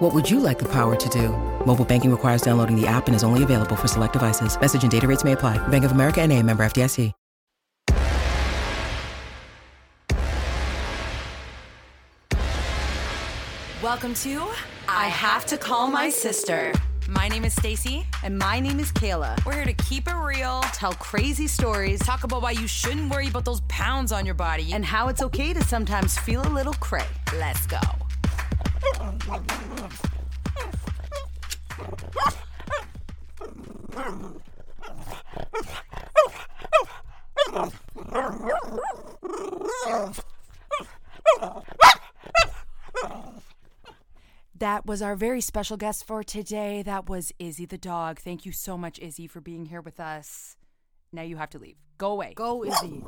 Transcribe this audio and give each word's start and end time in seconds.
What 0.00 0.14
would 0.14 0.30
you 0.30 0.38
like 0.38 0.60
the 0.60 0.68
power 0.68 0.94
to 0.94 1.08
do? 1.08 1.30
Mobile 1.66 1.84
banking 1.84 2.12
requires 2.12 2.42
downloading 2.42 2.80
the 2.80 2.86
app 2.86 3.08
and 3.08 3.16
is 3.16 3.24
only 3.24 3.42
available 3.42 3.74
for 3.74 3.88
select 3.88 4.12
devices. 4.12 4.56
Message 4.60 4.82
and 4.82 4.92
data 4.92 5.08
rates 5.08 5.24
may 5.24 5.32
apply. 5.32 5.58
Bank 5.66 5.84
of 5.84 5.90
America 5.90 6.20
and 6.20 6.32
a 6.32 6.40
member 6.42 6.64
FDIC. 6.64 7.12
Welcome 13.82 14.14
to 14.14 14.48
I 14.88 15.06
Have 15.06 15.46
to 15.46 15.56
Call 15.56 15.88
My 15.88 16.10
Sister. 16.10 16.72
My 17.08 17.26
name 17.26 17.44
is 17.44 17.54
Stacy. 17.54 18.06
And 18.22 18.38
my 18.38 18.60
name 18.60 18.78
is 18.78 18.92
Kayla. 18.92 19.44
We're 19.44 19.54
here 19.54 19.64
to 19.64 19.72
keep 19.72 20.06
it 20.06 20.14
real, 20.14 20.60
Tell 20.74 20.92
crazy 20.92 21.48
stories 21.48 21.98
talk 22.00 22.22
about 22.22 22.42
why 22.42 22.52
you 22.52 22.68
shouldn't 22.68 23.10
worry 23.10 23.26
about 23.26 23.44
those 23.44 23.62
pounds 23.62 24.12
on 24.12 24.24
your 24.24 24.36
body, 24.36 24.74
and 24.74 24.84
how 24.84 25.08
it's 25.08 25.22
okay 25.22 25.52
to 25.52 25.64
sometimes 25.64 26.16
feel 26.18 26.46
a 26.46 26.52
little 26.52 26.74
cray. 26.74 27.06
let's 27.34 27.66
go. 27.66 27.80
That 44.58 44.86
was 44.86 45.02
our 45.02 45.14
very 45.14 45.40
special 45.40 45.76
guest 45.76 46.04
for 46.04 46.22
today. 46.22 46.82
That 46.82 47.08
was 47.08 47.32
Izzy 47.38 47.64
the 47.64 47.78
dog. 47.78 48.18
Thank 48.18 48.44
you 48.44 48.52
so 48.52 48.76
much, 48.76 48.98
Izzy, 48.98 49.26
for 49.26 49.40
being 49.40 49.66
here 49.66 49.80
with 49.80 50.00
us. 50.00 50.56
Now 51.12 51.22
you 51.22 51.36
have 51.36 51.50
to 51.50 51.58
leave. 51.58 51.87
Go 51.98 52.12
away. 52.12 52.32
Go, 52.36 52.64
Izzy. 52.64 53.02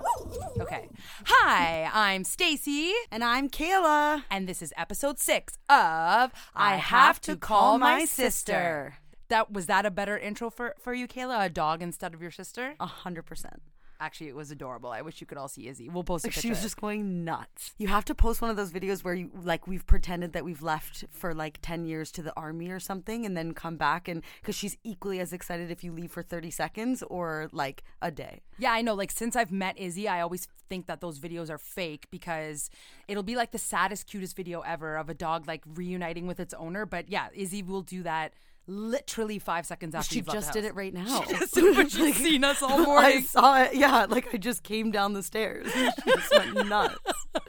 Okay. 0.58 0.88
Hi, 1.27 1.88
I'm 1.94 2.24
Stacy, 2.24 2.92
and 3.12 3.22
I'm 3.22 3.48
Kayla. 3.48 4.24
and 4.33 4.48
this 4.48 4.60
is 4.60 4.72
episode 4.77 5.20
six 5.20 5.55
of 5.69 6.33
I 6.56 6.74
Have 6.74 7.20
to 7.22 7.36
Call 7.36 7.78
My 7.78 8.05
Sister. 8.05 8.94
That 9.28 9.52
was 9.52 9.66
that 9.66 9.86
a 9.86 9.92
better 9.92 10.18
intro 10.18 10.50
for 10.50 10.74
for 10.80 10.92
you, 10.92 11.06
Kayla? 11.06 11.46
A 11.46 11.48
dog 11.48 11.83
instead 11.83 12.14
of 12.14 12.20
your 12.20 12.33
sister? 12.33 12.74
A 12.80 12.86
hundred 12.86 13.27
percent. 13.27 13.62
Actually, 14.02 14.28
it 14.28 14.34
was 14.34 14.50
adorable. 14.50 14.90
I 14.90 15.02
wish 15.02 15.20
you 15.20 15.26
could 15.26 15.36
all 15.36 15.46
see 15.46 15.68
Izzy. 15.68 15.90
We'll 15.90 16.04
post 16.04 16.24
a 16.24 16.28
Like 16.28 16.32
picture. 16.34 16.40
she 16.46 16.48
was 16.48 16.62
just 16.62 16.80
going 16.80 17.22
nuts. 17.22 17.74
You 17.76 17.88
have 17.88 18.06
to 18.06 18.14
post 18.14 18.40
one 18.40 18.50
of 18.50 18.56
those 18.56 18.72
videos 18.72 19.04
where 19.04 19.12
you 19.12 19.30
like 19.44 19.66
we've 19.66 19.86
pretended 19.86 20.32
that 20.32 20.42
we've 20.42 20.62
left 20.62 21.04
for 21.10 21.34
like 21.34 21.58
ten 21.60 21.84
years 21.84 22.10
to 22.12 22.22
the 22.22 22.32
army 22.34 22.70
or 22.70 22.80
something, 22.80 23.26
and 23.26 23.36
then 23.36 23.52
come 23.52 23.76
back 23.76 24.08
and 24.08 24.22
because 24.40 24.54
she's 24.54 24.78
equally 24.84 25.20
as 25.20 25.34
excited 25.34 25.70
if 25.70 25.84
you 25.84 25.92
leave 25.92 26.10
for 26.10 26.22
thirty 26.22 26.50
seconds 26.50 27.02
or 27.10 27.50
like 27.52 27.84
a 28.00 28.10
day. 28.10 28.40
Yeah, 28.58 28.72
I 28.72 28.80
know. 28.80 28.94
Like 28.94 29.10
since 29.10 29.36
I've 29.36 29.52
met 29.52 29.78
Izzy, 29.78 30.08
I 30.08 30.22
always 30.22 30.48
think 30.70 30.86
that 30.86 31.02
those 31.02 31.18
videos 31.18 31.50
are 31.50 31.58
fake 31.58 32.06
because 32.10 32.70
it'll 33.06 33.22
be 33.22 33.36
like 33.36 33.50
the 33.50 33.58
saddest, 33.58 34.06
cutest 34.06 34.34
video 34.34 34.60
ever 34.60 34.96
of 34.96 35.10
a 35.10 35.14
dog 35.14 35.46
like 35.46 35.62
reuniting 35.66 36.26
with 36.26 36.40
its 36.40 36.54
owner. 36.54 36.86
But 36.86 37.10
yeah, 37.10 37.28
Izzy 37.34 37.62
will 37.62 37.82
do 37.82 38.02
that 38.04 38.32
literally 38.66 39.39
five 39.39 39.66
seconds 39.66 39.94
after 39.94 40.14
She 40.14 40.20
just 40.22 40.53
did 40.53 40.64
it 40.64 40.75
right 40.75 40.92
now. 40.94 41.22
She 41.25 41.34
just, 41.34 41.55
She's 41.92 42.16
seen 42.16 42.44
us 42.44 42.62
all 42.62 42.78
morning. 42.78 43.19
I 43.19 43.20
saw 43.22 43.62
it. 43.62 43.75
Yeah, 43.75 44.06
like 44.08 44.33
I 44.34 44.39
just 44.39 44.62
came 44.62 44.91
down 44.91 45.12
the 45.12 45.22
stairs. 45.22 45.70
She 45.72 45.89
just 46.06 46.30
went 46.33 46.69
nuts. 46.69 46.96
Oh, 47.34 47.40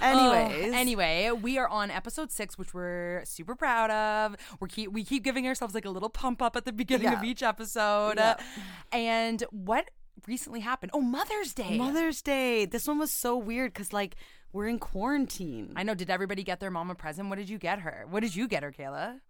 Anyways, 0.00 0.72
Oh, 0.72 0.76
anyway, 0.76 1.30
we 1.30 1.58
are 1.58 1.68
on 1.68 1.90
episode 1.90 2.32
six, 2.32 2.58
which 2.58 2.74
we're 2.74 3.22
super 3.24 3.54
proud 3.54 3.90
of. 3.90 4.36
We 4.60 4.68
keep 4.68 4.92
we 4.92 5.04
keep 5.04 5.22
giving 5.24 5.46
ourselves 5.46 5.74
like 5.74 5.84
a 5.84 5.90
little 5.90 6.08
pump 6.10 6.42
up 6.42 6.56
at 6.56 6.64
the 6.64 6.72
beginning 6.72 7.08
of 7.12 7.22
each 7.24 7.42
episode. 7.42 8.14
Yeah. 8.16 8.36
And 8.92 9.42
what 9.50 9.90
recently 10.26 10.60
happened? 10.60 10.90
Oh, 10.94 11.00
Mother's 11.00 11.54
Day. 11.54 11.76
Mother's 11.78 12.20
Day. 12.22 12.64
This 12.66 12.86
one 12.86 12.98
was 12.98 13.10
so 13.10 13.36
weird 13.36 13.72
because 13.72 13.92
like 13.92 14.16
we're 14.52 14.68
in 14.68 14.78
quarantine. 14.78 15.72
I 15.76 15.82
know. 15.82 15.94
Did 15.94 16.10
everybody 16.10 16.42
get 16.42 16.60
their 16.60 16.70
mom 16.70 16.90
a 16.90 16.94
present? 16.94 17.28
What 17.30 17.38
did 17.38 17.48
you 17.48 17.58
get 17.58 17.80
her? 17.80 18.06
What 18.10 18.20
did 18.20 18.34
you 18.36 18.48
get 18.48 18.62
her, 18.62 18.72
Kayla? 18.72 19.20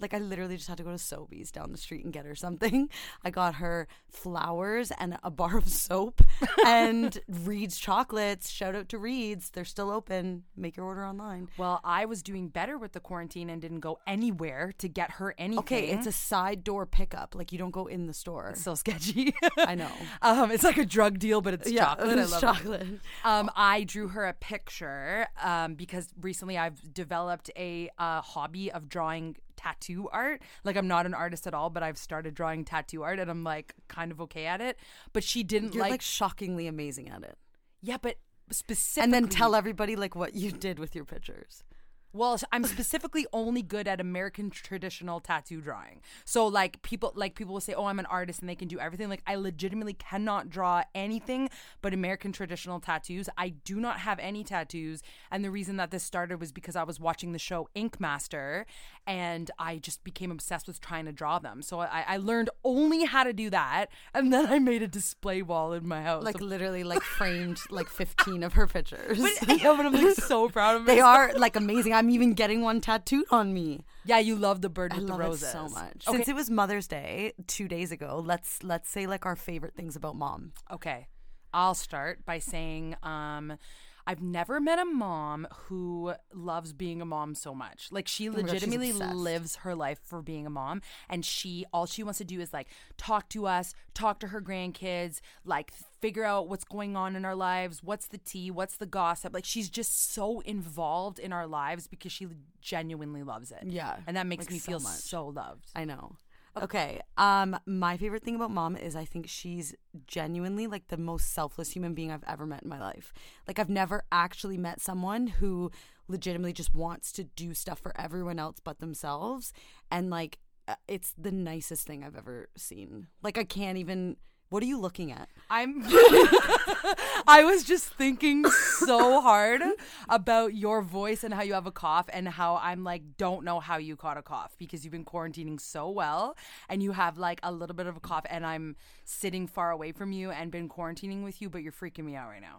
Like 0.00 0.14
I 0.14 0.18
literally 0.18 0.56
just 0.56 0.68
had 0.68 0.78
to 0.78 0.82
go 0.82 0.90
to 0.90 0.96
Sobeys 0.96 1.52
down 1.52 1.72
the 1.72 1.78
street 1.78 2.04
and 2.04 2.12
get 2.12 2.24
her 2.24 2.34
something. 2.34 2.88
I 3.24 3.30
got 3.30 3.56
her 3.56 3.88
flowers 4.08 4.92
and 4.98 5.18
a 5.22 5.30
bar 5.30 5.56
of 5.56 5.68
soap 5.68 6.22
and 6.66 7.18
Reed's 7.28 7.78
chocolates. 7.78 8.50
Shout 8.50 8.74
out 8.74 8.88
to 8.90 8.98
Reed's. 8.98 9.50
They're 9.50 9.64
still 9.64 9.90
open. 9.90 10.44
Make 10.56 10.76
your 10.76 10.86
order 10.86 11.04
online. 11.06 11.48
Well, 11.56 11.80
I 11.84 12.04
was 12.04 12.22
doing 12.22 12.48
better 12.48 12.78
with 12.78 12.92
the 12.92 13.00
quarantine 13.00 13.50
and 13.50 13.60
didn't 13.60 13.80
go 13.80 13.98
anywhere 14.06 14.72
to 14.78 14.88
get 14.88 15.12
her 15.12 15.34
anything. 15.38 15.58
Okay, 15.60 15.88
it's 15.88 16.06
a 16.06 16.12
side 16.12 16.64
door 16.64 16.86
pickup. 16.86 17.34
Like 17.34 17.52
you 17.52 17.58
don't 17.58 17.70
go 17.70 17.86
in 17.86 18.06
the 18.06 18.14
store. 18.14 18.50
It's 18.50 18.62
so 18.62 18.74
sketchy. 18.74 19.34
I 19.58 19.74
know. 19.74 19.90
um, 20.22 20.50
it's 20.50 20.64
like 20.64 20.78
a 20.78 20.86
drug 20.86 21.18
deal, 21.18 21.40
but 21.40 21.54
it's 21.54 21.70
chocolate. 21.70 22.18
I 22.18 22.22
it's 22.22 22.32
love 22.32 22.42
it. 22.42 22.46
chocolate. 22.46 22.86
Um, 23.24 23.50
I 23.54 23.84
drew 23.84 24.08
her 24.08 24.26
a 24.26 24.34
picture 24.34 25.26
um, 25.42 25.74
because 25.74 26.08
recently 26.20 26.58
I've 26.58 26.92
developed 26.92 27.50
a 27.56 27.90
uh, 27.98 28.20
hobby 28.20 28.70
of 28.72 28.88
drawing 28.88 29.36
tattoo 29.62 30.08
art. 30.12 30.42
Like 30.64 30.76
I'm 30.76 30.88
not 30.88 31.06
an 31.06 31.14
artist 31.14 31.46
at 31.46 31.54
all, 31.54 31.70
but 31.70 31.82
I've 31.82 31.98
started 31.98 32.34
drawing 32.34 32.64
tattoo 32.64 33.02
art, 33.02 33.18
and 33.18 33.30
I'm 33.30 33.44
like 33.44 33.74
kind 33.88 34.10
of 34.12 34.20
okay 34.22 34.46
at 34.46 34.60
it. 34.60 34.78
But 35.12 35.24
she 35.24 35.42
didn't 35.42 35.74
You're 35.74 35.82
like, 35.82 35.90
like, 35.90 36.02
shockingly 36.02 36.66
amazing 36.66 37.08
at 37.08 37.22
it. 37.22 37.36
yeah, 37.80 37.96
but 38.00 38.16
specifically, 38.50 39.04
And 39.04 39.14
then 39.14 39.28
tell 39.28 39.54
everybody 39.54 39.96
like 39.96 40.14
what 40.16 40.34
you 40.34 40.50
did 40.52 40.78
with 40.78 40.94
your 40.94 41.04
pictures. 41.04 41.64
Well, 42.12 42.38
I'm 42.52 42.64
specifically 42.64 43.26
only 43.32 43.62
good 43.62 43.86
at 43.86 44.00
American 44.00 44.50
traditional 44.50 45.20
tattoo 45.20 45.60
drawing. 45.60 46.00
So 46.24 46.46
like 46.46 46.82
people 46.82 47.12
like 47.14 47.34
people 47.34 47.54
will 47.54 47.60
say, 47.60 47.74
"Oh, 47.74 47.86
I'm 47.86 47.98
an 47.98 48.06
artist 48.06 48.40
and 48.40 48.48
they 48.48 48.56
can 48.56 48.68
do 48.68 48.80
everything." 48.80 49.08
Like 49.08 49.22
I 49.26 49.36
legitimately 49.36 49.94
cannot 49.94 50.50
draw 50.50 50.82
anything 50.94 51.48
but 51.82 51.94
American 51.94 52.32
traditional 52.32 52.80
tattoos. 52.80 53.28
I 53.38 53.50
do 53.50 53.78
not 53.78 54.00
have 54.00 54.18
any 54.18 54.42
tattoos, 54.42 55.02
and 55.30 55.44
the 55.44 55.50
reason 55.50 55.76
that 55.76 55.90
this 55.90 56.02
started 56.02 56.40
was 56.40 56.50
because 56.50 56.74
I 56.74 56.82
was 56.82 56.98
watching 56.98 57.32
the 57.32 57.38
show 57.38 57.68
Ink 57.74 58.00
Master, 58.00 58.66
and 59.06 59.50
I 59.58 59.78
just 59.78 60.02
became 60.02 60.30
obsessed 60.30 60.66
with 60.66 60.80
trying 60.80 61.04
to 61.04 61.12
draw 61.12 61.38
them. 61.38 61.62
So 61.62 61.80
I, 61.80 62.04
I 62.06 62.16
learned 62.16 62.50
only 62.64 63.04
how 63.04 63.22
to 63.24 63.32
do 63.32 63.50
that, 63.50 63.86
and 64.14 64.32
then 64.32 64.46
I 64.46 64.58
made 64.58 64.82
a 64.82 64.88
display 64.88 65.42
wall 65.42 65.72
in 65.72 65.86
my 65.86 66.02
house. 66.02 66.24
Like 66.24 66.40
literally 66.40 66.82
like 66.82 67.02
framed 67.18 67.58
like 67.70 67.88
15 67.88 68.42
of 68.42 68.54
her 68.54 68.66
pictures. 68.66 69.18
yeah, 69.18 69.36
but 69.76 69.86
I'm 69.86 69.92
like 69.92 70.16
so 70.16 70.48
proud 70.48 70.76
of 70.76 70.82
myself. 70.82 70.96
They 70.96 71.00
are 71.00 71.32
like 71.38 71.54
amazing. 71.54 71.92
I'm 72.00 72.08
even 72.08 72.32
getting 72.32 72.62
one 72.62 72.80
tattooed 72.80 73.26
on 73.30 73.52
me. 73.52 73.84
Yeah, 74.06 74.20
you 74.20 74.34
love 74.34 74.62
the 74.62 74.70
bird 74.70 74.94
I 74.94 74.96
with 74.96 75.06
the 75.06 75.12
roses 75.12 75.42
it 75.42 75.52
so 75.52 75.68
much. 75.68 76.08
Okay. 76.08 76.16
Since 76.16 76.28
it 76.28 76.34
was 76.34 76.48
Mother's 76.48 76.86
Day 76.86 77.34
two 77.46 77.68
days 77.68 77.92
ago, 77.92 78.22
let's 78.24 78.62
let's 78.62 78.88
say 78.88 79.06
like 79.06 79.26
our 79.26 79.36
favorite 79.36 79.74
things 79.74 79.96
about 79.96 80.16
mom. 80.16 80.52
Okay. 80.72 81.08
I'll 81.52 81.74
start 81.74 82.24
by 82.24 82.38
saying 82.38 82.96
um 83.02 83.58
I've 84.06 84.22
never 84.22 84.60
met 84.60 84.78
a 84.78 84.86
mom 84.86 85.46
who 85.66 86.14
loves 86.32 86.72
being 86.72 87.02
a 87.02 87.04
mom 87.04 87.34
so 87.34 87.54
much. 87.54 87.88
Like 87.90 88.08
she 88.08 88.30
Oh 88.30 88.32
God, 88.32 88.44
legitimately 88.44 88.94
lives 88.94 89.56
her 89.56 89.74
life 89.74 90.00
for 90.02 90.22
being 90.22 90.46
a 90.46 90.50
mom 90.50 90.80
and 91.10 91.22
she 91.22 91.66
all 91.70 91.84
she 91.84 92.02
wants 92.02 92.16
to 92.16 92.24
do 92.24 92.40
is 92.40 92.54
like 92.54 92.68
talk 92.96 93.28
to 93.28 93.46
us, 93.46 93.74
talk 93.92 94.20
to 94.20 94.28
her 94.28 94.40
grandkids, 94.40 95.20
like 95.44 95.70
figure 96.00 96.24
out 96.24 96.48
what's 96.48 96.64
going 96.64 96.96
on 96.96 97.16
in 97.16 97.24
our 97.24 97.34
lives, 97.34 97.82
what's 97.82 98.06
the 98.08 98.18
tea, 98.18 98.50
what's 98.50 98.76
the 98.76 98.86
gossip. 98.86 99.32
Like 99.34 99.44
she's 99.44 99.68
just 99.68 100.12
so 100.12 100.40
involved 100.40 101.18
in 101.18 101.32
our 101.32 101.46
lives 101.46 101.86
because 101.86 102.12
she 102.12 102.26
genuinely 102.60 103.22
loves 103.22 103.50
it. 103.52 103.64
Yeah, 103.66 103.96
And 104.06 104.16
that 104.16 104.26
makes 104.26 104.46
like 104.46 104.52
me 104.52 104.58
so 104.58 104.66
feel 104.72 104.80
much. 104.80 104.98
so 104.98 105.26
loved. 105.28 105.66
I 105.74 105.84
know. 105.84 106.16
Okay. 106.60 107.00
Um, 107.16 107.56
my 107.64 107.96
favorite 107.96 108.24
thing 108.24 108.34
about 108.34 108.50
mom 108.50 108.76
is 108.76 108.96
I 108.96 109.04
think 109.04 109.28
she's 109.28 109.74
genuinely 110.06 110.66
like 110.66 110.88
the 110.88 110.96
most 110.96 111.32
selfless 111.32 111.70
human 111.70 111.94
being 111.94 112.10
I've 112.10 112.24
ever 112.26 112.44
met 112.44 112.62
in 112.64 112.68
my 112.68 112.80
life. 112.80 113.12
Like 113.46 113.58
I've 113.58 113.70
never 113.70 114.02
actually 114.10 114.58
met 114.58 114.80
someone 114.80 115.28
who 115.28 115.70
legitimately 116.08 116.52
just 116.52 116.74
wants 116.74 117.12
to 117.12 117.22
do 117.24 117.54
stuff 117.54 117.78
for 117.78 117.92
everyone 117.98 118.40
else 118.40 118.56
but 118.62 118.80
themselves, 118.80 119.52
and 119.92 120.10
like 120.10 120.38
uh, 120.66 120.74
it's 120.88 121.14
the 121.16 121.30
nicest 121.30 121.86
thing 121.86 122.02
I've 122.02 122.16
ever 122.16 122.48
seen. 122.56 123.06
Like 123.22 123.38
I 123.38 123.44
can't 123.44 123.78
even. 123.78 124.16
What 124.50 124.64
are 124.64 124.66
you 124.66 124.80
looking 124.80 125.12
at? 125.12 125.28
I'm 125.48 125.84
I 125.86 127.42
was 127.44 127.62
just 127.62 127.86
thinking 127.86 128.44
so 128.46 129.20
hard 129.20 129.62
about 130.08 130.54
your 130.54 130.82
voice 130.82 131.22
and 131.22 131.32
how 131.32 131.42
you 131.42 131.54
have 131.54 131.68
a 131.68 131.70
cough 131.70 132.06
and 132.12 132.26
how 132.26 132.56
I'm 132.56 132.82
like 132.82 133.16
don't 133.16 133.44
know 133.44 133.60
how 133.60 133.76
you 133.76 133.94
caught 133.94 134.18
a 134.18 134.22
cough 134.22 134.56
because 134.58 134.84
you've 134.84 134.90
been 134.90 135.04
quarantining 135.04 135.60
so 135.60 135.88
well 135.88 136.36
and 136.68 136.82
you 136.82 136.90
have 136.90 137.16
like 137.16 137.38
a 137.44 137.52
little 137.52 137.76
bit 137.76 137.86
of 137.86 137.96
a 137.96 138.00
cough 138.00 138.24
and 138.28 138.44
I'm 138.44 138.74
sitting 139.04 139.46
far 139.46 139.70
away 139.70 139.92
from 139.92 140.10
you 140.10 140.32
and 140.32 140.50
been 140.50 140.68
quarantining 140.68 141.22
with 141.22 141.40
you 141.40 141.48
but 141.48 141.62
you're 141.62 141.70
freaking 141.70 142.04
me 142.04 142.16
out 142.16 142.28
right 142.28 142.42
now. 142.42 142.58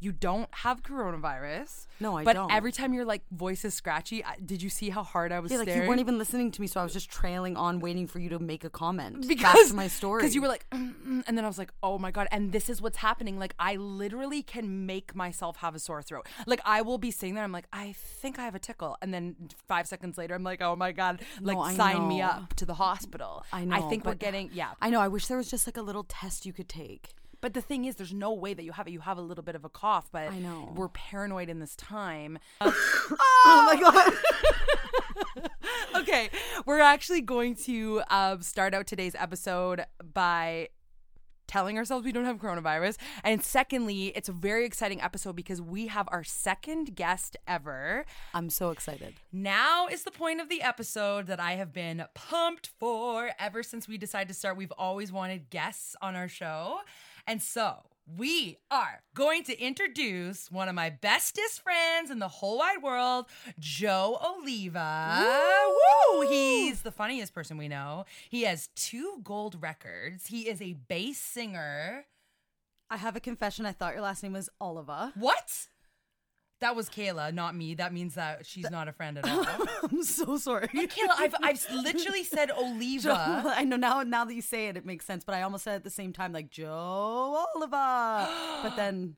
You 0.00 0.12
don't 0.12 0.48
have 0.52 0.82
coronavirus. 0.84 1.86
No, 2.00 2.16
I 2.16 2.24
but 2.24 2.34
don't. 2.34 2.48
But 2.48 2.54
every 2.54 2.70
time 2.70 2.94
your 2.94 3.04
like 3.04 3.22
voice 3.32 3.64
is 3.64 3.74
scratchy, 3.74 4.24
I- 4.24 4.36
did 4.44 4.62
you 4.62 4.70
see 4.70 4.90
how 4.90 5.02
hard 5.02 5.32
I 5.32 5.40
was 5.40 5.50
Yeah, 5.50 5.58
like 5.58 5.66
staring? 5.68 5.82
you 5.82 5.88
weren't 5.88 6.00
even 6.00 6.18
listening 6.18 6.50
to 6.52 6.60
me, 6.60 6.66
so 6.68 6.80
I 6.80 6.84
was 6.84 6.92
just 6.92 7.10
trailing 7.10 7.56
on, 7.56 7.80
waiting 7.80 8.06
for 8.06 8.20
you 8.20 8.28
to 8.30 8.38
make 8.38 8.62
a 8.64 8.70
comment 8.70 9.26
because 9.28 9.72
my 9.72 9.88
story. 9.88 10.20
Because 10.22 10.34
you 10.34 10.42
were 10.42 10.48
like, 10.48 10.66
mm, 10.70 10.94
mm, 11.04 11.24
and 11.26 11.36
then 11.36 11.44
I 11.44 11.48
was 11.48 11.58
like, 11.58 11.72
oh 11.82 11.98
my 11.98 12.10
god, 12.12 12.28
and 12.30 12.52
this 12.52 12.70
is 12.70 12.80
what's 12.80 12.98
happening. 12.98 13.38
Like 13.38 13.54
I 13.58 13.74
literally 13.76 14.42
can 14.42 14.86
make 14.86 15.14
myself 15.16 15.56
have 15.58 15.74
a 15.74 15.78
sore 15.80 16.02
throat. 16.02 16.28
Like 16.46 16.60
I 16.64 16.82
will 16.82 16.98
be 16.98 17.10
sitting 17.10 17.34
there, 17.34 17.44
I'm 17.44 17.52
like, 17.52 17.66
I 17.72 17.92
think 17.96 18.38
I 18.38 18.44
have 18.44 18.54
a 18.54 18.60
tickle, 18.60 18.96
and 19.02 19.12
then 19.12 19.34
five 19.66 19.88
seconds 19.88 20.16
later, 20.16 20.34
I'm 20.34 20.44
like, 20.44 20.62
oh 20.62 20.76
my 20.76 20.92
god, 20.92 21.22
like 21.40 21.56
No, 21.56 21.68
sign 21.74 22.06
me 22.06 22.22
up 22.22 22.54
to 22.54 22.64
the 22.64 22.74
hospital. 22.74 23.44
I 23.52 23.64
know. 23.64 23.74
I 23.76 23.80
think 23.88 24.04
we're 24.04 24.14
getting 24.14 24.50
yeah. 24.52 24.70
I 24.80 24.90
know. 24.90 25.00
I 25.00 25.08
wish 25.08 25.26
there 25.26 25.36
was 25.38 25.50
just 25.50 25.66
like 25.66 25.76
a 25.76 25.82
little 25.82 26.04
test 26.04 26.46
you 26.46 26.52
could 26.52 26.68
take. 26.68 27.14
But 27.40 27.54
the 27.54 27.60
thing 27.60 27.84
is, 27.84 27.96
there's 27.96 28.12
no 28.12 28.32
way 28.32 28.54
that 28.54 28.64
you 28.64 28.72
have 28.72 28.88
it. 28.88 28.90
You 28.90 29.00
have 29.00 29.18
a 29.18 29.22
little 29.22 29.44
bit 29.44 29.54
of 29.54 29.64
a 29.64 29.68
cough, 29.68 30.08
but 30.10 30.30
I 30.30 30.38
know. 30.38 30.72
we're 30.74 30.88
paranoid 30.88 31.48
in 31.48 31.58
this 31.60 31.76
time. 31.76 32.38
Oh 33.50 33.64
my 33.72 33.80
god. 33.80 35.48
okay, 36.02 36.28
we're 36.66 36.80
actually 36.80 37.22
going 37.22 37.54
to 37.54 38.02
um, 38.10 38.42
start 38.42 38.74
out 38.74 38.86
today's 38.86 39.14
episode 39.14 39.84
by 40.12 40.68
telling 41.46 41.78
ourselves 41.78 42.04
we 42.04 42.12
don't 42.12 42.26
have 42.26 42.36
coronavirus. 42.36 42.98
And 43.24 43.42
secondly, 43.42 44.08
it's 44.08 44.28
a 44.28 44.32
very 44.32 44.64
exciting 44.66 45.00
episode 45.00 45.34
because 45.34 45.60
we 45.60 45.86
have 45.86 46.08
our 46.12 46.22
second 46.22 46.94
guest 46.94 47.36
ever. 47.48 48.04
I'm 48.34 48.50
so 48.50 48.70
excited. 48.70 49.14
Now 49.32 49.86
is 49.88 50.04
the 50.04 50.10
point 50.10 50.40
of 50.40 50.48
the 50.48 50.62
episode 50.62 51.26
that 51.26 51.40
I 51.40 51.52
have 51.52 51.72
been 51.72 52.04
pumped 52.14 52.66
for 52.78 53.30
ever 53.38 53.62
since 53.62 53.88
we 53.88 53.96
decided 53.98 54.28
to 54.28 54.34
start. 54.34 54.56
We've 54.56 54.72
always 54.76 55.10
wanted 55.10 55.48
guests 55.48 55.96
on 56.02 56.14
our 56.14 56.28
show. 56.28 56.80
And 57.28 57.42
so 57.42 57.82
we 58.16 58.56
are 58.70 59.02
going 59.14 59.44
to 59.44 59.62
introduce 59.62 60.50
one 60.50 60.66
of 60.66 60.74
my 60.74 60.88
bestest 60.88 61.60
friends 61.60 62.10
in 62.10 62.20
the 62.20 62.28
whole 62.28 62.56
wide 62.56 62.82
world, 62.82 63.26
Joe 63.58 64.18
Oliva. 64.24 65.26
Woo! 66.10 66.26
He's 66.26 66.80
the 66.80 66.90
funniest 66.90 67.34
person 67.34 67.58
we 67.58 67.68
know. 67.68 68.06
He 68.30 68.44
has 68.44 68.70
two 68.74 69.20
gold 69.22 69.58
records. 69.60 70.28
He 70.28 70.48
is 70.48 70.62
a 70.62 70.72
bass 70.72 71.18
singer. 71.18 72.06
I 72.88 72.96
have 72.96 73.14
a 73.14 73.20
confession. 73.20 73.66
I 73.66 73.72
thought 73.72 73.92
your 73.92 74.02
last 74.02 74.22
name 74.22 74.32
was 74.32 74.48
Oliva. 74.58 75.12
What? 75.14 75.68
That 76.60 76.74
was 76.74 76.88
Kayla, 76.88 77.32
not 77.32 77.54
me. 77.54 77.74
That 77.74 77.92
means 77.92 78.14
that 78.14 78.44
she's 78.44 78.68
not 78.70 78.88
a 78.88 78.92
friend 78.92 79.18
at 79.18 79.28
all. 79.28 79.46
I'm 79.90 80.02
so 80.02 80.36
sorry. 80.38 80.66
Kayla, 80.68 81.14
I've, 81.16 81.34
I've 81.42 81.66
literally 81.72 82.24
said 82.24 82.50
Oliva. 82.58 83.54
I 83.56 83.64
know 83.64 83.76
now. 83.76 84.02
Now 84.02 84.24
that 84.24 84.34
you 84.34 84.42
say 84.42 84.68
it, 84.68 84.76
it 84.76 84.84
makes 84.84 85.04
sense. 85.06 85.22
But 85.24 85.36
I 85.36 85.42
almost 85.42 85.64
said 85.64 85.76
at 85.76 85.84
the 85.84 85.90
same 85.90 86.12
time, 86.12 86.32
like 86.32 86.50
Joe 86.50 87.44
Oliva. 87.54 88.28
but 88.62 88.74
then 88.76 89.16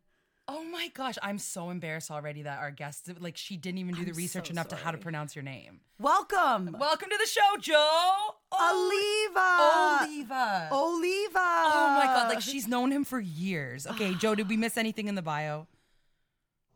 Oh 0.52 0.64
my 0.64 0.88
gosh, 0.88 1.14
I'm 1.22 1.38
so 1.38 1.70
embarrassed 1.70 2.10
already 2.10 2.42
that 2.42 2.58
our 2.58 2.72
guest, 2.72 3.08
like, 3.20 3.36
she 3.36 3.56
didn't 3.56 3.78
even 3.78 3.94
do 3.94 4.04
the 4.04 4.10
I'm 4.10 4.16
research 4.16 4.48
so 4.48 4.50
enough 4.50 4.66
to 4.68 4.76
how 4.76 4.90
to 4.90 4.98
pronounce 4.98 5.36
your 5.36 5.44
name. 5.44 5.78
welcome, 6.00 6.74
Welcome 6.76 7.08
to 7.08 7.16
the 7.16 7.26
show, 7.26 7.56
Joe. 7.60 8.16
Oliva. 8.52 10.02
Oliva. 10.02 10.68
Oliva. 10.72 11.38
Oh 11.38 11.94
my 11.96 12.04
god, 12.06 12.28
like 12.28 12.40
she's 12.40 12.66
known 12.66 12.90
him 12.90 13.04
for 13.04 13.20
years. 13.20 13.86
Okay, 13.86 14.12
Joe, 14.14 14.34
did 14.34 14.48
we 14.48 14.56
miss 14.56 14.76
anything 14.76 15.06
in 15.06 15.14
the 15.14 15.22
bio? 15.22 15.68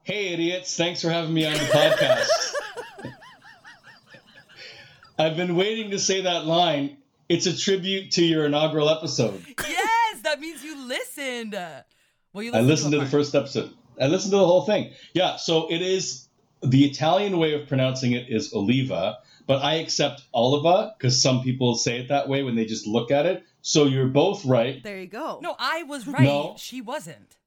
Hey, 0.04 0.34
idiots. 0.34 0.76
Thanks 0.76 1.00
for 1.00 1.08
having 1.08 1.32
me 1.32 1.46
on 1.46 1.54
the 1.54 1.58
podcast. 1.60 2.28
I've 5.18 5.34
been 5.34 5.56
waiting 5.56 5.92
to 5.92 5.98
say 5.98 6.20
that 6.20 6.44
line. 6.44 6.98
It's 7.30 7.46
a 7.46 7.56
tribute 7.56 8.10
to 8.12 8.24
your 8.24 8.44
inaugural 8.44 8.90
episode. 8.90 9.42
yes, 9.66 10.20
that 10.20 10.40
means 10.40 10.62
you 10.62 10.76
listened. 10.86 11.54
Well, 12.34 12.42
you 12.42 12.52
I 12.52 12.60
listened 12.60 12.92
to 12.92 12.98
a 13.00 13.04
the 13.04 13.10
first 13.10 13.34
episode. 13.34 13.70
I 13.98 14.08
listened 14.08 14.32
to 14.32 14.36
the 14.36 14.46
whole 14.46 14.66
thing. 14.66 14.92
Yeah, 15.14 15.36
so 15.36 15.72
it 15.72 15.80
is 15.80 16.28
the 16.62 16.84
Italian 16.84 17.38
way 17.38 17.54
of 17.54 17.66
pronouncing 17.66 18.12
it 18.12 18.28
is 18.28 18.52
Oliva, 18.52 19.20
but 19.46 19.62
I 19.62 19.76
accept 19.76 20.22
Oliva 20.34 20.94
because 20.98 21.22
some 21.22 21.42
people 21.42 21.76
say 21.76 22.00
it 22.00 22.08
that 22.08 22.28
way 22.28 22.42
when 22.42 22.56
they 22.56 22.66
just 22.66 22.86
look 22.86 23.10
at 23.10 23.24
it. 23.24 23.42
So 23.62 23.86
you're 23.86 24.08
both 24.08 24.44
right. 24.44 24.82
There 24.82 25.00
you 25.00 25.06
go. 25.06 25.38
No, 25.42 25.56
I 25.58 25.84
was 25.84 26.06
right. 26.06 26.20
No. 26.24 26.56
She 26.58 26.82
wasn't. 26.82 27.38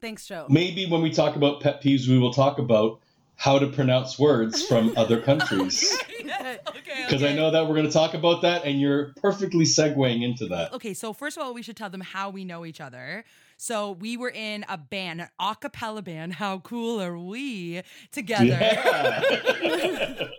Thanks, 0.00 0.26
Joe. 0.26 0.46
Maybe 0.48 0.86
when 0.86 1.02
we 1.02 1.10
talk 1.10 1.36
about 1.36 1.60
pet 1.60 1.82
peeves, 1.82 2.08
we 2.08 2.18
will 2.18 2.32
talk 2.32 2.58
about 2.58 3.00
how 3.36 3.58
to 3.58 3.68
pronounce 3.68 4.18
words 4.18 4.66
from 4.66 4.92
other 4.96 5.20
countries. 5.20 5.96
yes. 6.24 6.58
Okay. 6.68 7.04
Because 7.06 7.22
I 7.22 7.32
know 7.32 7.50
that 7.50 7.68
we're 7.68 7.74
going 7.74 7.86
to 7.86 7.92
talk 7.92 8.14
about 8.14 8.42
that, 8.42 8.64
and 8.64 8.80
you're 8.80 9.12
perfectly 9.16 9.64
segueing 9.64 10.22
into 10.24 10.46
that. 10.46 10.72
Okay, 10.72 10.92
so 10.92 11.12
first 11.12 11.36
of 11.36 11.42
all, 11.44 11.54
we 11.54 11.62
should 11.62 11.76
tell 11.76 11.90
them 11.90 12.00
how 12.00 12.30
we 12.30 12.44
know 12.44 12.66
each 12.66 12.80
other. 12.80 13.24
So 13.56 13.92
we 13.92 14.16
were 14.16 14.30
in 14.30 14.64
a 14.68 14.76
band, 14.76 15.20
an 15.20 15.28
a 15.40 15.56
cappella 15.56 16.02
band. 16.02 16.34
How 16.34 16.58
cool 16.58 17.00
are 17.00 17.18
we 17.18 17.82
together? 18.12 18.44
Yeah. 18.46 20.24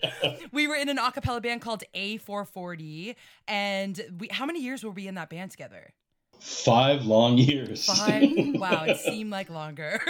We 0.51 0.67
were 0.67 0.75
in 0.75 0.89
an 0.89 0.97
a 0.97 1.11
cappella 1.11 1.41
band 1.41 1.61
called 1.61 1.83
A440. 1.95 3.15
And 3.47 4.01
we 4.17 4.27
how 4.31 4.45
many 4.45 4.61
years 4.61 4.83
were 4.83 4.91
we 4.91 5.07
in 5.07 5.15
that 5.15 5.29
band 5.29 5.51
together? 5.51 5.93
Five 6.39 7.05
long 7.05 7.37
years. 7.37 7.85
Five. 7.85 8.29
wow, 8.55 8.85
it 8.85 8.97
seemed 8.97 9.31
like 9.31 9.49
longer. 9.49 10.01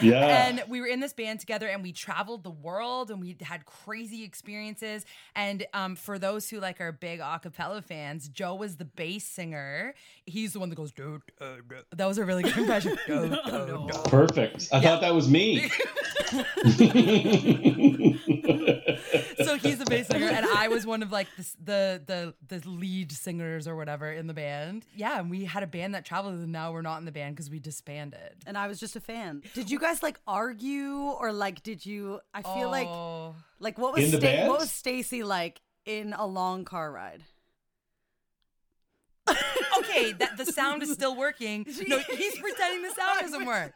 Yeah. 0.00 0.48
And 0.48 0.64
we 0.68 0.80
were 0.80 0.86
in 0.86 1.00
this 1.00 1.12
band 1.12 1.40
together 1.40 1.68
and 1.68 1.82
we 1.82 1.92
traveled 1.92 2.44
the 2.44 2.50
world 2.50 3.10
and 3.10 3.20
we 3.20 3.36
had 3.40 3.64
crazy 3.64 4.24
experiences. 4.24 5.04
And 5.34 5.66
um, 5.72 5.96
for 5.96 6.18
those 6.18 6.50
who 6.50 6.60
like 6.60 6.80
are 6.80 6.92
big 6.92 7.20
a 7.20 7.38
cappella 7.38 7.82
fans, 7.82 8.28
Joe 8.28 8.54
was 8.54 8.76
the 8.76 8.84
bass 8.84 9.24
singer. 9.24 9.94
He's 10.26 10.52
the 10.52 10.60
one 10.60 10.68
that 10.70 10.76
goes, 10.76 10.92
"Do, 10.92 11.20
do, 11.38 11.62
do." 11.68 11.76
that 11.96 12.06
was 12.06 12.18
a 12.18 12.24
really 12.24 12.42
good 12.42 12.56
impression. 12.56 12.98
Do, 13.06 13.28
do, 13.28 13.36
do. 13.46 13.88
Perfect. 14.04 14.68
I 14.72 14.80
thought 14.80 15.00
that 15.00 15.14
was 15.14 15.28
me. 15.28 15.70
So 19.66 19.70
he's 19.70 19.78
the 19.78 19.84
bass 19.86 20.06
singer, 20.08 20.26
and 20.26 20.46
I 20.54 20.68
was 20.68 20.86
one 20.86 21.02
of 21.02 21.12
like 21.12 21.26
the, 21.36 21.44
the 21.64 22.34
the 22.48 22.58
the 22.60 22.68
lead 22.68 23.12
singers 23.12 23.66
or 23.68 23.76
whatever 23.76 24.10
in 24.12 24.26
the 24.26 24.34
band. 24.34 24.86
Yeah, 24.94 25.18
and 25.20 25.30
we 25.30 25.44
had 25.44 25.62
a 25.62 25.66
band 25.66 25.94
that 25.94 26.04
traveled, 26.04 26.34
and 26.34 26.52
now 26.52 26.72
we're 26.72 26.82
not 26.82 26.98
in 26.98 27.04
the 27.04 27.12
band 27.12 27.36
because 27.36 27.50
we 27.50 27.58
disbanded. 27.58 28.34
And 28.46 28.56
I 28.56 28.68
was 28.68 28.78
just 28.80 28.96
a 28.96 29.00
fan. 29.00 29.42
Did 29.54 29.70
you 29.70 29.78
guys 29.78 30.02
like 30.02 30.18
argue 30.26 30.94
or 30.96 31.32
like 31.32 31.62
did 31.62 31.84
you? 31.84 32.20
I 32.34 32.42
feel 32.42 32.70
like 32.70 32.86
Oh. 32.88 33.34
like 33.60 33.78
what 33.78 33.94
was 33.94 34.12
In 34.14 34.20
Sta- 34.20 34.46
what 34.48 34.60
was 34.60 34.70
Stacy 34.70 35.22
like 35.22 35.60
in 35.84 36.12
a 36.12 36.26
long 36.26 36.64
car 36.64 36.90
ride? 36.92 37.22
okay, 39.78 40.12
that 40.12 40.36
the 40.36 40.46
sound 40.46 40.82
is 40.82 40.92
still 40.92 41.16
working. 41.16 41.66
No, 41.88 41.98
he's 41.98 42.38
pretending 42.38 42.82
the 42.82 42.94
sound 42.94 43.20
doesn't 43.20 43.44
work. 43.44 43.72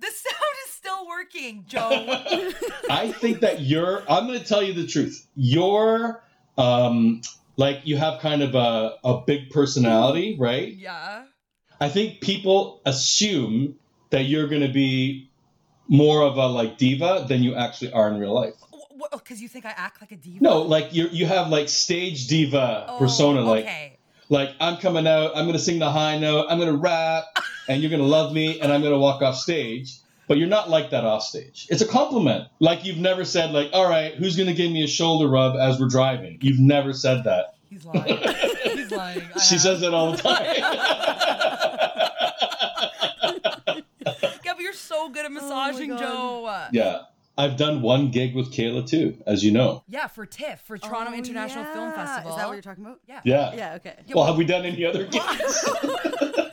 The 0.00 0.06
sound 0.06 0.54
is 0.66 0.72
still 0.72 1.06
working, 1.06 1.64
Joe. 1.68 1.88
I 2.90 3.12
think 3.12 3.40
that 3.40 3.60
you're, 3.60 4.02
I'm 4.08 4.26
going 4.26 4.38
to 4.40 4.44
tell 4.44 4.62
you 4.62 4.72
the 4.72 4.86
truth. 4.86 5.26
You're, 5.36 6.22
um, 6.56 7.20
like, 7.56 7.80
you 7.84 7.96
have 7.98 8.20
kind 8.20 8.42
of 8.42 8.54
a, 8.54 8.96
a 9.04 9.20
big 9.26 9.50
personality, 9.50 10.36
right? 10.38 10.72
yeah. 10.74 11.24
I 11.82 11.88
think 11.88 12.20
people 12.20 12.82
assume 12.84 13.76
that 14.10 14.24
you're 14.24 14.48
going 14.48 14.60
to 14.62 14.72
be 14.72 15.30
more 15.88 16.22
of 16.22 16.36
a, 16.36 16.46
like, 16.46 16.76
diva 16.78 17.24
than 17.28 17.42
you 17.42 17.54
actually 17.54 17.92
are 17.92 18.08
in 18.08 18.18
real 18.18 18.34
life. 18.34 18.54
Because 19.12 19.40
you 19.40 19.48
think 19.48 19.64
I 19.64 19.70
act 19.76 20.00
like 20.02 20.12
a 20.12 20.16
diva? 20.16 20.42
No, 20.42 20.60
like, 20.62 20.92
you 20.92 21.08
you 21.10 21.24
have, 21.26 21.48
like, 21.48 21.68
stage 21.70 22.26
diva 22.26 22.84
Oh, 22.88 22.98
persona. 22.98 23.40
Like, 23.40 23.64
okay. 23.64 23.98
like 24.28 24.50
I'm 24.60 24.76
coming 24.76 25.06
out, 25.06 25.32
I'm 25.34 25.46
gonna 25.46 25.58
sing 25.58 25.78
the 25.78 25.90
high 25.90 26.18
note, 26.18 26.46
I'm 26.50 26.58
gonna 26.58 26.76
rap, 26.76 27.24
and 27.68 27.82
you're 27.82 27.90
gonna 27.90 28.02
love 28.04 28.32
me, 28.32 28.60
and 28.60 28.72
I'm 28.72 28.82
gonna 28.82 28.98
walk 28.98 29.22
off 29.22 29.36
stage. 29.36 29.96
But 30.28 30.38
you're 30.38 30.46
not 30.48 30.70
like 30.70 30.90
that 30.90 31.04
off 31.04 31.24
stage. 31.24 31.66
It's 31.70 31.82
a 31.82 31.88
compliment. 31.88 32.46
Like 32.60 32.84
you've 32.84 32.98
never 32.98 33.24
said, 33.24 33.50
like, 33.50 33.70
all 33.72 33.88
right, 33.88 34.14
who's 34.14 34.36
gonna 34.36 34.54
give 34.54 34.70
me 34.70 34.84
a 34.84 34.86
shoulder 34.86 35.26
rub 35.28 35.56
as 35.56 35.80
we're 35.80 35.88
driving? 35.88 36.38
You've 36.40 36.60
never 36.60 36.92
said 36.92 37.24
that. 37.24 37.54
He's 37.68 37.84
lying. 37.84 38.18
He's 38.62 38.92
lying. 38.92 39.22
I 39.34 39.38
She 39.40 39.56
have. 39.56 39.62
says 39.62 39.80
that 39.80 39.92
all 39.92 40.12
the 40.12 40.18
time. 40.18 40.46
Yeah, 44.44 44.54
but 44.54 44.62
you're 44.62 44.72
so 44.72 45.08
good 45.10 45.24
at 45.24 45.30
oh 45.30 45.34
massaging, 45.34 45.90
God. 45.90 45.98
Joe. 46.00 46.68
yeah. 46.72 47.02
I've 47.38 47.56
done 47.56 47.80
one 47.80 48.10
gig 48.10 48.34
with 48.34 48.52
Kayla 48.52 48.86
too, 48.88 49.16
as 49.26 49.42
you 49.44 49.50
know. 49.52 49.82
Yeah, 49.88 50.08
for 50.08 50.26
TIFF, 50.26 50.60
for 50.62 50.76
Toronto 50.76 51.12
Oh, 51.12 51.16
International 51.16 51.64
Film. 51.64 51.92
Festival. 51.92 52.32
Is 52.32 52.36
that 52.36 52.46
what 52.48 52.52
you're 52.54 52.62
talking 52.62 52.84
about? 52.84 53.00
Yeah. 53.06 53.20
Yeah. 53.24 53.54
Yeah. 53.54 53.74
Okay. 53.76 53.94
Well, 54.14 54.26
have 54.26 54.36
we 54.36 54.44
done 54.44 54.66
any 54.66 54.84
other 54.84 55.04
gigs? 55.06 55.24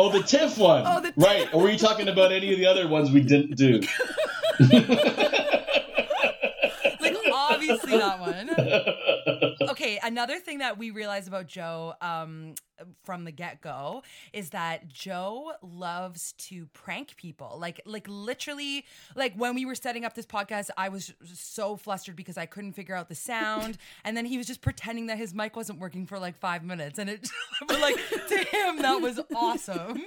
oh, 0.00 0.10
the 0.10 0.22
TIFF 0.22 0.58
one. 0.58 0.84
Oh, 0.86 1.00
the 1.00 1.12
right. 1.16 1.52
Or 1.52 1.62
were 1.62 1.70
you 1.70 1.78
talking 1.78 2.08
about 2.08 2.32
any 2.32 2.52
of 2.52 2.58
the 2.58 2.66
other 2.66 2.88
ones 2.88 3.10
we 3.10 3.22
didn't 3.22 3.56
do? 3.56 3.80
Like, 7.00 7.16
obviously 7.32 7.96
that 7.96 8.20
one. 8.20 8.50
Okay, 9.90 9.98
another 10.04 10.38
thing 10.38 10.58
that 10.58 10.78
we 10.78 10.92
realized 10.92 11.26
about 11.26 11.48
Joe 11.48 11.94
um, 12.00 12.54
from 13.02 13.24
the 13.24 13.32
get 13.32 13.60
go 13.60 14.04
is 14.32 14.50
that 14.50 14.86
Joe 14.86 15.52
loves 15.62 16.32
to 16.34 16.66
prank 16.66 17.16
people. 17.16 17.56
Like, 17.58 17.80
like 17.84 18.06
literally, 18.08 18.84
like 19.16 19.34
when 19.34 19.56
we 19.56 19.64
were 19.64 19.74
setting 19.74 20.04
up 20.04 20.14
this 20.14 20.26
podcast, 20.26 20.70
I 20.76 20.90
was 20.90 21.12
so 21.24 21.76
flustered 21.76 22.14
because 22.14 22.38
I 22.38 22.46
couldn't 22.46 22.74
figure 22.74 22.94
out 22.94 23.08
the 23.08 23.16
sound, 23.16 23.78
and 24.04 24.16
then 24.16 24.26
he 24.26 24.38
was 24.38 24.46
just 24.46 24.60
pretending 24.60 25.06
that 25.06 25.18
his 25.18 25.34
mic 25.34 25.56
wasn't 25.56 25.80
working 25.80 26.06
for 26.06 26.20
like 26.20 26.38
five 26.38 26.62
minutes, 26.62 27.00
and 27.00 27.10
it, 27.10 27.28
but 27.66 27.80
like 27.80 27.96
to 28.28 28.38
him 28.38 28.82
that 28.82 29.00
was 29.00 29.18
awesome. 29.34 30.04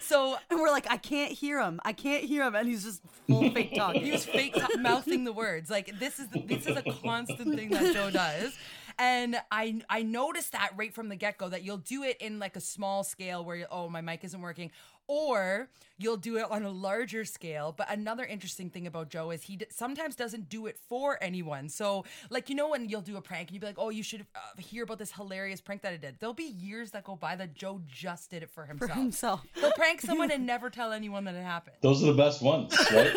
So 0.00 0.36
And 0.48 0.60
we're 0.60 0.70
like, 0.70 0.90
I 0.90 0.96
can't 0.96 1.32
hear 1.32 1.60
him. 1.60 1.80
I 1.84 1.92
can't 1.92 2.24
hear 2.24 2.44
him. 2.44 2.54
And 2.54 2.68
he's 2.68 2.84
just 2.84 3.02
full 3.26 3.50
fake 3.50 3.74
talk. 3.74 3.94
he 3.94 4.10
was 4.10 4.24
fake 4.24 4.54
t- 4.54 4.76
mouthing 4.78 5.24
the 5.24 5.32
words. 5.32 5.68
Like 5.70 5.98
this 5.98 6.18
is 6.18 6.28
this 6.46 6.66
is 6.66 6.76
a 6.76 6.82
constant 7.02 7.54
thing 7.54 7.70
that 7.70 7.92
Joe 7.92 8.10
does. 8.10 8.56
And 8.98 9.40
I 9.52 9.80
I 9.88 10.02
noticed 10.02 10.52
that 10.52 10.72
right 10.76 10.92
from 10.92 11.08
the 11.08 11.16
get 11.16 11.38
go 11.38 11.48
that 11.48 11.62
you'll 11.62 11.76
do 11.78 12.02
it 12.02 12.16
in 12.20 12.38
like 12.38 12.56
a 12.56 12.60
small 12.60 13.04
scale 13.04 13.44
where 13.44 13.56
you 13.56 13.66
oh 13.70 13.88
my 13.88 14.00
mic 14.00 14.24
isn't 14.24 14.40
working, 14.40 14.72
or 15.06 15.68
you'll 15.98 16.16
do 16.16 16.36
it 16.36 16.50
on 16.50 16.64
a 16.64 16.70
larger 16.70 17.24
scale. 17.24 17.72
But 17.76 17.90
another 17.92 18.24
interesting 18.24 18.70
thing 18.70 18.88
about 18.88 19.08
Joe 19.08 19.30
is 19.30 19.44
he 19.44 19.56
d- 19.56 19.66
sometimes 19.70 20.16
doesn't 20.16 20.48
do 20.48 20.66
it 20.66 20.78
for 20.88 21.16
anyone. 21.22 21.68
So 21.68 22.04
like 22.28 22.48
you 22.48 22.56
know 22.56 22.70
when 22.70 22.88
you'll 22.88 23.00
do 23.00 23.16
a 23.16 23.22
prank 23.22 23.48
and 23.50 23.54
you'll 23.54 23.60
be 23.60 23.66
like 23.66 23.78
oh 23.78 23.90
you 23.90 24.02
should 24.02 24.26
uh, 24.34 24.60
hear 24.60 24.82
about 24.82 24.98
this 24.98 25.12
hilarious 25.12 25.60
prank 25.60 25.82
that 25.82 25.92
I 25.92 25.96
did. 25.96 26.16
There'll 26.18 26.34
be 26.34 26.44
years 26.44 26.90
that 26.90 27.04
go 27.04 27.14
by 27.14 27.36
that 27.36 27.54
Joe 27.54 27.80
just 27.86 28.30
did 28.30 28.42
it 28.42 28.50
for 28.50 28.66
himself. 28.66 28.90
For 28.90 28.96
himself. 28.98 29.46
He'll 29.54 29.72
prank 29.72 30.00
someone 30.00 30.30
and 30.32 30.44
never 30.44 30.70
tell 30.70 30.92
anyone 30.92 31.22
that 31.24 31.36
it 31.36 31.44
happened. 31.44 31.76
Those 31.82 32.02
are 32.02 32.06
the 32.06 32.14
best 32.14 32.42
ones, 32.42 32.76
right? 32.92 33.14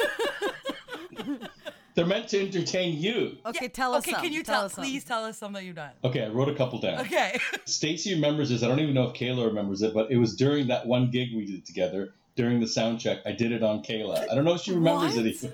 They're 1.96 2.06
meant 2.06 2.30
to 2.30 2.40
entertain 2.42 2.98
you. 2.98 3.38
Okay, 3.46 3.68
tell 3.68 3.94
us 3.94 4.04
Okay, 4.04 4.12
some. 4.14 4.22
can 4.22 4.32
you 4.34 4.44
tell? 4.44 4.66
us 4.66 4.74
some. 4.74 4.84
please 4.84 5.04
tell 5.04 5.26
us 5.26 5.38
some 5.38 5.54
that 5.54 5.64
you've 5.64 5.76
done. 5.76 5.92
Okay, 6.04 6.24
I 6.24 6.30
wrote 6.30 6.50
a 6.50 6.56
couple 6.56 6.80
down. 6.80 7.02
Okay. 7.02 7.40
Stacy 7.66 8.14
remembers 8.14 8.50
this. 8.50 8.64
I 8.64 8.68
don't 8.68 8.80
even 8.80 8.94
know 8.94 9.10
if 9.10 9.14
Kayla 9.16 9.46
remembers 9.48 9.82
it, 9.82 9.94
but 9.94 10.12
it 10.12 10.18
was 10.18 10.36
during 10.36 10.68
that 10.68 10.86
one 10.88 11.12
gig 11.12 11.30
we 11.36 11.46
did 11.46 11.66
together 11.66 12.14
during 12.36 12.60
the 12.62 12.68
sound 12.68 13.00
check. 13.02 13.20
I 13.26 13.34
did 13.34 13.52
it 13.52 13.62
on 13.64 13.84
Kayla. 13.84 14.30
I 14.32 14.36
don't 14.36 14.46
know 14.46 14.54
if 14.54 14.62
she 14.62 14.74
remembers 14.74 15.16
What? 15.18 15.26
it, 15.26 15.36
even. 15.36 15.54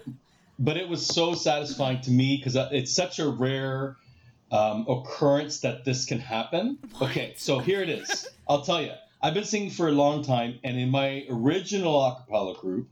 but 0.60 0.78
it 0.78 0.88
was 0.88 1.06
so 1.06 1.34
satisfying 1.34 2.02
to 2.02 2.12
me 2.12 2.38
because 2.38 2.56
it's 2.72 2.94
such 2.94 3.18
a 3.20 3.28
rare 3.28 3.96
um, 4.52 4.86
occurrence 4.88 5.62
that 5.62 5.86
this 5.86 6.06
can 6.06 6.20
happen. 6.20 6.78
What? 7.00 7.10
Okay, 7.12 7.34
so 7.38 7.60
here 7.60 7.82
it 7.82 7.90
is. 7.90 8.28
I'll 8.48 8.62
tell 8.62 8.82
you. 8.82 8.92
I've 9.20 9.34
been 9.34 9.46
singing 9.46 9.72
for 9.72 9.88
a 9.88 9.92
long 9.92 10.24
time, 10.24 10.60
and 10.64 10.78
in 10.78 10.90
my 10.92 11.26
original 11.28 12.00
a 12.06 12.16
cappella 12.18 12.54
group, 12.56 12.88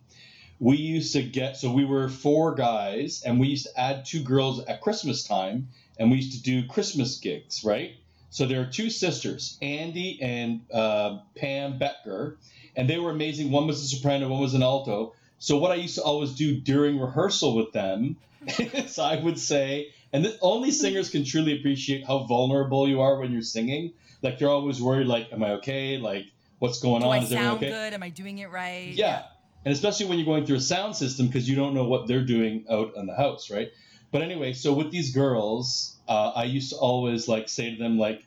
we 0.60 0.78
used 0.78 1.14
to 1.14 1.24
get 1.24 1.58
so 1.58 1.72
we 1.72 1.86
were 1.86 2.10
four 2.10 2.56
guys, 2.56 3.24
and 3.26 3.40
we 3.40 3.48
used 3.48 3.66
to 3.66 3.80
add 3.80 4.06
two 4.06 4.24
girls 4.24 4.64
at 4.66 4.82
Christmas 4.82 5.24
time, 5.24 5.70
and 6.00 6.12
we 6.12 6.18
used 6.18 6.34
to 6.34 6.42
do 6.42 6.68
Christmas 6.68 7.18
gigs, 7.18 7.64
right? 7.64 7.96
So 8.30 8.46
there 8.46 8.62
are 8.62 8.66
two 8.66 8.90
sisters, 8.90 9.58
Andy 9.62 10.20
and 10.22 10.62
uh, 10.74 11.20
Pam 11.38 11.78
Becker, 11.78 12.38
and 12.76 12.90
they 12.90 12.98
were 12.98 13.12
amazing. 13.12 13.52
One 13.52 13.68
was 13.68 13.82
a 13.82 13.88
soprano, 13.88 14.28
one 14.28 14.42
was 14.42 14.54
an 14.54 14.64
alto. 14.64 15.14
So 15.40 15.58
what 15.58 15.72
I 15.72 15.76
used 15.76 15.96
to 15.96 16.04
always 16.04 16.32
do 16.34 16.60
during 16.60 17.00
rehearsal 17.00 17.56
with 17.56 17.72
them 17.72 18.18
is 18.48 19.00
I 19.00 19.18
would 19.18 19.40
say, 19.40 19.90
and 20.12 20.28
only 20.42 20.72
singers 20.72 21.10
can 21.10 21.24
truly 21.24 21.58
appreciate 21.58 22.06
how 22.06 22.20
vulnerable 22.20 22.88
you 22.88 23.02
are 23.02 23.18
when 23.20 23.32
you're 23.32 23.42
singing. 23.42 23.94
Like 24.22 24.40
you're 24.40 24.50
always 24.50 24.82
worried, 24.82 25.08
like, 25.08 25.32
am 25.32 25.44
I 25.44 25.52
okay? 25.54 25.98
Like, 25.98 26.26
what's 26.60 26.80
going 26.80 27.02
Do 27.02 27.08
on? 27.08 27.14
I 27.20 27.24
Is 27.24 27.30
sound 27.30 27.58
okay? 27.58 27.70
good? 27.70 27.94
Am 27.94 28.04
I 28.04 28.10
doing 28.10 28.40
it 28.40 28.50
right? 28.50 28.88
Yeah. 28.88 29.24
And 29.66 29.74
especially 29.74 30.06
when 30.06 30.20
you're 30.20 30.28
going 30.28 30.46
through 30.46 30.58
a 30.58 30.62
sound 30.62 30.96
system 30.96 31.26
because 31.26 31.50
you 31.50 31.56
don't 31.56 31.74
know 31.74 31.86
what 31.86 32.08
they're 32.08 32.24
doing 32.24 32.66
out 32.70 32.92
in 32.96 33.08
the 33.08 33.16
house, 33.16 33.50
right? 33.50 33.72
But 34.12 34.22
anyway, 34.22 34.54
so 34.54 34.72
with 34.74 34.92
these 34.92 35.12
girls, 35.12 35.98
uh, 36.08 36.32
I 36.36 36.44
used 36.44 36.70
to 36.70 36.76
always 36.78 37.28
like 37.28 37.50
say 37.50 37.72
to 37.72 37.78
them 37.82 37.98
like, 37.98 38.24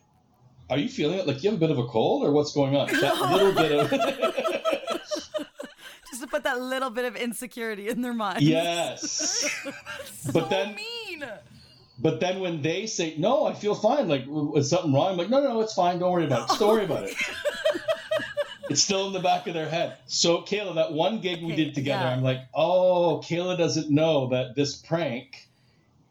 "Are 0.69 0.77
you 0.77 0.89
feeling 0.89 1.17
it? 1.17 1.25
Like 1.25 1.41
you 1.41 1.49
have 1.49 1.57
a 1.57 1.59
bit 1.59 1.71
of 1.71 1.79
a 1.79 1.85
cold, 1.85 2.25
or 2.25 2.31
what's 2.31 2.51
going 2.51 2.75
on?" 2.75 2.87
That 2.87 3.21
little 3.31 3.53
bit 3.53 3.71
of 3.71 3.89
Just 6.09 6.21
to 6.21 6.27
put 6.27 6.43
that 6.43 6.59
little 6.59 6.89
bit 6.89 7.05
of 7.05 7.15
insecurity 7.15 7.87
in 7.87 8.01
their 8.01 8.13
mind. 8.13 8.41
yes. 8.41 9.49
but 10.33 10.49
then, 10.49 10.75
mean. 10.75 11.23
but 11.99 12.19
then 12.19 12.41
when 12.41 12.61
they 12.61 12.85
say, 12.85 13.15
"No, 13.17 13.45
I 13.45 13.53
feel 13.53 13.75
fine," 13.75 14.09
like 14.09 14.25
is 14.55 14.69
something 14.69 14.91
wrong? 14.93 15.11
I'm 15.11 15.17
like, 15.17 15.29
"No, 15.29 15.39
no, 15.41 15.53
no, 15.53 15.61
it's 15.61 15.73
fine. 15.73 15.99
Don't 15.99 16.11
worry 16.11 16.25
about 16.25 16.41
it. 16.41 16.47
Just 16.49 16.59
don't 16.59 16.73
worry 16.73 16.83
about 16.85 17.05
it." 17.05 17.15
It's 18.69 18.83
still 18.83 19.07
in 19.07 19.13
the 19.13 19.19
back 19.19 19.47
of 19.47 19.53
their 19.53 19.67
head. 19.67 19.97
So, 20.05 20.41
Kayla, 20.41 20.75
that 20.75 20.93
one 20.93 21.19
gig 21.21 21.43
we 21.43 21.55
did 21.55 21.73
together, 21.73 22.05
yeah. 22.05 22.11
I'm 22.11 22.23
like, 22.23 22.41
oh, 22.53 23.21
Kayla 23.25 23.57
doesn't 23.57 23.89
know 23.89 24.27
that 24.29 24.55
this 24.55 24.75
prank, 24.75 25.47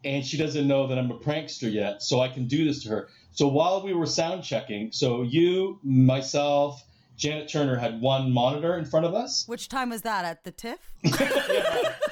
and 0.03 0.25
she 0.25 0.37
doesn't 0.37 0.67
know 0.67 0.87
that 0.87 0.97
I'm 0.97 1.09
a 1.09 1.17
prankster 1.17 1.71
yet, 1.71 2.03
so 2.03 2.19
I 2.19 2.27
can 2.27 2.47
do 2.47 2.65
this 2.65 2.83
to 2.83 2.89
her. 2.89 3.09
So, 3.31 3.47
while 3.47 3.81
we 3.83 3.93
were 3.93 4.05
sound 4.05 4.43
checking, 4.43 4.91
so 4.91 5.21
you, 5.21 5.79
myself, 5.83 6.83
Janet 7.15 7.49
Turner 7.49 7.77
had 7.77 8.01
one 8.01 8.31
monitor 8.31 8.77
in 8.77 8.85
front 8.85 9.05
of 9.05 9.13
us. 9.13 9.47
Which 9.47 9.69
time 9.69 9.89
was 9.89 10.01
that 10.01 10.25
at 10.25 10.43
the 10.43 10.51
TIFF? 10.51 10.79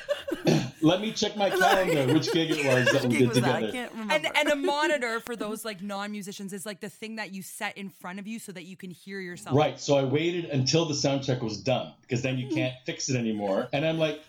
Let 0.88 1.02
me 1.02 1.12
check 1.12 1.36
my 1.36 1.50
calendar, 1.62 2.14
which 2.14 2.32
gig 2.32 2.52
it 2.52 2.66
was 2.66 2.92
that 2.94 3.04
we 3.04 3.18
did 3.18 3.30
was 3.30 3.42
that? 3.42 3.44
I 3.44 3.60
together. 3.60 3.72
can't 3.74 3.92
remember. 3.92 4.14
And 4.14 4.38
and 4.38 4.50
a 4.50 4.56
monitor 4.56 5.20
for 5.20 5.36
those 5.36 5.66
like 5.66 5.82
non-musicians 5.82 6.54
is 6.54 6.66
like 6.66 6.80
the 6.80 6.90
thing 6.90 7.18
that 7.18 7.34
you 7.34 7.42
set 7.42 7.78
in 7.78 7.90
front 7.90 8.20
of 8.20 8.28
you 8.28 8.40
so 8.40 8.54
that 8.54 8.64
you 8.64 8.78
can 8.78 8.90
hear 8.92 9.20
yourself. 9.20 9.56
Right. 9.56 9.80
So 9.80 9.98
I 9.98 10.06
waited 10.06 10.46
until 10.46 10.86
the 10.86 10.96
sound 10.96 11.24
check 11.24 11.42
was 11.42 11.58
done 11.58 11.94
because 12.02 12.22
then 12.22 12.38
you 12.38 12.48
can't 12.48 12.74
fix 12.86 13.10
it 13.10 13.18
anymore. 13.18 13.68
And 13.74 13.86
I'm 13.86 13.98
like, 13.98 14.22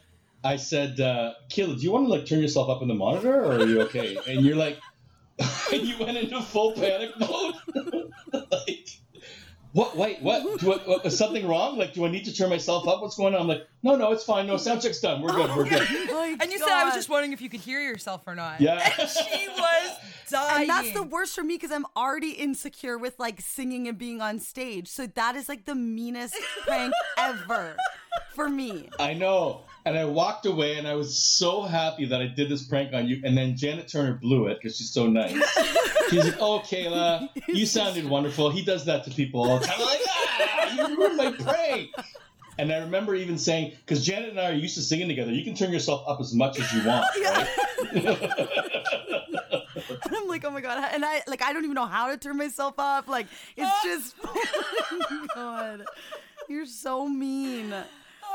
I 0.43 0.57
said, 0.57 1.01
uh, 1.01 1.35
Kayla, 1.49 1.77
do 1.77 1.83
you 1.83 1.93
want 1.93 2.07
to 2.07 2.11
like 2.11 2.27
turn 2.27 2.41
yourself 2.41 2.69
up 2.69 2.83
in 2.83 2.89
the 2.89 2.95
monitor 2.95 3.45
or 3.45 3.53
are 3.53 3.67
you 3.67 3.81
okay? 3.83 4.19
And 4.27 4.45
you're 4.45 4.57
like, 4.57 4.79
and 5.73 5.83
you 5.83 5.97
went 5.99 6.17
into 6.17 6.41
full 6.43 6.73
panic 6.73 7.11
mode. 7.19 7.55
like, 8.51 8.78
what? 9.79 9.97
Wait, 9.97 10.21
what? 10.23 10.59
Do 10.59 10.73
I, 10.73 10.77
what? 10.79 11.07
Is 11.07 11.17
something 11.17 11.47
wrong? 11.47 11.79
Like, 11.79 11.95
do 11.95 12.05
I 12.05 12.11
need 12.11 12.25
to 12.25 12.35
turn 12.35 12.51
myself 12.51 12.89
up? 12.89 13.01
What's 13.01 13.17
going 13.17 13.37
on? 13.37 13.43
I'm 13.43 13.47
like, 13.47 13.65
no, 13.85 13.95
no, 13.95 14.11
it's 14.11 14.25
fine. 14.25 14.49
No, 14.49 14.57
sound 14.57 14.83
check's 14.83 14.99
done. 14.99 15.23
We're 15.23 15.31
good. 15.31 15.55
We're 15.57 15.67
oh 15.67 15.69
good. 15.69 15.87
Oh 16.11 16.37
And 16.41 16.51
you 16.51 16.59
said 16.59 16.69
I 16.69 16.85
was 16.85 16.95
just 16.95 17.09
wondering 17.09 17.33
if 17.33 17.41
you 17.41 17.49
could 17.49 17.61
hear 17.61 17.81
yourself 17.81 18.23
or 18.27 18.35
not. 18.35 18.61
Yeah. 18.61 18.93
And 18.99 19.09
she 19.09 19.47
was 19.47 19.97
dying. 20.29 20.63
And 20.63 20.69
that's 20.69 20.93
the 20.95 21.05
worst 21.05 21.37
for 21.37 21.45
me 21.45 21.55
because 21.55 21.71
I'm 21.71 21.87
already 21.97 22.33
insecure 22.33 22.99
with 22.99 23.21
like 23.21 23.41
singing 23.41 23.87
and 23.87 23.97
being 23.97 24.21
on 24.21 24.41
stage. 24.41 24.89
So 24.89 25.07
that 25.07 25.37
is 25.37 25.49
like 25.49 25.65
the 25.65 25.77
meanest 25.77 26.35
prank 26.67 26.93
ever 27.17 27.77
for 28.35 28.49
me. 28.49 28.89
I 28.99 29.15
know. 29.15 29.61
And 29.89 29.97
I 29.99 30.05
walked 30.05 30.45
away 30.45 30.77
and 30.77 30.87
I 30.87 30.95
was 30.97 31.19
so 31.19 31.63
happy 31.63 32.05
that 32.05 32.21
I 32.21 32.27
did 32.27 32.51
this 32.51 32.63
prank 32.63 32.93
on 32.93 33.09
you. 33.09 33.23
And 33.25 33.37
then 33.37 33.57
Janet 33.57 33.89
Turner 33.89 34.13
blew 34.13 34.47
it 34.49 34.59
because 34.61 34.77
she's 34.77 34.91
so 34.91 35.07
nice. 35.07 35.33
She's 36.11 36.25
like, 36.25 36.41
oh, 36.41 36.61
Kayla, 36.61 37.29
you 37.49 37.67
sounded 37.77 38.09
wonderful. 38.09 38.51
He 38.51 38.63
does 38.63 38.87
that 38.87 39.05
to 39.05 39.11
people 39.11 39.43
all 39.43 39.59
the 39.59 39.67
time. 39.67 39.77
I'm 39.79 39.85
like, 39.87 40.01
ah, 40.07 40.75
you 40.75 40.97
ruined 40.97 41.17
my 41.17 41.33
prank. 41.33 41.91
And 42.59 42.73
I 42.73 42.79
remember 42.79 43.15
even 43.15 43.39
saying, 43.39 43.73
because 43.81 44.05
Janet 44.05 44.31
and 44.31 44.41
I 44.41 44.51
are 44.51 44.55
used 44.55 44.75
to 44.75 44.83
singing 44.83 45.09
together, 45.09 45.33
you 45.33 45.45
can 45.45 45.55
turn 45.55 45.73
yourself 45.73 46.03
up 46.09 46.21
as 46.21 46.35
much 46.35 46.59
as 46.59 46.73
you 46.73 46.85
want, 46.85 47.07
right? 47.25 47.49
I'm 50.13 50.29
like, 50.29 50.45
oh 50.45 50.51
my 50.51 50.61
god, 50.61 50.91
and 50.93 51.05
I 51.05 51.23
like 51.29 51.41
I 51.41 51.53
don't 51.53 51.65
even 51.65 51.75
know 51.75 51.87
how 51.87 52.11
to 52.11 52.17
turn 52.17 52.37
myself 52.37 52.75
up. 52.79 53.07
Like 53.07 53.27
it's 53.57 53.83
just, 53.85 54.17
oh 54.25 54.97
my 55.11 55.27
god, 55.35 55.85
you're 56.49 56.67
so 56.67 57.07
mean. 57.09 57.73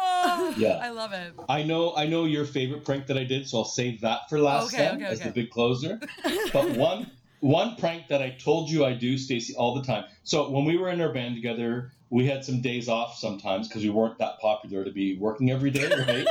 Oh, 0.04 0.54
Yeah. 0.58 0.80
I 0.82 0.90
love 0.90 1.14
it. 1.14 1.34
I 1.50 1.64
know, 1.64 1.96
I 1.96 2.06
know 2.06 2.26
your 2.26 2.46
favorite 2.46 2.86
prank 2.86 3.08
that 3.08 3.18
I 3.18 3.24
did, 3.24 3.48
so 3.48 3.60
I'll 3.60 3.66
save 3.66 4.02
that 4.02 4.30
for 4.30 4.40
last 4.40 4.74
Okay, 4.74 4.78
then 4.78 4.96
okay, 4.96 5.06
as 5.06 5.20
okay. 5.20 5.30
the 5.30 5.34
big 5.34 5.50
closer. 5.50 6.00
But 6.54 6.72
one, 6.78 7.10
one 7.40 7.76
prank 7.76 8.08
that 8.10 8.22
I 8.22 8.32
told 8.32 8.70
you 8.70 8.86
I 8.86 8.94
do, 8.94 9.18
Stacy, 9.18 9.56
all 9.56 9.76
the 9.76 9.84
time. 9.84 10.06
So 10.24 10.50
when 10.50 10.66
we 10.66 10.78
were 10.78 10.90
in 10.90 11.02
our 11.02 11.12
band 11.12 11.36
together, 11.36 11.92
we 12.10 12.28
had 12.28 12.46
some 12.46 12.62
days 12.62 12.88
off 12.88 13.18
sometimes 13.18 13.68
because 13.68 13.84
we 13.84 13.90
weren't 13.90 14.18
that 14.20 14.40
popular 14.40 14.84
to 14.84 14.92
be 14.92 15.18
working 15.18 15.52
every 15.52 15.72
day, 15.72 15.90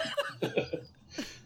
right? 0.43 0.55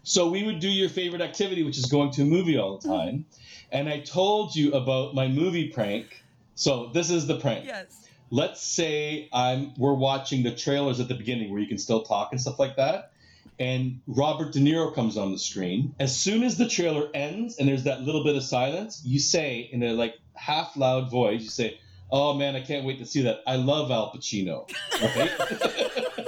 so 0.03 0.29
we 0.29 0.43
would 0.43 0.59
do 0.59 0.69
your 0.69 0.89
favorite 0.89 1.21
activity, 1.21 1.63
which 1.63 1.77
is 1.77 1.85
going 1.85 2.11
to 2.11 2.21
a 2.21 2.25
movie 2.25 2.57
all 2.57 2.77
the 2.77 2.87
mm-hmm. 2.87 2.97
time. 2.97 3.25
And 3.71 3.89
I 3.89 3.99
told 3.99 4.55
you 4.55 4.71
about 4.73 5.15
my 5.15 5.27
movie 5.27 5.69
prank. 5.69 6.23
So 6.55 6.89
this 6.93 7.09
is 7.09 7.27
the 7.27 7.39
prank 7.39 7.65
Yes. 7.65 8.07
Let's 8.29 8.61
say 8.61 9.29
I'm 9.31 9.73
we're 9.77 9.93
watching 9.93 10.43
the 10.43 10.53
trailers 10.55 10.99
at 10.99 11.07
the 11.07 11.15
beginning 11.15 11.51
where 11.51 11.59
you 11.59 11.67
can 11.67 11.77
still 11.77 12.03
talk 12.03 12.29
and 12.31 12.41
stuff 12.41 12.59
like 12.59 12.75
that. 12.77 13.11
And 13.59 14.01
Robert 14.05 14.53
De 14.53 14.59
Niro 14.59 14.93
comes 14.93 15.17
on 15.17 15.31
the 15.31 15.39
screen. 15.39 15.95
As 15.99 16.15
soon 16.15 16.43
as 16.43 16.57
the 16.57 16.67
trailer 16.67 17.09
ends 17.13 17.57
and 17.57 17.67
there's 17.67 17.83
that 17.83 18.01
little 18.01 18.23
bit 18.23 18.35
of 18.35 18.43
silence, 18.43 19.01
you 19.03 19.19
say 19.19 19.67
in 19.71 19.81
a 19.81 19.93
like 19.93 20.15
half 20.35 20.77
loud 20.77 21.09
voice, 21.09 21.41
you 21.41 21.49
say, 21.49 21.79
Oh 22.11 22.33
man, 22.33 22.55
I 22.55 22.61
can't 22.61 22.85
wait 22.85 22.99
to 22.99 23.05
see 23.05 23.23
that. 23.23 23.39
I 23.47 23.55
love 23.55 23.91
Al 23.91 24.11
Pacino. 24.11 24.69
Right? 25.01 26.27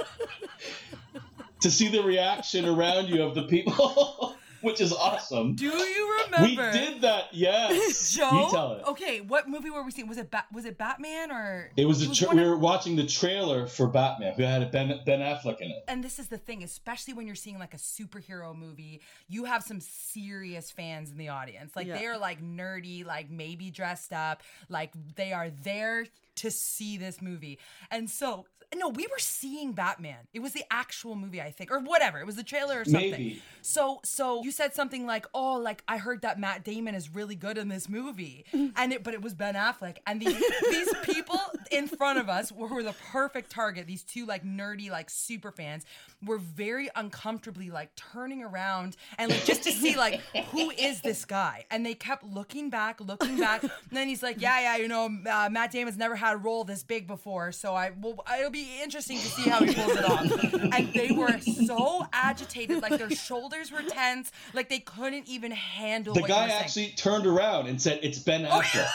to 1.60 1.70
see 1.70 1.88
the 1.88 2.02
reaction 2.02 2.66
around 2.66 3.08
you 3.08 3.22
of 3.22 3.34
the 3.34 3.44
people, 3.44 4.36
which 4.62 4.80
is 4.80 4.92
awesome. 4.92 5.54
Do 5.54 5.66
you 5.66 6.22
remember? 6.26 6.70
We 6.70 6.78
did 6.78 7.00
that, 7.02 7.24
yes. 7.32 8.10
Joe. 8.16 8.30
You 8.30 8.50
tell 8.50 8.72
it. 8.72 8.84
Okay, 8.88 9.20
what 9.20 9.48
movie 9.48 9.70
were 9.70 9.82
we 9.82 9.90
seeing? 9.90 10.08
Was 10.08 10.18
it 10.18 10.30
ba- 10.30 10.44
was 10.52 10.64
it 10.64 10.78
Batman 10.78 11.30
or? 11.30 11.70
It 11.76 11.84
was 11.86 12.02
a 12.02 12.14
tra- 12.14 12.28
one 12.28 12.36
we 12.36 12.42
of- 12.42 12.48
were 12.48 12.56
watching 12.58 12.96
the 12.96 13.06
trailer 13.06 13.66
for 13.66 13.86
Batman. 13.86 14.34
We 14.36 14.44
had 14.44 14.62
a 14.62 14.66
Ben 14.66 15.00
Ben 15.04 15.20
Affleck 15.20 15.60
in 15.60 15.70
it. 15.70 15.84
and 15.88 16.02
this 16.04 16.18
is 16.18 16.28
the 16.28 16.38
thing, 16.38 16.62
especially 16.62 17.14
when 17.14 17.26
you're 17.26 17.34
seeing 17.36 17.58
like 17.58 17.74
a 17.74 17.78
superhero 17.78 18.54
movie, 18.56 19.00
you 19.28 19.44
have 19.44 19.62
some 19.62 19.80
serious 19.80 20.70
fans 20.70 21.10
in 21.10 21.16
the 21.18 21.28
audience. 21.28 21.74
Like 21.76 21.86
Yeah. 21.86 21.98
they 21.98 22.06
are 22.06 22.18
like 22.18 22.42
nerdy, 22.42 23.04
like 23.04 23.30
maybe 23.30 23.70
dressed 23.70 24.12
up, 24.12 24.42
like 24.68 24.92
they 25.16 25.32
are 25.32 25.50
there 25.50 26.06
to 26.36 26.50
see 26.50 26.96
this 26.96 27.20
movie. 27.20 27.58
And 27.90 28.08
so, 28.08 28.46
no, 28.76 28.88
we 28.88 29.06
were 29.08 29.18
seeing 29.18 29.72
Batman. 29.72 30.28
It 30.32 30.40
was 30.40 30.52
the 30.52 30.62
actual 30.70 31.16
movie, 31.16 31.40
I 31.42 31.50
think, 31.50 31.72
or 31.72 31.80
whatever. 31.80 32.20
It 32.20 32.26
was 32.26 32.36
the 32.36 32.44
trailer 32.44 32.80
or 32.80 32.84
something. 32.84 33.10
Maybe. 33.10 33.42
So, 33.62 34.00
so 34.04 34.42
you 34.44 34.52
said 34.52 34.74
something 34.74 35.06
like, 35.06 35.26
"Oh, 35.34 35.56
like 35.56 35.82
I 35.88 35.98
heard 35.98 36.22
that 36.22 36.38
Matt 36.38 36.64
Damon 36.64 36.94
is 36.94 37.12
really 37.12 37.34
good 37.34 37.58
in 37.58 37.68
this 37.68 37.88
movie," 37.88 38.44
and 38.52 38.92
it, 38.92 39.02
but 39.02 39.12
it 39.12 39.22
was 39.22 39.34
Ben 39.34 39.54
Affleck, 39.54 39.98
and 40.06 40.20
these 40.20 40.40
these 40.70 40.94
people 41.02 41.40
in 41.72 41.88
front 41.88 42.20
of 42.20 42.28
us 42.28 42.52
were, 42.52 42.68
were 42.68 42.82
the 42.82 42.94
perfect 43.10 43.50
target. 43.50 43.86
These 43.88 44.04
two 44.04 44.24
like 44.24 44.44
nerdy 44.44 44.88
like 44.88 45.10
super 45.10 45.50
fans 45.50 45.84
were 46.24 46.38
very 46.38 46.88
uncomfortably 46.94 47.70
like 47.70 47.94
turning 47.96 48.42
around 48.42 48.96
and 49.18 49.30
like 49.30 49.44
just 49.44 49.64
to 49.64 49.72
see 49.72 49.96
like 49.96 50.20
who 50.52 50.70
is 50.70 51.00
this 51.00 51.24
guy, 51.24 51.64
and 51.72 51.84
they 51.84 51.94
kept 51.94 52.24
looking 52.24 52.70
back, 52.70 53.00
looking 53.00 53.36
back, 53.38 53.64
and 53.64 53.72
then 53.90 54.06
he's 54.06 54.22
like, 54.22 54.40
"Yeah, 54.40 54.60
yeah, 54.60 54.76
you 54.76 54.86
know, 54.86 55.06
uh, 55.28 55.48
Matt 55.50 55.72
Damon's 55.72 55.98
never 55.98 56.14
had 56.14 56.34
a 56.34 56.38
role 56.38 56.62
this 56.62 56.84
big 56.84 57.08
before, 57.08 57.50
so 57.50 57.74
I 57.74 57.90
will. 57.90 58.24
It'll 58.38 58.50
be 58.50 58.59
interesting 58.82 59.18
to 59.18 59.26
see 59.26 59.48
how 59.48 59.62
he 59.64 59.74
pulls 59.74 59.96
it 59.96 60.04
off." 60.04 60.44
And 60.72 60.92
they 60.92 61.10
were 61.12 61.38
so 61.40 62.06
agitated, 62.12 62.82
like 62.82 62.98
their 62.98 63.10
shoulders 63.10 63.70
were 63.72 63.82
tense, 63.82 64.30
like 64.54 64.68
they 64.68 64.80
couldn't 64.80 65.28
even 65.28 65.50
handle. 65.52 66.14
The 66.14 66.22
guy 66.22 66.44
were 66.44 66.48
saying. 66.50 66.62
actually 66.62 66.88
turned 66.96 67.26
around 67.26 67.66
and 67.66 67.80
said, 67.80 68.00
"It's 68.02 68.18
Ben 68.18 68.46
Oh, 68.46 68.60
Affleck." 68.60 68.88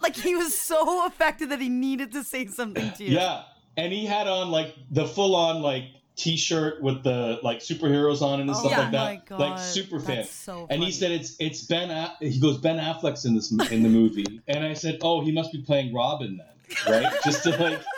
Like 0.00 0.16
he 0.16 0.34
was 0.36 0.58
so 0.58 1.06
affected 1.06 1.50
that 1.50 1.60
he 1.60 1.68
needed 1.68 2.12
to 2.12 2.22
say 2.24 2.46
something 2.46 2.92
to 2.92 3.04
you. 3.04 3.12
yeah, 3.16 3.44
and 3.76 3.92
he 3.92 4.04
had 4.06 4.26
on 4.28 4.50
like 4.50 4.74
the 4.90 5.06
full-on 5.06 5.62
like 5.62 5.84
t-shirt 6.16 6.80
with 6.82 7.02
the 7.02 7.40
like 7.42 7.58
superheroes 7.58 8.22
on 8.22 8.38
it 8.38 8.42
and 8.42 8.50
Oh 8.50 8.54
stuff 8.54 8.70
yeah. 8.70 8.78
like 8.78 8.90
that, 8.92 9.04
my 9.04 9.22
God, 9.26 9.40
like 9.40 9.58
super 9.58 9.98
fan. 9.98 10.24
so 10.26 10.66
and 10.70 10.82
he 10.82 10.90
said 10.92 11.10
it's 11.10 11.36
it's 11.40 11.62
Ben. 11.64 11.90
A- 11.90 12.14
he 12.20 12.38
goes 12.40 12.58
Ben 12.58 12.78
Affleck's 12.78 13.24
in 13.24 13.34
this 13.34 13.50
in 13.70 13.82
the 13.82 13.88
movie, 13.88 14.40
and 14.48 14.64
I 14.64 14.74
said, 14.74 14.98
"Oh, 15.02 15.20
he 15.24 15.32
must 15.32 15.50
be 15.52 15.62
playing 15.62 15.92
Robin 15.94 16.38
then, 16.38 17.02
right?" 17.02 17.12
Just 17.24 17.42
to 17.44 17.50
like. 17.50 17.82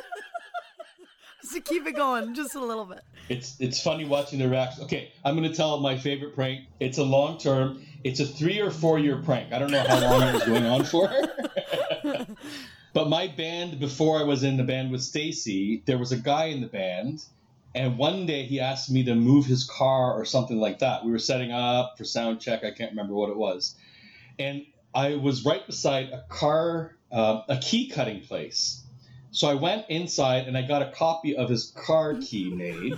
So 1.43 1.61
keep 1.61 1.87
it 1.87 1.95
going 1.95 2.35
just 2.35 2.57
a 2.57 2.61
little 2.61 2.85
bit. 2.85 3.03
It's 3.29 3.55
it's 3.61 3.81
funny 3.81 4.05
watching 4.05 4.41
the 4.41 4.49
reaction. 4.49 4.83
Okay, 4.83 5.13
I'm 5.25 5.37
gonna 5.37 5.55
tell 5.55 5.79
my 5.79 5.97
favorite 5.97 6.35
prank. 6.35 6.63
It's 6.81 6.99
a 6.99 7.05
long 7.05 7.39
term. 7.39 7.83
It's 8.03 8.19
a 8.19 8.27
three 8.27 8.59
or 8.61 8.73
four 8.73 8.99
year 8.99 9.19
prank. 9.19 9.53
I 9.53 9.61
don't 9.61 9.71
know 9.71 9.85
how 9.87 10.01
long 10.01 10.23
it 10.23 10.33
was 10.35 10.43
going 10.43 10.65
on 10.67 10.85
for. 10.85 11.09
but 12.93 13.09
my 13.09 13.29
band, 13.29 13.79
before 13.79 14.19
I 14.19 14.25
was 14.25 14.43
in 14.43 14.57
the 14.57 14.65
band 14.65 14.91
with 14.91 15.03
Stacy, 15.03 15.83
there 15.87 15.99
was 15.99 16.11
a 16.11 16.17
guy 16.17 16.47
in 16.47 16.61
the 16.61 16.67
band, 16.67 17.25
and 17.77 17.97
one 17.99 18.27
day 18.27 18.45
he 18.45 18.59
asked 18.61 18.91
me 18.91 19.05
to 19.05 19.15
move 19.15 19.47
his 19.47 19.65
car 19.65 20.13
or 20.15 20.25
something 20.25 20.59
like 20.59 20.81
that. 20.81 21.05
We 21.05 21.11
were 21.13 21.19
setting 21.19 21.53
up 21.53 21.97
for 21.99 22.05
sound 22.05 22.41
check. 22.41 22.65
I 22.65 22.71
can't 22.73 22.91
remember 22.91 23.15
what 23.15 23.31
it 23.31 23.37
was, 23.37 23.77
and 24.39 24.67
I 24.95 25.17
was 25.17 25.45
right 25.45 25.65
beside 25.67 26.09
a 26.11 26.25
car, 26.29 26.97
uh, 27.13 27.43
a 27.49 27.59
key 27.59 27.89
cutting 27.91 28.23
place. 28.23 28.83
So 29.31 29.47
I 29.49 29.55
went 29.55 29.85
inside 29.91 30.49
and 30.49 30.57
I 30.57 30.63
got 30.67 30.81
a 30.81 30.91
copy 30.93 31.37
of 31.37 31.51
his 31.51 31.67
car 31.87 32.15
key 32.15 32.51
made. 32.51 32.95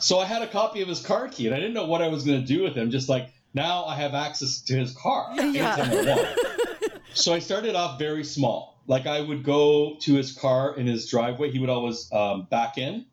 so 0.00 0.18
I 0.18 0.24
had 0.26 0.42
a 0.42 0.48
copy 0.48 0.82
of 0.82 0.88
his 0.88 1.00
car 1.00 1.28
key 1.28 1.46
and 1.46 1.54
I 1.54 1.58
didn't 1.58 1.74
know 1.74 1.86
what 1.86 2.02
I 2.02 2.08
was 2.08 2.24
going 2.24 2.40
to 2.40 2.46
do 2.46 2.64
with 2.64 2.74
him. 2.74 2.90
Just 2.90 3.08
like 3.08 3.30
now 3.54 3.84
I 3.84 3.94
have 3.94 4.14
access 4.14 4.60
to 4.62 4.76
his 4.76 4.92
car 4.92 5.28
Yeah. 5.36 5.76
anytime 5.78 6.08
I 6.08 6.16
want. 6.16 7.00
so 7.14 7.32
I 7.32 7.38
started 7.38 7.76
off 7.76 7.98
very 8.00 8.24
small. 8.24 8.80
Like 8.88 9.06
I 9.06 9.20
would 9.20 9.44
go 9.44 9.96
to 10.00 10.14
his 10.14 10.32
car 10.32 10.74
in 10.76 10.88
his 10.88 11.08
driveway. 11.08 11.52
He 11.52 11.60
would 11.60 11.70
always 11.70 12.10
um, 12.12 12.48
back 12.50 12.76
in. 12.78 13.06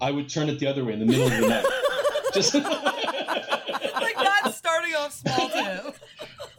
I 0.00 0.10
would 0.10 0.28
turn 0.28 0.48
it 0.48 0.58
the 0.58 0.66
other 0.66 0.84
way 0.84 0.92
in 0.94 1.00
the 1.00 1.06
middle 1.06 1.26
of 1.26 1.30
the 1.32 1.48
night. 1.48 1.64
Just 2.34 2.54
like 2.54 4.16
that's 4.16 4.56
starting 4.56 4.94
off 4.94 5.12
small 5.12 5.48
too. 5.50 5.92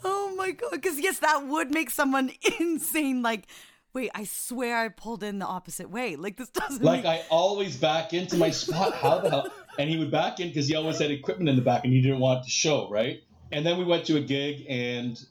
Oh 0.04 0.34
my 0.36 0.50
god! 0.52 0.72
Because 0.72 1.00
yes, 1.00 1.20
that 1.20 1.46
would 1.48 1.72
make 1.72 1.92
someone 1.92 2.32
insane. 2.60 3.22
Like, 3.22 3.46
wait, 3.94 4.10
I 4.16 4.24
swear 4.24 4.78
I 4.80 4.90
pulled 4.90 5.22
in 5.22 5.38
the 5.38 5.46
opposite 5.46 5.92
way. 5.92 6.16
Like 6.16 6.38
this 6.38 6.50
doesn't. 6.50 6.84
like 6.84 7.04
make- 7.04 7.22
I 7.22 7.24
always 7.30 7.78
back 7.78 8.12
into 8.12 8.36
my 8.36 8.50
spot. 8.50 8.96
How 8.96 9.20
the 9.20 9.30
hell? 9.30 9.48
And 9.78 9.88
he 9.90 9.98
would 9.98 10.10
back 10.10 10.40
in 10.40 10.48
because 10.48 10.68
he 10.68 10.76
always 10.76 10.98
had 10.98 11.12
equipment 11.12 11.50
in 11.50 11.56
the 11.56 11.62
back 11.62 11.84
and 11.84 11.94
he 11.94 12.02
didn't 12.02 12.20
want 12.20 12.40
it 12.42 12.44
to 12.46 12.50
show, 12.50 12.90
right? 12.90 13.22
And 13.52 13.64
then 13.64 13.78
we 13.78 13.86
went 13.86 14.06
to 14.06 14.18
a 14.18 14.22
gig 14.22 14.66
and 14.68 15.24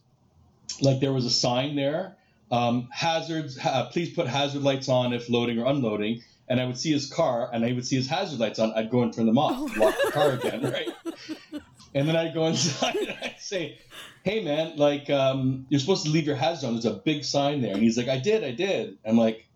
like 0.81 1.01
there 1.01 1.13
was 1.13 1.25
a 1.25 1.31
sign 1.31 1.75
there, 1.75 2.17
um, 2.51 2.89
hazards. 2.91 3.59
Uh, 3.63 3.87
please 3.87 4.11
put 4.13 4.27
hazard 4.27 4.63
lights 4.63 4.89
on 4.89 5.13
if 5.13 5.29
loading 5.29 5.59
or 5.59 5.67
unloading. 5.67 6.23
And 6.49 6.61
I 6.61 6.67
would 6.67 6.79
see 6.79 6.91
his 6.91 7.07
car 7.07 7.49
and 7.53 7.65
I 7.65 7.73
would 7.73 7.87
see 7.87 7.95
his 7.97 8.09
hazard 8.09 8.41
lights 8.41 8.59
on. 8.59 8.73
I'd 8.75 8.91
go 8.91 9.03
and 9.03 9.13
turn 9.13 9.27
them 9.27 9.39
off, 9.39 9.77
lock 9.77 9.95
the 10.05 10.11
car 10.11 10.31
again, 10.33 10.63
right? 10.63 10.89
And 11.95 12.09
then 12.09 12.17
I'd 12.17 12.35
go 12.35 12.47
inside 12.47 12.97
and 12.97 13.17
I'd 13.23 13.37
say, 13.39 13.79
"Hey 14.23 14.45
man, 14.45 14.77
like 14.77 15.11
um, 15.11 15.67
you're 15.69 15.81
supposed 15.81 16.05
to 16.05 16.11
leave 16.11 16.27
your 16.27 16.37
hazard 16.37 16.67
on. 16.67 16.73
There's 16.75 16.85
a 16.87 16.95
big 16.95 17.25
sign 17.25 17.63
there." 17.63 17.73
And 17.73 17.83
he's 17.83 17.97
like, 17.97 18.09
"I 18.09 18.19
did, 18.19 18.45
I 18.45 18.53
did." 18.53 18.99
I'm 19.05 19.17
like, 19.17 19.47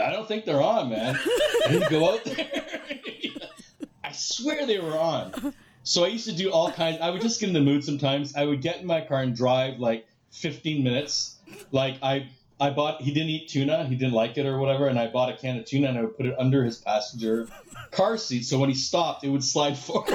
"I 0.00 0.10
don't 0.10 0.26
think 0.28 0.44
they're 0.44 0.62
on, 0.62 0.90
man." 0.90 1.18
And 1.64 1.74
he'd 1.74 1.88
go 1.88 2.12
out 2.12 2.24
there. 2.24 2.46
I 4.04 4.12
swear 4.12 4.66
they 4.66 4.78
were 4.78 4.98
on. 4.98 5.54
So 5.82 6.04
I 6.04 6.08
used 6.08 6.26
to 6.26 6.34
do 6.34 6.50
all 6.50 6.70
kinds. 6.70 6.98
I 7.00 7.10
would 7.10 7.22
just 7.22 7.40
get 7.40 7.48
in 7.48 7.54
the 7.54 7.60
mood 7.60 7.84
sometimes. 7.84 8.34
I 8.34 8.44
would 8.44 8.60
get 8.60 8.80
in 8.80 8.86
my 8.86 9.00
car 9.00 9.22
and 9.22 9.34
drive 9.34 9.78
like 9.78 10.06
15 10.32 10.84
minutes. 10.84 11.36
Like 11.72 11.96
I, 12.02 12.28
I 12.60 12.70
bought. 12.70 13.02
He 13.02 13.12
didn't 13.12 13.30
eat 13.30 13.48
tuna. 13.48 13.84
He 13.86 13.94
didn't 13.94 14.14
like 14.14 14.36
it 14.36 14.46
or 14.46 14.58
whatever. 14.58 14.88
And 14.88 14.98
I 14.98 15.06
bought 15.06 15.30
a 15.30 15.36
can 15.36 15.58
of 15.58 15.64
tuna 15.64 15.88
and 15.88 15.98
I 15.98 16.02
would 16.02 16.16
put 16.16 16.26
it 16.26 16.34
under 16.38 16.64
his 16.64 16.78
passenger 16.78 17.48
car 17.90 18.16
seat. 18.18 18.44
So 18.44 18.58
when 18.58 18.68
he 18.68 18.74
stopped, 18.74 19.24
it 19.24 19.28
would 19.28 19.44
slide 19.44 19.78
forward. 19.78 20.10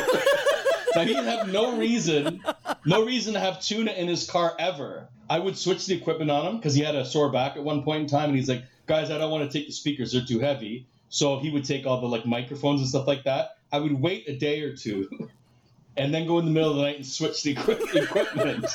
now 0.96 1.02
he 1.02 1.14
didn't 1.14 1.26
have 1.26 1.52
no 1.52 1.78
reason, 1.78 2.44
no 2.86 3.06
reason 3.06 3.34
to 3.34 3.40
have 3.40 3.62
tuna 3.62 3.92
in 3.92 4.08
his 4.08 4.30
car 4.30 4.56
ever. 4.60 5.08
I 5.30 5.40
would 5.40 5.58
switch 5.58 5.86
the 5.86 5.96
equipment 5.96 6.30
on 6.30 6.46
him 6.46 6.58
because 6.58 6.76
he 6.76 6.84
had 6.84 6.96
a 6.96 7.06
sore 7.06 7.32
back 7.32 7.56
at 7.56 7.64
one 7.64 7.84
point 7.84 8.02
in 8.02 8.08
time, 8.08 8.30
and 8.30 8.38
he's 8.38 8.50
like, 8.50 8.64
"Guys, 8.88 9.10
I 9.10 9.18
don't 9.18 9.32
want 9.32 9.50
to 9.50 9.58
take 9.58 9.68
the 9.68 9.74
speakers; 9.74 10.12
they're 10.12 10.26
too 10.26 10.40
heavy." 10.40 10.86
So 11.10 11.40
he 11.40 11.50
would 11.50 11.64
take 11.64 11.86
all 11.86 12.02
the 12.02 12.08
like 12.08 12.26
microphones 12.26 12.82
and 12.82 12.90
stuff 12.90 13.08
like 13.08 13.24
that. 13.24 13.58
I 13.72 13.80
would 13.80 13.94
wait 13.94 14.28
a 14.28 14.36
day 14.36 14.62
or 14.62 14.76
two, 14.76 15.30
and 15.98 16.14
then 16.14 16.28
go 16.28 16.40
in 16.40 16.46
the 16.46 16.52
middle 16.52 16.72
of 16.72 16.76
the 16.76 16.82
night 16.82 16.98
and 16.98 17.06
switch 17.06 17.42
the 17.44 17.52
equipment. 17.52 18.66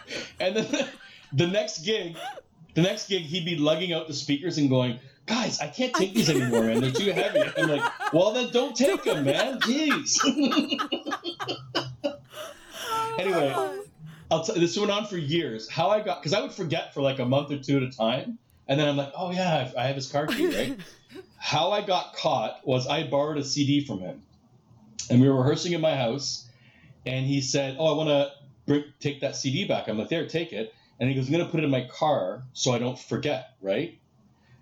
and 0.40 0.56
then 0.56 0.72
the, 0.72 0.88
the 1.34 1.46
next 1.46 1.84
gig, 1.84 2.16
the 2.78 2.88
next 2.88 3.08
gig, 3.08 3.22
he'd 3.22 3.44
be 3.44 3.56
lugging 3.56 3.92
out 3.92 4.06
the 4.06 4.14
speakers 4.14 4.56
and 4.56 4.70
going, 4.70 5.00
"Guys, 5.26 5.58
I 5.58 5.66
can't 5.66 5.92
take 5.92 6.14
these 6.14 6.30
anymore, 6.30 6.62
man. 6.62 6.80
They're 6.80 6.92
too 6.92 7.10
heavy." 7.10 7.42
I'm 7.56 7.68
like, 7.68 8.12
"Well, 8.12 8.32
then 8.32 8.52
don't 8.52 8.76
take 8.76 9.02
them, 9.02 9.24
man. 9.24 9.58
Jeez." 9.58 10.24
anyway, 13.18 13.52
I'll 14.30 14.44
t- 14.44 14.60
this 14.60 14.78
went 14.78 14.92
on 14.92 15.06
for 15.06 15.16
years. 15.16 15.68
How 15.68 15.90
I 15.90 16.02
got 16.02 16.22
because 16.22 16.32
I 16.32 16.40
would 16.40 16.52
forget 16.52 16.94
for 16.94 17.02
like 17.02 17.18
a 17.18 17.24
month 17.24 17.50
or 17.50 17.58
two 17.58 17.78
at 17.78 17.82
a 17.82 17.90
time, 17.90 18.38
and 18.68 18.78
then 18.78 18.88
I'm 18.88 18.96
like, 18.96 19.12
"Oh 19.16 19.32
yeah, 19.32 19.72
I 19.76 19.82
I 19.82 19.86
have 19.88 19.96
his 19.96 20.10
car 20.10 20.28
key, 20.28 20.46
right?" 20.46 20.78
How 21.36 21.72
I 21.72 21.82
got 21.82 22.14
caught 22.14 22.64
was 22.64 22.86
I 22.86 23.08
borrowed 23.08 23.38
a 23.38 23.44
CD 23.44 23.84
from 23.84 23.98
him, 23.98 24.22
and 25.10 25.20
we 25.20 25.28
were 25.28 25.36
rehearsing 25.36 25.72
in 25.72 25.80
my 25.80 25.96
house, 25.96 26.46
and 27.06 27.26
he 27.26 27.40
said, 27.40 27.74
"Oh, 27.78 27.92
I 27.92 27.96
want 27.96 28.30
to 28.68 28.84
take 29.00 29.22
that 29.22 29.34
CD 29.34 29.66
back." 29.66 29.88
I'm 29.88 29.98
like, 29.98 30.10
"There, 30.10 30.28
take 30.28 30.52
it." 30.52 30.72
And 31.00 31.08
he 31.08 31.14
goes, 31.14 31.26
"I'm 31.26 31.32
gonna 31.32 31.46
put 31.46 31.60
it 31.60 31.64
in 31.64 31.70
my 31.70 31.86
car 31.86 32.42
so 32.52 32.72
I 32.72 32.78
don't 32.78 32.98
forget, 32.98 33.54
right?" 33.60 33.98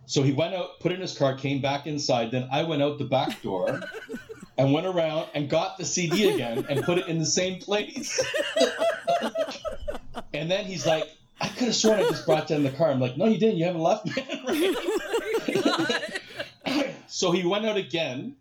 So 0.06 0.22
he 0.22 0.32
went 0.32 0.54
out, 0.54 0.78
put 0.80 0.92
it 0.92 0.96
in 0.96 1.00
his 1.00 1.18
car, 1.18 1.34
came 1.34 1.60
back 1.60 1.86
inside. 1.86 2.30
Then 2.30 2.48
I 2.50 2.62
went 2.62 2.80
out 2.80 2.98
the 2.98 3.04
back 3.04 3.42
door 3.42 3.80
and 4.58 4.72
went 4.72 4.86
around 4.86 5.28
and 5.34 5.50
got 5.50 5.78
the 5.78 5.84
CD 5.84 6.32
again 6.32 6.64
and 6.68 6.84
put 6.84 6.98
it 6.98 7.08
in 7.08 7.18
the 7.18 7.26
same 7.26 7.60
place. 7.60 8.24
and 10.32 10.48
then 10.50 10.64
he's 10.64 10.86
like, 10.86 11.10
I 11.40 11.48
could 11.48 11.66
have 11.66 11.74
sworn 11.74 11.98
I 11.98 12.04
just 12.04 12.24
brought 12.24 12.48
that 12.48 12.54
in 12.54 12.62
the 12.62 12.70
car. 12.70 12.90
I'm 12.90 13.00
like, 13.00 13.16
no, 13.16 13.26
you 13.26 13.38
didn't. 13.38 13.56
You 13.56 13.66
haven't 13.66 13.82
left, 13.82 14.06
man. 14.06 14.26
Right? 15.48 16.20
Oh 16.68 16.84
so 17.08 17.30
he 17.30 17.44
went 17.44 17.66
out 17.66 17.76
again. 17.76 18.36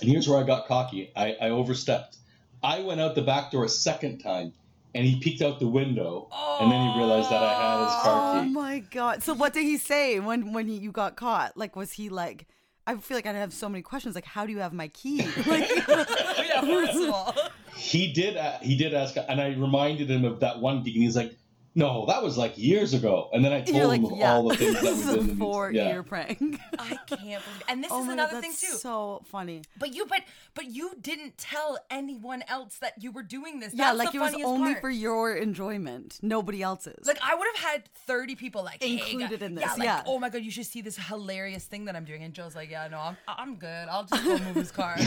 And 0.00 0.10
here's 0.10 0.28
where 0.28 0.38
I 0.38 0.42
got 0.42 0.66
cocky. 0.66 1.12
I, 1.16 1.36
I 1.40 1.50
overstepped. 1.50 2.16
I 2.62 2.80
went 2.80 3.00
out 3.00 3.14
the 3.14 3.22
back 3.22 3.50
door 3.50 3.64
a 3.64 3.68
second 3.68 4.18
time 4.18 4.52
and 4.94 5.04
he 5.04 5.18
peeked 5.18 5.42
out 5.42 5.58
the 5.60 5.66
window. 5.66 6.28
And 6.60 6.70
then 6.70 6.90
he 6.90 6.98
realized 6.98 7.30
that 7.30 7.42
I 7.42 7.52
had 7.52 7.84
his 7.84 8.02
car 8.02 8.32
key. 8.32 8.40
Oh 8.40 8.50
my 8.50 8.78
god! 8.78 9.22
So 9.22 9.34
what 9.34 9.52
did 9.52 9.64
he 9.64 9.76
say 9.76 10.20
when 10.20 10.52
when 10.52 10.66
he, 10.68 10.76
you 10.76 10.92
got 10.92 11.16
caught? 11.16 11.56
Like, 11.56 11.76
was 11.76 11.92
he 11.92 12.08
like? 12.08 12.46
I 12.86 12.96
feel 12.96 13.16
like 13.16 13.26
I'd 13.26 13.34
have 13.34 13.54
so 13.54 13.68
many 13.68 13.80
questions. 13.80 14.14
Like, 14.14 14.26
how 14.26 14.44
do 14.44 14.52
you 14.52 14.58
have 14.58 14.74
my 14.74 14.88
key? 14.88 15.22
Like, 15.46 15.68
yeah, 15.88 16.60
first 16.60 16.96
of 16.96 17.10
all. 17.10 17.34
he 17.76 18.12
did 18.12 18.36
uh, 18.36 18.58
he 18.60 18.76
did 18.76 18.94
ask 18.94 19.16
and 19.16 19.40
i 19.40 19.48
reminded 19.48 20.08
him 20.08 20.24
of 20.24 20.38
that 20.40 20.60
one 20.60 20.82
gig 20.84 20.94
and 20.94 21.02
he's 21.02 21.16
like 21.16 21.36
no 21.76 22.06
that 22.06 22.22
was 22.22 22.36
like 22.38 22.56
years 22.56 22.94
ago 22.94 23.28
and 23.32 23.44
then 23.44 23.52
i 23.52 23.60
told 23.60 23.76
you're 23.76 23.86
like, 23.86 24.00
him 24.00 24.12
of 24.12 24.18
yeah, 24.18 24.32
all 24.34 24.48
the 24.48 24.56
things 24.56 24.74
that 24.74 24.82
this 24.82 24.94
we 24.96 25.00
is 25.00 25.06
did 25.06 25.12
in 25.14 25.14
a 25.14 25.16
the 25.18 25.22
music. 25.24 25.38
four-year 25.38 25.84
yeah. 25.96 26.02
prank. 26.02 26.60
I 26.78 26.96
can't 27.06 27.08
believe 27.08 27.40
And 27.68 27.82
this 27.82 27.90
oh 27.92 28.02
is 28.04 28.08
another 28.08 28.32
god, 28.34 28.40
thing 28.42 28.52
too. 28.52 28.76
so 28.76 29.22
funny. 29.26 29.62
But 29.78 29.94
you, 29.94 30.06
but 30.06 30.20
but 30.54 30.66
you 30.66 30.92
didn't 31.00 31.36
tell 31.38 31.78
anyone 31.90 32.42
else 32.48 32.78
that 32.78 32.94
you 33.02 33.10
were 33.10 33.22
doing 33.22 33.58
this. 33.60 33.72
yeah, 33.74 33.86
That's 33.86 33.98
like 33.98 34.12
the 34.12 34.18
it 34.18 34.20
was 34.20 34.34
only 34.44 34.72
part. 34.74 34.80
for 34.82 34.90
your 34.90 35.34
enjoyment, 35.34 36.18
nobody 36.22 36.62
else's. 36.62 37.06
Like 37.06 37.18
I 37.22 37.34
would 37.34 37.46
have 37.54 37.64
had 37.72 37.84
thirty 38.06 38.36
people 38.36 38.62
like 38.62 38.82
Included 38.84 39.40
guy- 39.40 39.46
in 39.46 39.56
Yeah, 39.56 39.68
this, 39.68 39.78
like, 39.78 39.86
yeah. 39.86 40.02
oh 40.06 40.18
my 40.18 40.28
god, 40.28 40.42
you 40.42 40.50
should 40.50 40.66
see 40.66 40.80
this 40.82 40.96
hilarious 40.96 41.64
thing 41.64 41.86
that 41.86 41.96
I'm 41.96 42.04
doing. 42.04 42.22
And 42.22 42.32
Joe's 42.34 42.54
like, 42.54 42.70
yeah, 42.70 42.86
no, 42.88 42.98
I'm 42.98 43.16
I'm 43.26 43.56
good. 43.56 43.88
I'll 43.88 44.04
just 44.04 44.22
go 44.24 44.38
move 44.38 44.54
his 44.54 44.70
car. 44.70 44.96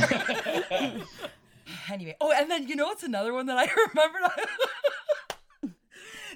anyway, 1.92 2.16
oh, 2.22 2.32
and 2.36 2.50
then 2.52 2.68
you 2.68 2.76
know 2.76 2.86
what's 2.86 3.04
another 3.04 3.34
one 3.34 3.46
that 3.48 3.58
I 3.58 3.68
remembered. 3.90 4.22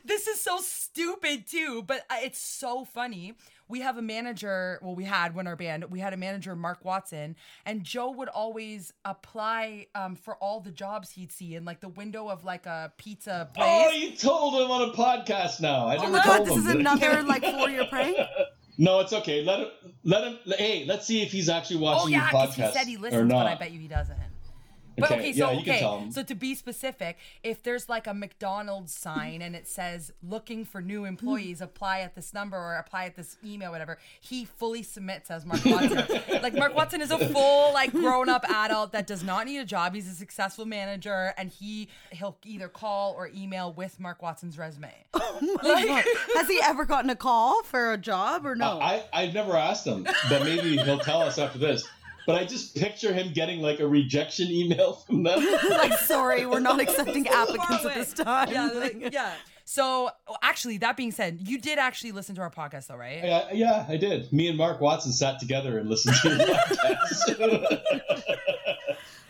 This 0.05 0.27
is 0.27 0.39
so 0.41 0.59
stupid 0.61 1.47
too, 1.47 1.83
but 1.85 2.05
uh, 2.09 2.15
it's 2.21 2.39
so 2.39 2.85
funny. 2.85 3.33
We 3.67 3.79
have 3.79 3.97
a 3.97 4.01
manager, 4.01 4.79
well, 4.81 4.95
we 4.95 5.05
had 5.05 5.33
when 5.33 5.47
our 5.47 5.55
band, 5.55 5.85
we 5.89 5.99
had 6.01 6.11
a 6.13 6.17
manager, 6.17 6.57
Mark 6.57 6.83
Watson, 6.83 7.37
and 7.65 7.83
Joe 7.83 8.11
would 8.11 8.27
always 8.27 8.91
apply 9.05 9.87
um, 9.95 10.15
for 10.15 10.35
all 10.35 10.59
the 10.59 10.71
jobs 10.71 11.09
he'd 11.11 11.31
see 11.31 11.55
in 11.55 11.63
like 11.63 11.79
the 11.79 11.87
window 11.87 12.27
of 12.27 12.43
like 12.43 12.65
a 12.65 12.91
pizza 12.97 13.49
place. 13.53 13.65
Oh, 13.87 13.91
you 13.91 14.11
told 14.17 14.55
him 14.55 14.69
on 14.69 14.89
a 14.89 14.91
podcast 14.93 15.61
now. 15.61 15.87
I 15.87 15.95
Oh 15.95 16.01
never 16.01 16.11
my 16.11 16.23
god, 16.23 16.35
told 16.37 16.47
this 16.49 16.55
him. 16.57 16.67
is 16.67 16.75
another 16.75 17.23
like 17.23 17.43
four 17.43 17.69
year 17.69 17.85
prank. 17.85 18.17
No, 18.77 18.99
it's 19.01 19.13
okay. 19.13 19.43
Let 19.43 19.59
him. 19.59 19.67
Let 20.05 20.23
him. 20.23 20.39
Hey, 20.57 20.85
let's 20.87 21.05
see 21.05 21.21
if 21.21 21.31
he's 21.31 21.49
actually 21.49 21.77
watching 21.81 22.01
Oh 22.03 22.07
yeah, 22.07 22.31
your 22.31 22.45
because 22.47 22.55
he 22.55 22.61
podcast 22.61 22.71
said 22.73 22.87
he 22.87 22.97
or 22.97 23.23
not. 23.25 23.43
but 23.43 23.47
I 23.47 23.55
bet 23.55 23.71
you 23.71 23.79
he 23.79 23.87
doesn't. 23.87 24.17
But 24.97 25.05
Okay, 25.11 25.19
okay, 25.19 25.33
so 25.33 25.51
yeah, 25.51 25.57
you 25.57 25.63
can 25.63 25.79
tell 25.79 25.95
okay, 25.95 26.11
so 26.11 26.23
to 26.23 26.35
be 26.35 26.53
specific, 26.55 27.17
if 27.43 27.63
there's 27.63 27.87
like 27.89 28.07
a 28.07 28.13
McDonald's 28.13 28.93
sign 28.93 29.41
and 29.41 29.55
it 29.55 29.67
says 29.67 30.11
"looking 30.21 30.65
for 30.65 30.81
new 30.81 31.05
employees, 31.05 31.61
apply 31.61 32.01
at 32.01 32.15
this 32.15 32.33
number 32.33 32.57
or 32.57 32.75
apply 32.75 33.05
at 33.05 33.15
this 33.15 33.37
email, 33.45 33.71
whatever," 33.71 33.97
he 34.19 34.45
fully 34.45 34.83
submits 34.83 35.31
as 35.31 35.45
Mark 35.45 35.61
Watson. 35.65 36.03
like 36.41 36.53
Mark 36.53 36.75
Watson 36.75 37.01
is 37.01 37.11
a 37.11 37.17
full 37.29 37.73
like 37.73 37.91
grown-up 37.91 38.43
adult 38.49 38.91
that 38.91 39.07
does 39.07 39.23
not 39.23 39.45
need 39.45 39.57
a 39.59 39.65
job. 39.65 39.95
He's 39.95 40.09
a 40.09 40.13
successful 40.13 40.65
manager, 40.65 41.33
and 41.37 41.49
he 41.49 41.87
he'll 42.11 42.37
either 42.45 42.67
call 42.67 43.13
or 43.13 43.29
email 43.33 43.71
with 43.73 43.99
Mark 43.99 44.21
Watson's 44.21 44.57
resume. 44.57 44.93
Oh 45.43 45.57
like, 45.63 46.05
has 46.35 46.47
he 46.47 46.59
ever 46.63 46.85
gotten 46.85 47.09
a 47.09 47.15
call 47.15 47.63
for 47.63 47.93
a 47.93 47.97
job 47.97 48.45
or 48.45 48.55
no? 48.55 48.79
I 48.79 49.03
I've 49.13 49.33
never 49.33 49.55
asked 49.55 49.87
him, 49.87 50.03
but 50.29 50.43
maybe 50.43 50.77
he'll 50.77 50.99
tell 50.99 51.21
us 51.21 51.37
after 51.37 51.57
this. 51.57 51.87
But 52.31 52.41
I 52.41 52.45
just 52.45 52.75
picture 52.75 53.13
him 53.13 53.33
getting 53.33 53.61
like 53.61 53.79
a 53.79 53.87
rejection 53.87 54.47
email 54.49 54.93
from 54.93 55.23
them. 55.23 55.45
like, 55.69 55.93
sorry, 55.93 56.45
we're 56.45 56.59
not 56.59 56.79
accepting 56.85 57.27
applicants 57.27 57.85
at 57.85 57.93
this 57.93 58.13
time. 58.13 58.49
Yeah, 58.51 58.69
like, 58.73 59.13
yeah. 59.13 59.33
So 59.65 60.09
actually, 60.41 60.77
that 60.77 60.95
being 60.95 61.11
said, 61.11 61.39
you 61.41 61.59
did 61.59 61.77
actually 61.77 62.13
listen 62.13 62.35
to 62.35 62.41
our 62.41 62.49
podcast, 62.49 62.87
though, 62.87 62.95
right? 62.95 63.23
yeah, 63.23 63.51
yeah, 63.51 63.85
I 63.87 63.97
did. 63.97 64.31
Me 64.31 64.47
and 64.47 64.57
Mark 64.57 64.79
Watson 64.79 65.11
sat 65.11 65.39
together 65.39 65.77
and 65.77 65.89
listened 65.89 66.15
to 66.21 66.29
the 66.29 66.43
podcast. 66.45 68.37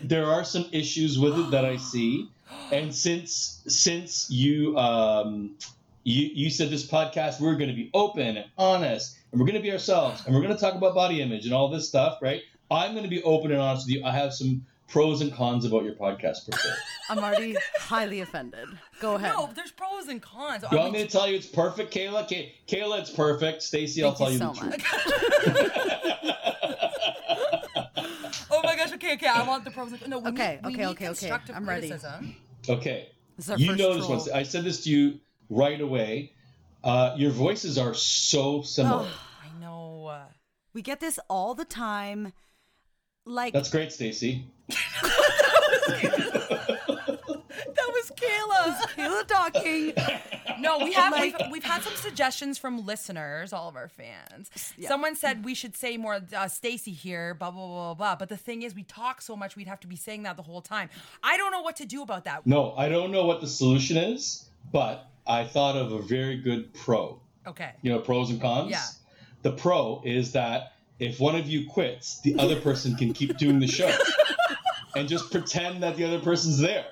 there 0.00 0.26
are 0.26 0.44
some 0.44 0.66
issues 0.70 1.18
with 1.18 1.38
it 1.38 1.50
that 1.50 1.64
I 1.64 1.76
see, 1.76 2.28
and 2.70 2.94
since 2.94 3.62
since 3.66 4.30
you 4.30 4.76
um 4.78 5.56
you 6.04 6.30
you 6.32 6.50
said 6.50 6.70
this 6.70 6.86
podcast 6.86 7.40
we're 7.40 7.54
going 7.54 7.70
to 7.70 7.76
be 7.76 7.90
open 7.94 8.36
and 8.36 8.46
honest 8.58 9.16
and 9.30 9.40
we're 9.40 9.46
going 9.46 9.56
to 9.56 9.62
be 9.62 9.70
ourselves 9.70 10.24
and 10.26 10.34
we're 10.34 10.42
going 10.42 10.54
to 10.54 10.60
talk 10.60 10.74
about 10.74 10.94
body 10.94 11.22
image 11.22 11.44
and 11.46 11.54
all 11.54 11.68
this 11.68 11.88
stuff, 11.88 12.18
right? 12.20 12.42
I'm 12.72 12.92
going 12.92 13.04
to 13.04 13.10
be 13.10 13.22
open 13.22 13.52
and 13.52 13.60
honest 13.60 13.86
with 13.86 13.96
you. 13.96 14.04
I 14.04 14.10
have 14.12 14.32
some 14.34 14.64
pros 14.88 15.20
and 15.20 15.32
cons 15.32 15.64
about 15.64 15.84
your 15.84 15.94
podcast 15.94 16.48
per 16.50 16.56
se. 16.58 16.68
I'm 17.10 17.18
already 17.18 17.56
highly 17.78 18.20
offended. 18.20 18.68
Go 19.00 19.14
ahead. 19.16 19.32
No, 19.34 19.50
there's 19.54 19.70
pros 19.72 20.08
and 20.08 20.20
cons. 20.22 20.62
You 20.70 20.78
Are 20.78 20.82
want 20.82 20.92
we- 20.92 20.98
me 20.98 21.04
to 21.04 21.10
tell 21.10 21.28
you 21.28 21.36
it's 21.36 21.46
perfect, 21.46 21.92
Kayla? 21.94 22.28
Kay- 22.28 22.54
Kayla, 22.68 23.00
it's 23.00 23.10
perfect. 23.10 23.62
Stacy, 23.62 24.02
I'll 24.04 24.14
tell 24.14 24.28
you 24.30 24.34
you, 24.34 24.38
so 24.38 24.52
the 24.52 24.60
truth. 24.60 24.70
much. 24.70 24.82
oh 28.50 28.60
my 28.62 28.76
gosh. 28.76 28.92
Okay, 28.94 29.14
okay. 29.14 29.26
I 29.26 29.46
want 29.46 29.64
the 29.64 29.70
pros. 29.70 29.92
And 29.92 30.08
no, 30.08 30.18
we 30.18 30.30
Okay, 30.30 30.58
need, 30.62 30.66
we 30.66 30.72
okay, 30.74 30.82
need 30.82 30.88
okay, 30.90 30.92
okay. 30.92 31.04
constructive 31.06 31.56
I'm 31.56 31.68
ready. 31.68 31.88
criticism. 31.88 32.36
Okay. 32.68 33.08
This 33.36 33.46
is 33.46 33.50
our 33.50 33.58
You 33.58 33.66
first 33.68 33.78
know 33.78 33.94
this 33.94 34.06
troll. 34.06 34.18
one. 34.20 34.32
I 34.34 34.42
said 34.42 34.64
this 34.64 34.84
to 34.84 34.90
you 34.90 35.20
right 35.50 35.80
away. 35.80 36.32
Uh, 36.84 37.14
your 37.16 37.30
voices 37.30 37.78
are 37.78 37.94
so 37.94 38.62
similar. 38.62 39.08
I 39.42 39.60
know. 39.60 40.06
uh, 40.06 40.24
We 40.74 40.82
get 40.82 41.00
this 41.00 41.18
all 41.28 41.54
the 41.54 41.64
time. 41.64 42.32
Like, 43.24 43.52
That's 43.52 43.70
great, 43.70 43.92
Stacy. 43.92 44.44
That 47.74 47.88
was 47.88 48.10
Kayla. 48.16 48.76
Kayla 48.96 49.26
talking. 49.26 49.92
No, 50.60 50.78
we 50.78 50.92
have 50.92 51.12
Like- 51.12 51.38
we've, 51.38 51.50
we've 51.52 51.64
had 51.64 51.82
some 51.82 51.94
suggestions 51.96 52.58
from 52.58 52.84
listeners, 52.86 53.52
all 53.52 53.68
of 53.68 53.76
our 53.76 53.88
fans. 53.88 54.50
Someone 54.86 55.16
said 55.16 55.44
we 55.44 55.54
should 55.54 55.76
say 55.76 55.96
more 55.96 56.20
uh, 56.36 56.48
Stacy 56.48 56.92
here, 56.92 57.34
blah 57.34 57.50
blah 57.50 57.66
blah 57.66 57.74
blah 57.74 57.94
blah. 57.94 58.16
But 58.16 58.28
the 58.28 58.36
thing 58.36 58.62
is, 58.62 58.74
we 58.74 58.82
talk 58.84 59.20
so 59.22 59.36
much, 59.36 59.56
we'd 59.56 59.66
have 59.68 59.80
to 59.80 59.86
be 59.86 59.96
saying 59.96 60.22
that 60.24 60.36
the 60.36 60.42
whole 60.42 60.60
time. 60.60 60.88
I 61.22 61.36
don't 61.36 61.50
know 61.52 61.62
what 61.62 61.76
to 61.76 61.86
do 61.86 62.02
about 62.02 62.24
that. 62.24 62.46
No, 62.46 62.72
I 62.76 62.88
don't 62.88 63.10
know 63.10 63.24
what 63.26 63.40
the 63.40 63.48
solution 63.48 63.96
is, 63.96 64.48
but 64.72 65.06
I 65.26 65.44
thought 65.44 65.76
of 65.76 65.92
a 65.92 66.02
very 66.02 66.36
good 66.38 66.72
pro. 66.74 67.20
Okay. 67.46 67.70
You 67.82 67.92
know, 67.92 67.98
pros 67.98 68.30
and 68.30 68.40
cons? 68.40 68.70
Yeah. 68.70 68.82
The 69.42 69.52
pro 69.52 70.02
is 70.04 70.32
that 70.32 70.74
if 71.02 71.18
one 71.18 71.34
of 71.34 71.48
you 71.48 71.66
quits, 71.68 72.20
the 72.20 72.36
other 72.38 72.60
person 72.60 72.96
can 72.96 73.12
keep 73.12 73.36
doing 73.36 73.58
the 73.58 73.66
show 73.66 73.92
and 74.96 75.08
just 75.08 75.30
pretend 75.30 75.82
that 75.82 75.96
the 75.96 76.04
other 76.04 76.20
person's 76.20 76.58
there. 76.58 76.86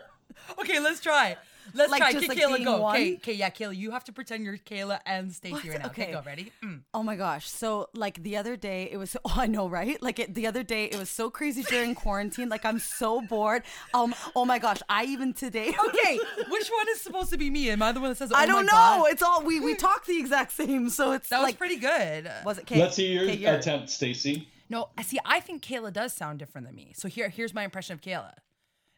Okay, 0.59 0.81
let's 0.81 1.01
try. 1.01 1.37
Let's 1.75 1.91
Like, 1.91 2.01
try. 2.03 2.13
just, 2.13 2.31
Okay, 2.31 2.47
like, 2.47 2.61
Kayla, 2.61 2.65
go. 2.65 2.89
Okay, 2.91 3.15
okay, 3.17 3.33
yeah, 3.35 3.51
Kayla, 3.51 3.77
you 3.77 3.91
have 3.93 4.05
to 4.05 4.13
pretend 4.13 4.45
you're 4.45 4.57
Kayla 4.59 5.01
and 5.07 5.33
Stacy 5.33 5.71
right 5.71 5.79
now. 5.81 5.87
Okay, 5.87 6.03
Okay. 6.05 6.13
go. 6.13 6.23
Ready? 6.25 6.53
Mm. 6.63 6.81
Oh 6.95 7.03
my 7.03 7.17
gosh. 7.17 7.49
So, 7.49 7.89
like, 7.95 8.23
the 8.23 8.37
other 8.37 8.57
day, 8.57 8.89
it 8.91 8.97
was, 8.97 9.17
oh, 9.25 9.35
I 9.37 9.47
know, 9.47 9.69
right? 9.69 10.01
Like, 10.03 10.19
it, 10.19 10.35
the 10.35 10.47
other 10.47 10.63
day, 10.63 10.85
it 10.87 10.97
was 10.99 11.11
so 11.11 11.31
crazy 11.31 11.63
during 11.63 11.95
quarantine. 11.95 12.49
Like, 12.49 12.65
I'm 12.65 12.79
so 12.79 13.21
bored. 13.21 13.63
Um, 13.95 14.15
oh 14.37 14.45
my 14.45 14.59
gosh. 14.59 14.79
I 14.89 15.05
even 15.05 15.33
today. 15.33 15.75
Okay, 15.91 16.19
which 16.49 16.69
one 16.69 16.87
is 16.93 17.01
supposed 17.01 17.31
to 17.31 17.37
be 17.39 17.51
me? 17.51 17.71
Am 17.71 17.83
I 17.83 17.93
the 17.93 18.01
one 18.01 18.11
that 18.11 18.17
says? 18.17 18.31
I 18.33 18.45
"Oh 18.45 18.47
don't 18.47 18.55
my 18.57 18.63
know. 18.63 19.03
God"? 19.03 19.11
It's 19.13 19.23
all, 19.23 19.43
we, 19.43 19.61
we 19.61 19.75
talk 19.75 20.07
the 20.07 20.19
exact 20.19 20.53
same. 20.53 20.89
So 20.91 21.13
it's 21.13 21.29
That 21.31 21.43
was 21.43 21.53
pretty 21.55 21.77
good. 21.77 22.31
was 22.45 22.59
it 22.59 22.67
Kay? 22.67 22.79
Let's 22.81 22.97
hear 22.97 23.13
your 23.13 23.23
Okay, 23.25 23.37
you're- 23.39 23.57
attempt, 23.57 23.91
Stacy. 23.91 24.49
No, 24.69 24.89
I 24.97 25.03
see. 25.03 25.19
I 25.25 25.41
think 25.41 25.63
Kayla 25.65 25.93
does 25.93 26.13
sound 26.13 26.39
different 26.39 26.67
than 26.67 26.77
me. 26.77 26.93
So 26.95 27.09
here, 27.09 27.29
here's 27.29 27.53
my 27.53 27.65
impression 27.65 27.95
of 27.95 28.01
Kayla. 28.01 28.35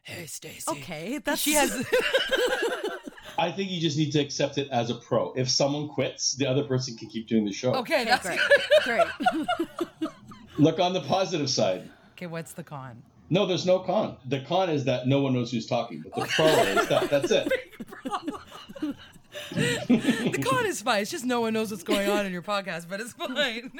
Hey, 0.03 0.25
Stacy. 0.25 0.69
Okay. 0.69 1.19
That's, 1.23 1.41
She 1.41 1.53
has. 1.53 1.71
I 3.37 3.51
think 3.51 3.71
you 3.71 3.81
just 3.81 3.97
need 3.97 4.11
to 4.11 4.19
accept 4.19 4.57
it 4.57 4.67
as 4.69 4.89
a 4.89 4.95
pro. 4.95 5.33
If 5.33 5.49
someone 5.49 5.87
quits, 5.87 6.35
the 6.35 6.45
other 6.45 6.63
person 6.63 6.95
can 6.95 7.09
keep 7.09 7.27
doing 7.27 7.45
the 7.45 7.51
show. 7.53 7.73
Okay, 7.73 8.01
Okay, 8.01 8.05
that's 8.05 8.27
great. 8.83 9.07
Great. 9.99 10.11
Look 10.59 10.79
on 10.79 10.93
the 10.93 11.01
positive 11.01 11.49
side. 11.49 11.89
Okay, 12.11 12.27
what's 12.27 12.53
the 12.53 12.63
con? 12.63 13.01
No, 13.29 13.45
there's 13.47 13.65
no 13.65 13.79
con. 13.79 14.17
The 14.27 14.41
con 14.41 14.69
is 14.69 14.83
that 14.85 15.07
no 15.07 15.21
one 15.21 15.33
knows 15.33 15.51
who's 15.51 15.65
talking, 15.65 16.03
but 16.03 16.13
the 16.13 16.27
pro 16.27 16.45
is 16.45 16.87
that 16.89 17.09
that's 17.09 17.31
it. 17.31 17.51
The 19.49 20.43
con 20.43 20.65
is 20.67 20.81
fine. 20.81 21.01
It's 21.01 21.09
just 21.11 21.25
no 21.25 21.41
one 21.41 21.53
knows 21.53 21.71
what's 21.71 21.83
going 21.83 22.09
on 22.09 22.25
in 22.27 22.31
your 22.31 22.43
podcast, 22.43 22.87
but 22.87 22.99
it's 22.99 23.13
fine. 23.13 23.71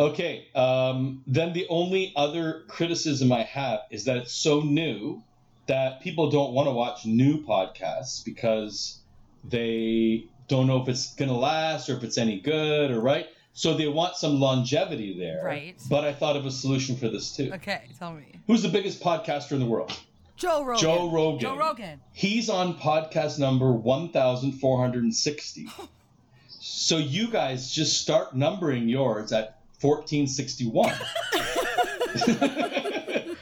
Okay. 0.00 0.48
Um, 0.54 1.22
then 1.26 1.52
the 1.52 1.66
only 1.68 2.12
other 2.16 2.62
criticism 2.68 3.32
I 3.32 3.42
have 3.42 3.80
is 3.90 4.06
that 4.06 4.16
it's 4.16 4.32
so 4.32 4.60
new 4.60 5.22
that 5.66 6.00
people 6.00 6.30
don't 6.30 6.52
want 6.52 6.68
to 6.68 6.72
watch 6.72 7.04
new 7.04 7.44
podcasts 7.44 8.24
because 8.24 8.98
they 9.44 10.24
don't 10.48 10.66
know 10.66 10.82
if 10.82 10.88
it's 10.88 11.14
going 11.14 11.28
to 11.28 11.36
last 11.36 11.88
or 11.90 11.96
if 11.96 12.02
it's 12.02 12.18
any 12.18 12.40
good 12.40 12.90
or 12.90 13.00
right. 13.00 13.28
So 13.52 13.76
they 13.76 13.88
want 13.88 14.16
some 14.16 14.40
longevity 14.40 15.18
there. 15.18 15.44
Right. 15.44 15.76
But 15.88 16.04
I 16.04 16.14
thought 16.14 16.36
of 16.36 16.46
a 16.46 16.50
solution 16.50 16.96
for 16.96 17.08
this 17.08 17.36
too. 17.36 17.52
okay, 17.54 17.82
tell 17.98 18.12
me. 18.12 18.24
Who's 18.46 18.62
the 18.62 18.68
biggest 18.68 19.02
podcaster 19.02 19.52
in 19.52 19.60
the 19.60 19.66
world? 19.66 19.92
Joe 20.36 20.64
Rogan. 20.64 20.80
Joe 20.80 21.10
Rogan. 21.10 21.40
Joe 21.40 21.56
Rogan. 21.56 22.00
He's 22.12 22.48
on 22.48 22.78
podcast 22.78 23.38
number 23.38 23.70
1460. 23.70 25.68
so 26.48 26.96
you 26.96 27.28
guys 27.28 27.70
just 27.70 28.00
start 28.00 28.34
numbering 28.34 28.88
yours 28.88 29.32
at 29.32 29.59
1461. 29.80 30.94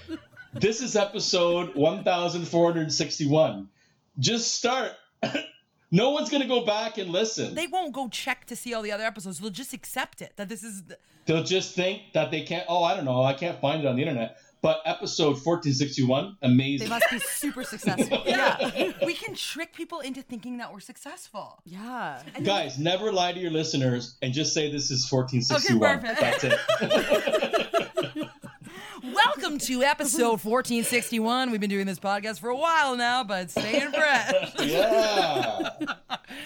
this 0.54 0.80
is 0.80 0.96
episode 0.96 1.74
1461. 1.74 3.68
Just 4.18 4.54
start. 4.54 4.92
no 5.90 6.10
one's 6.10 6.30
going 6.30 6.42
to 6.42 6.48
go 6.48 6.64
back 6.64 6.98
and 6.98 7.10
listen. 7.10 7.54
They 7.54 7.66
won't 7.66 7.92
go 7.92 8.08
check 8.08 8.46
to 8.46 8.56
see 8.56 8.74
all 8.74 8.82
the 8.82 8.92
other 8.92 9.04
episodes. 9.04 9.38
They'll 9.40 9.50
just 9.50 9.72
accept 9.72 10.22
it 10.22 10.34
that 10.36 10.48
this 10.48 10.62
is. 10.62 10.84
The, 10.84 10.98
They'll 11.26 11.44
just 11.44 11.74
think 11.74 12.02
that 12.14 12.30
they 12.30 12.42
can't, 12.42 12.64
oh, 12.68 12.82
I 12.82 12.96
don't 12.96 13.04
know, 13.04 13.22
I 13.22 13.34
can't 13.34 13.60
find 13.60 13.82
it 13.82 13.86
on 13.86 13.96
the 13.96 14.02
internet. 14.02 14.38
But 14.60 14.80
episode 14.84 15.36
1461, 15.44 16.36
amazing. 16.42 16.88
They 16.88 16.94
must 16.94 17.10
be 17.10 17.18
super 17.20 17.62
successful. 17.62 18.22
yeah, 18.26 18.92
we 19.06 19.14
can 19.14 19.34
trick 19.34 19.72
people 19.72 20.00
into 20.00 20.20
thinking 20.22 20.58
that 20.58 20.72
we're 20.72 20.80
successful. 20.80 21.60
Yeah. 21.64 22.20
Guys, 22.42 22.78
never 22.78 23.12
lie 23.12 23.32
to 23.32 23.38
your 23.38 23.52
listeners 23.52 24.16
and 24.20 24.32
just 24.32 24.52
say 24.54 24.70
this 24.70 24.90
is 24.90 25.10
1461. 25.10 25.98
Okay, 25.98 26.14
That's 26.20 26.44
it. 26.44 27.84
Welcome 29.14 29.58
to 29.60 29.82
episode 29.82 30.42
1461. 30.44 31.50
We've 31.50 31.60
been 31.60 31.70
doing 31.70 31.86
this 31.86 31.98
podcast 31.98 32.40
for 32.40 32.50
a 32.50 32.56
while 32.56 32.96
now, 32.96 33.24
but 33.24 33.50
staying 33.50 33.90
fresh. 33.90 34.52
yeah. 34.60 35.70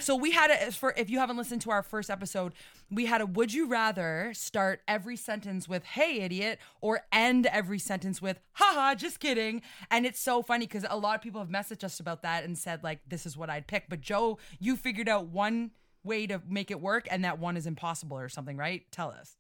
So 0.01 0.17
we 0.17 0.33
had 0.33 0.51
a 0.51 0.73
for 0.73 0.93
if 0.97 1.11
you 1.11 1.19
haven't 1.19 1.37
listened 1.37 1.61
to 1.63 1.71
our 1.71 1.83
first 1.83 2.11
episode, 2.11 2.55
we 2.91 3.07
had 3.07 3.21
a 3.21 3.27
would 3.27 3.53
you 3.53 3.67
rather 3.67 4.33
start 4.35 4.81
every 4.89 5.17
sentence 5.17 5.69
with 5.69 5.85
"Hey 5.85 6.21
idiot" 6.23 6.59
or 6.81 7.03
end 7.13 7.47
every 7.47 7.79
sentence 7.79 8.21
with 8.21 8.41
"Haha, 8.55 8.97
just 8.97 9.21
kidding." 9.21 9.63
And 9.91 10.05
it's 10.05 10.19
so 10.21 10.43
funny 10.43 10.67
because 10.67 10.85
a 10.89 10.97
lot 10.97 11.15
of 11.15 11.23
people 11.23 11.41
have 11.41 11.51
messaged 11.51 11.85
us 11.85 12.01
about 12.01 12.23
that 12.23 12.43
and 12.43 12.59
said 12.59 12.83
like 12.83 13.01
this 13.07 13.27
is 13.27 13.37
what 13.37 13.49
I'd 13.51 13.69
pick. 13.69 13.85
But 13.89 14.01
Joe, 14.01 14.39
you 14.59 14.77
figured 14.77 15.09
out 15.09 15.27
one 15.29 15.71
way 16.03 16.27
to 16.27 16.43
make 16.49 16.71
it 16.73 16.81
work, 16.81 17.07
and 17.11 17.25
that 17.25 17.39
one 17.39 17.57
is 17.57 17.67
impossible 17.67 18.19
or 18.19 18.29
something, 18.29 18.57
right? 18.57 18.83
Tell 18.91 19.11
us. 19.11 19.37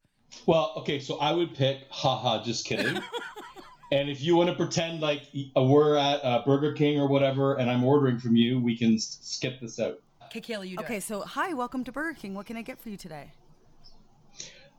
Well, 0.46 0.72
okay, 0.78 0.98
so 0.98 1.18
I 1.18 1.32
would 1.32 1.54
pick, 1.54 1.86
haha, 1.90 2.42
just 2.42 2.64
kidding. 2.66 3.00
and 3.92 4.08
if 4.10 4.20
you 4.22 4.34
want 4.36 4.50
to 4.50 4.56
pretend 4.56 5.00
like 5.00 5.22
uh, 5.56 5.62
we're 5.62 5.96
at 5.96 6.24
uh, 6.24 6.42
Burger 6.44 6.72
King 6.72 6.98
or 6.98 7.06
whatever 7.08 7.54
and 7.54 7.70
I'm 7.70 7.84
ordering 7.84 8.18
from 8.18 8.34
you, 8.36 8.58
we 8.60 8.76
can 8.76 8.94
s- 8.94 9.18
skip 9.22 9.60
this 9.60 9.78
out. 9.78 10.00
Okay, 10.26 10.40
Kayla, 10.40 10.68
you 10.68 10.76
do 10.76 10.82
Okay, 10.84 10.96
it. 10.96 11.02
so 11.02 11.20
hi, 11.20 11.52
welcome 11.52 11.84
to 11.84 11.92
Burger 11.92 12.18
King. 12.18 12.34
What 12.34 12.46
can 12.46 12.56
I 12.56 12.62
get 12.62 12.80
for 12.80 12.88
you 12.88 12.96
today? 12.96 13.32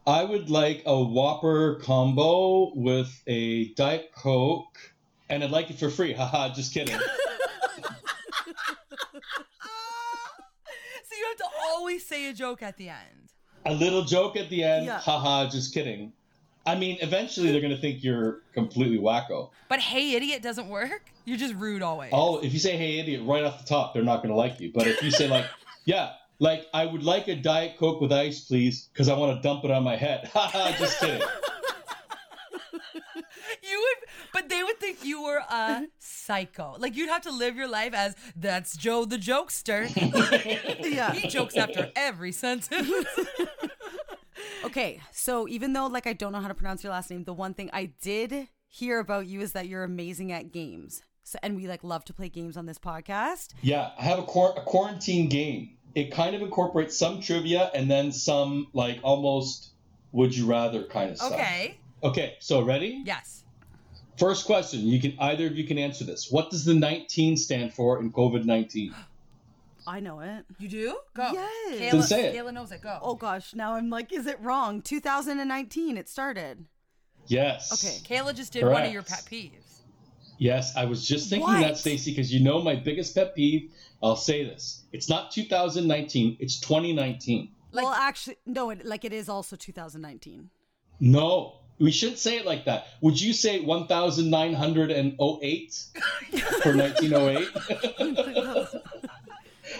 I 0.06 0.26
would 0.26 0.50
like 0.50 0.84
a 0.86 1.02
Whopper 1.02 1.76
combo 1.76 2.74
with 2.76 3.22
a 3.28 3.70
Diet 3.76 4.12
Coke, 4.13 4.78
and 5.30 5.44
I'd 5.44 5.52
like 5.52 5.70
it 5.70 5.80
for 5.80 5.89
free. 5.89 6.12
Haha, 6.13 6.54
just 6.54 6.74
kidding. 6.74 7.00
So 11.06 11.20
you 11.20 11.26
have 11.28 11.38
to 11.38 11.46
always 11.68 12.06
say 12.06 12.28
a 12.30 12.34
joke 12.34 12.63
at 12.63 12.78
the 12.78 12.89
end. 12.89 13.22
A 13.65 13.73
little 13.73 14.04
joke 14.04 14.36
at 14.38 14.49
the 14.49 14.63
end. 14.63 14.86
Yeah. 14.86 14.99
Haha, 14.99 15.49
just 15.49 15.73
kidding. 15.73 16.13
I 16.65 16.76
mean, 16.76 16.97
eventually 17.02 17.52
they're 17.52 17.62
gonna 17.62 17.78
think 17.78 18.04
you're 18.04 18.41
completely 18.54 18.97
wacko. 18.97 19.49
But 19.67 19.80
hey, 19.80 20.13
idiot 20.13 20.41
doesn't 20.41 20.69
work. 20.69 21.12
You're 21.26 21.38
just 21.38 21.56
rude 21.56 21.82
always. 21.82 22.12
Oh, 22.13 22.39
if 22.39 22.54
you 22.54 22.60
say 22.60 22.78
"Hey, 22.78 22.99
idiot" 22.99 23.21
right 23.26 23.43
off 23.43 23.60
the 23.62 23.67
top, 23.67 23.93
they're 23.93 24.04
not 24.04 24.21
gonna 24.21 24.36
like 24.36 24.60
you. 24.60 24.71
But 24.73 24.88
if 24.88 25.04
you 25.04 25.12
say 25.12 25.28
like, 25.28 25.45
"Yeah," 25.86 26.13
like 26.39 26.67
I 26.73 26.86
would 26.86 27.04
like 27.04 27.28
a 27.28 27.36
Diet 27.36 27.78
Coke 27.78 27.99
with 27.99 28.13
ice, 28.13 28.41
please, 28.41 28.88
because 28.93 29.10
I 29.10 29.17
want 29.17 29.36
to 29.36 29.41
dump 29.45 29.65
it 29.65 29.71
on 29.71 29.84
my 29.84 29.97
head. 29.97 30.28
Haha, 30.34 30.78
just 30.78 30.99
kidding. 30.99 31.21
You 33.62 33.80
would, 33.80 34.10
but 34.34 34.49
they 34.49 34.62
would 34.62 34.80
think 34.80 35.04
you 35.06 35.23
were 35.23 35.41
a 35.49 35.84
psycho. 36.25 36.75
Like 36.79 36.95
you'd 36.95 37.09
have 37.09 37.21
to 37.23 37.31
live 37.31 37.55
your 37.55 37.67
life 37.67 37.93
as 37.93 38.15
that's 38.36 38.75
Joe 38.77 39.05
the 39.05 39.17
jokester. 39.17 39.81
Yeah. 40.83 41.13
he 41.13 41.27
jokes 41.27 41.55
after 41.57 41.91
every 41.95 42.31
sentence. 42.31 42.89
Okay, 44.65 45.01
so 45.12 45.47
even 45.47 45.73
though 45.73 45.88
like 45.88 46.07
I 46.07 46.13
don't 46.13 46.31
know 46.31 46.39
how 46.39 46.47
to 46.47 46.53
pronounce 46.53 46.83
your 46.83 46.91
last 46.93 47.09
name, 47.09 47.23
the 47.25 47.33
one 47.33 47.53
thing 47.53 47.69
I 47.73 47.91
did 48.01 48.47
hear 48.67 48.99
about 48.99 49.27
you 49.27 49.41
is 49.41 49.51
that 49.51 49.67
you're 49.67 49.83
amazing 49.83 50.31
at 50.31 50.51
games. 50.51 51.03
So 51.23 51.38
and 51.43 51.55
we 51.55 51.67
like 51.67 51.83
love 51.83 52.03
to 52.05 52.13
play 52.13 52.29
games 52.29 52.57
on 52.57 52.65
this 52.65 52.79
podcast. 52.79 53.53
Yeah, 53.62 53.91
I 53.97 54.03
have 54.03 54.19
a, 54.19 54.23
quar- 54.23 54.53
a 54.57 54.62
quarantine 54.62 55.29
game. 55.29 55.77
It 55.95 56.12
kind 56.12 56.36
of 56.36 56.41
incorporates 56.41 56.97
some 56.97 57.21
trivia 57.21 57.71
and 57.75 57.91
then 57.91 58.12
some 58.12 58.67
like 58.73 58.99
almost 59.03 59.71
would 60.12 60.36
you 60.36 60.45
rather 60.45 60.83
kind 60.86 61.12
of 61.12 61.17
stuff. 61.17 61.33
okay. 61.33 61.77
Okay, 62.03 62.36
so 62.39 62.62
ready? 62.63 63.01
Yes. 63.05 63.42
First 64.17 64.45
question. 64.45 64.82
You 64.82 64.99
can 65.02 65.15
either 65.19 65.47
of 65.47 65.58
you 65.58 65.63
can 65.63 65.78
answer 65.78 66.04
this. 66.04 66.32
What 66.32 66.52
does 66.52 66.65
the 66.65 66.73
19 66.73 67.38
stand 67.38 67.73
for 67.73 67.99
in 67.99 68.12
COVID 68.12 68.45
19? 68.45 68.93
I 69.86 69.99
know 69.99 70.19
it. 70.21 70.45
You 70.60 70.69
do? 70.69 70.97
Go. 71.13 71.32
Yes. 71.34 71.73
Kayla, 71.73 71.91
Then 71.91 72.04
say 72.04 72.26
it. 72.28 72.36
Kayla 72.36 72.54
knows 72.54 72.71
it. 72.71 72.82
Go. 72.82 72.99
Oh 73.02 73.15
gosh, 73.15 73.54
now 73.54 73.73
I'm 73.73 73.89
like, 73.89 74.13
is 74.13 74.28
it 74.28 74.39
wrong? 74.41 74.82
2019, 74.82 75.97
it 75.97 76.08
started. 76.08 76.65
Yes. 77.28 77.73
Okay. 77.73 78.15
Kayla 78.15 78.36
just 78.36 78.54
did 78.54 78.65
one 78.65 78.84
of 78.84 78.93
your 78.93 79.04
pet 79.04 79.26
peeves. 79.30 79.82
Yes, 80.38 80.76
I 80.76 80.86
was 80.86 81.08
just 81.08 81.30
thinking 81.30 81.47
What? 81.47 81.62
that, 81.62 81.78
Stacy, 81.78 82.12
because 82.12 82.34
you 82.34 82.43
know 82.43 82.62
my 82.62 82.76
biggest 82.76 83.15
pet 83.15 83.36
peeve. 83.36 83.71
I'll 84.02 84.15
say 84.15 84.43
this: 84.43 84.84
it's 84.91 85.08
not 85.08 85.32
2019; 85.32 86.38
it's 86.39 86.60
2019. 86.60 87.49
Like- 87.71 87.86
well, 87.86 87.93
actually, 87.93 88.38
no, 88.45 88.69
it, 88.69 88.86
like 88.86 89.06
it 89.06 89.13
is 89.13 89.30
also 89.30 89.56
2019. 89.56 90.49
No, 90.99 91.60
we 91.79 91.91
shouldn't 91.91 92.19
say 92.19 92.38
it 92.38 92.45
like 92.45 92.65
that. 92.65 92.88
Would 93.01 93.19
you 93.21 93.33
say 93.33 93.59
1,908 93.62 95.83
for 96.62 96.75
1908? 96.75 97.47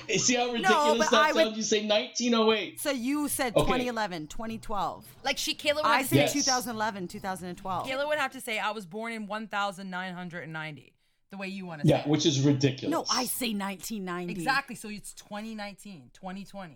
See 0.18 0.36
how 0.36 0.52
ridiculous 0.52 0.98
but 0.98 1.12
that 1.12 1.34
sounds? 1.34 1.36
would- 1.36 1.58
You 1.58 1.64
say 1.64 1.86
1908. 1.88 2.80
So 2.80 2.92
you 2.92 3.28
said 3.28 3.54
Okay. 3.56 3.66
2011, 3.66 4.28
2012. 4.28 5.06
Like 5.24 5.38
she, 5.38 5.54
Kayla 5.56 5.76
would 5.76 5.86
I 5.86 5.98
have 5.98 6.08
to 6.10 6.16
say. 6.16 6.22
Yes. 6.22 6.34
2011, 6.34 7.08
2012. 7.10 7.88
Kayla 7.88 8.08
would 8.08 8.18
have 8.18 8.32
to 8.32 8.42
say 8.42 8.60
I 8.60 8.72
was 8.72 8.86
born 8.86 9.12
in 9.14 9.28
1990. 9.28 10.94
The 11.32 11.38
way 11.38 11.48
you 11.48 11.66
want 11.66 11.82
to 11.82 11.88
Yeah, 11.88 11.98
say. 11.98 12.02
it. 12.04 12.08
which 12.10 12.26
is 12.26 12.40
ridiculous. 12.42 12.92
No, 12.92 13.02
I 13.12 13.26
say 13.26 13.54
1990. 13.54 14.32
Exactly. 14.34 14.76
So 14.76 14.88
it's 14.90 15.14
2019, 15.14 16.12
2020. 16.14 16.74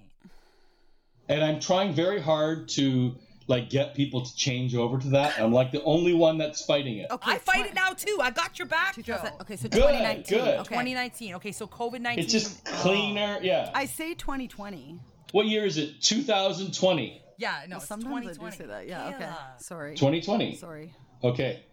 and 1.30 1.44
I'm 1.44 1.60
trying 1.60 1.94
very 1.94 2.22
hard 2.22 2.70
to 2.70 3.16
like 3.48 3.70
get 3.70 3.96
people 3.96 4.22
to 4.22 4.36
change 4.36 4.76
over 4.76 4.98
to 4.98 5.10
that. 5.10 5.40
I'm 5.40 5.54
like 5.54 5.72
the 5.72 5.84
only 5.84 6.14
one 6.14 6.38
that's 6.38 6.64
fighting 6.66 6.98
it. 6.98 7.10
Okay, 7.10 7.32
I 7.32 7.38
fight 7.38 7.56
twen- 7.60 7.68
it 7.70 7.74
now 7.74 7.92
too. 7.94 8.20
I 8.22 8.32
got 8.32 8.60
your 8.60 8.68
back, 8.68 8.96
Joe. 8.96 9.16
2000 9.16 9.34
okay, 9.42 9.56
so 9.56 9.70
Good, 9.70 9.78
2019. 9.78 10.38
good. 10.38 10.48
Okay. 10.48 10.64
2019. 10.64 11.36
Okay, 11.36 11.52
so 11.52 11.68
COVID 11.68 12.02
19. 12.02 12.24
It's 12.24 12.32
just 12.34 12.64
cleaner. 12.66 13.40
Yeah. 13.42 13.72
I 13.74 13.86
say 13.86 14.14
2020. 14.14 15.00
What 15.32 15.46
year 15.46 15.66
is 15.66 15.78
it? 15.78 16.02
2020. 16.02 17.22
Yeah, 17.38 17.66
no, 17.68 17.78
it's 17.78 17.86
Sometimes 17.88 18.40
I 18.40 18.50
do 18.50 18.52
say 18.52 18.66
that. 18.66 18.88
Yeah, 18.88 19.10
okay. 19.10 19.26
Kayla. 19.26 19.62
Sorry. 19.62 19.96
2020. 19.96 20.56
Sorry. 20.56 20.94
Okay. 21.24 21.64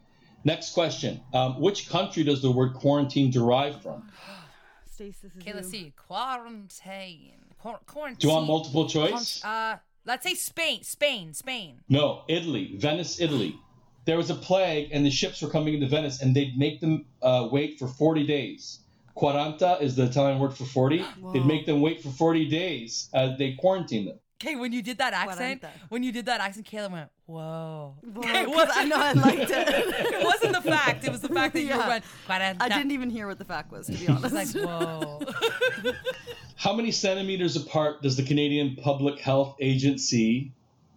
Next 0.44 0.74
question. 0.74 1.22
Um, 1.32 1.60
which 1.60 1.88
country 1.88 2.22
does 2.22 2.42
the 2.42 2.50
word 2.50 2.74
quarantine 2.74 3.30
derive 3.30 3.80
from? 3.82 4.10
Stasis. 4.92 5.24
is 5.24 5.30
Okay, 5.38 5.54
let's 5.54 5.70
see. 5.70 5.92
Quarantine. 5.96 7.32
Quar- 7.58 7.80
quarantine. 7.86 8.18
Do 8.20 8.28
you 8.28 8.34
want 8.34 8.46
multiple 8.46 8.86
choice? 8.88 9.42
Uh, 9.44 9.76
let's 10.04 10.24
say 10.24 10.34
Spain. 10.34 10.82
Spain. 10.82 11.34
Spain. 11.34 11.80
No, 11.88 12.22
Italy, 12.28 12.74
Venice, 12.76 13.20
Italy. 13.20 13.58
There 14.04 14.16
was 14.16 14.30
a 14.30 14.34
plague, 14.34 14.90
and 14.92 15.04
the 15.04 15.10
ships 15.10 15.40
were 15.40 15.48
coming 15.48 15.74
into 15.74 15.86
Venice, 15.86 16.20
and 16.20 16.36
they'd 16.36 16.58
make 16.58 16.80
them 16.80 17.06
uh, 17.22 17.48
wait 17.50 17.78
for 17.78 17.88
40 17.88 18.26
days. 18.26 18.80
Quaranta 19.16 19.80
is 19.80 19.96
the 19.96 20.04
Italian 20.04 20.40
word 20.40 20.54
for 20.54 20.64
40. 20.64 21.04
They'd 21.32 21.46
make 21.46 21.66
them 21.66 21.80
wait 21.80 22.02
for 22.02 22.10
40 22.10 22.48
days. 22.50 23.08
Uh, 23.14 23.36
they 23.36 23.52
quarantine 23.52 24.06
them. 24.06 24.18
Okay, 24.42 24.56
when 24.56 24.72
you 24.72 24.82
did 24.82 24.98
that 24.98 25.12
accent, 25.14 25.62
Quaranta. 25.62 25.70
when 25.88 26.02
you 26.02 26.12
did 26.12 26.26
that 26.26 26.40
accent, 26.40 26.66
Kayla 26.66 26.90
went, 26.90 27.08
"Whoa." 27.26 27.96
Well, 28.02 28.18
Okay, 28.18 28.42
it 28.42 28.46
'cause 28.52 28.68
I 28.74 28.84
know 28.84 28.96
I 28.96 29.12
liked 29.12 29.50
it. 29.50 29.68
it 29.68 30.24
wasn't 30.24 30.52
the 30.52 30.60
fact. 30.60 31.04
It 31.04 31.10
was 31.12 31.20
the 31.20 31.28
fact 31.28 31.54
that 31.54 31.62
you 31.62 31.68
went. 31.78 32.04
"Quaranta." 32.26 32.56
I 32.60 32.68
didn't 32.68 32.90
even 32.90 33.10
hear 33.10 33.26
what 33.26 33.38
the 33.38 33.44
fact 33.44 33.70
was, 33.72 33.86
to 33.86 33.92
be 33.92 34.08
I 34.08 34.14
was 34.18 34.32
honest. 34.32 34.54
like, 34.54 34.64
"Whoa." 34.66 35.22
How 36.56 36.72
many 36.74 36.90
centimeters 36.90 37.56
apart 37.56 38.02
does 38.02 38.16
the 38.16 38.22
Canadian 38.24 38.76
Public 38.76 39.18
Health 39.20 39.56
Agency 39.60 40.52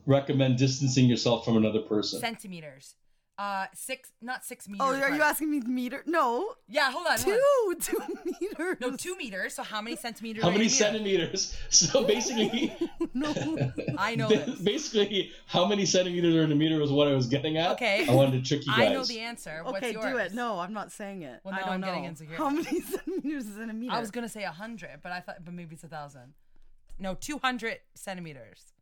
recommend 0.06 0.58
distancing 0.58 1.06
yourself 1.06 1.46
from 1.46 1.58
another 1.58 1.80
person? 1.82 2.20
Centimeters. 2.20 2.96
Uh, 3.38 3.68
six, 3.72 4.12
not 4.20 4.44
six 4.44 4.68
meters. 4.68 4.82
oh, 4.84 4.94
are 4.96 5.10
you 5.10 5.16
apart. 5.18 5.22
asking 5.22 5.52
me 5.52 5.60
meter? 5.60 6.02
No. 6.08 6.56
Yeah, 6.68 6.90
hold 6.92 7.06
on. 7.06 7.20
hold 7.20 7.36
on. 7.76 7.80
Two. 7.80 8.00
Two 8.00 8.32
meters. 8.42 8.78
No, 8.82 8.96
two 8.96 9.16
meters. 9.16 9.54
So 9.54 9.62
how 9.62 9.80
many 9.80 9.96
centimeters? 9.96 10.42
How 10.42 10.50
are 10.50 10.52
many 10.54 10.64
a 10.66 10.70
meter? 10.70 10.76
centimeters? 10.76 11.56
So 11.70 12.04
basically, 12.04 12.76
No. 13.14 13.32
I 13.98 14.16
know 14.16 14.28
this. 14.28 14.60
basically, 14.62 15.32
how 15.46 15.66
many 15.68 15.86
centimeters 15.86 16.36
are 16.36 16.42
in 16.44 16.52
a 16.52 16.56
meter 16.56 16.80
was 16.80 16.92
what 16.92 17.08
I 17.08 17.14
was 17.14 17.28
getting 17.28 17.58
at. 17.58 17.72
Okay. 17.74 18.08
I 18.10 18.14
wanted 18.16 18.44
to 18.44 18.48
trick 18.48 18.66
you 18.66 18.72
guys. 18.76 18.90
I 18.90 18.94
know 18.94 19.04
the 19.06 19.20
answer. 19.20 19.62
What's 19.64 19.78
Okay, 19.78 19.92
yours? 19.94 20.06
do 20.06 20.18
it. 20.18 20.34
No, 20.34 20.60
I'm 20.60 20.74
not 20.74 20.92
saying 20.92 21.22
it. 21.22 21.42
Well, 21.44 21.54
I 21.54 21.58
now 21.58 21.66
don't 21.66 21.74
I'm 21.76 21.82
know. 21.82 21.88
getting 21.88 22.06
insecure. 22.06 22.36
How 22.38 22.50
many 22.50 22.82
centimeters 22.82 23.46
is 23.46 23.58
in 23.60 23.70
a 23.70 23.74
meter? 23.74 23.94
I 23.94 24.00
was 24.00 24.10
gonna 24.10 24.30
say 24.30 24.44
a 24.46 24.52
hundred, 24.52 25.00
but 25.04 25.12
I 25.12 25.20
thought, 25.20 25.46
but 25.46 25.54
maybe 25.54 25.76
it's 25.76 25.84
a 25.84 25.88
thousand. 25.88 26.34
No, 26.98 27.14
two 27.14 27.38
hundred 27.38 27.78
centimeters. 27.94 28.74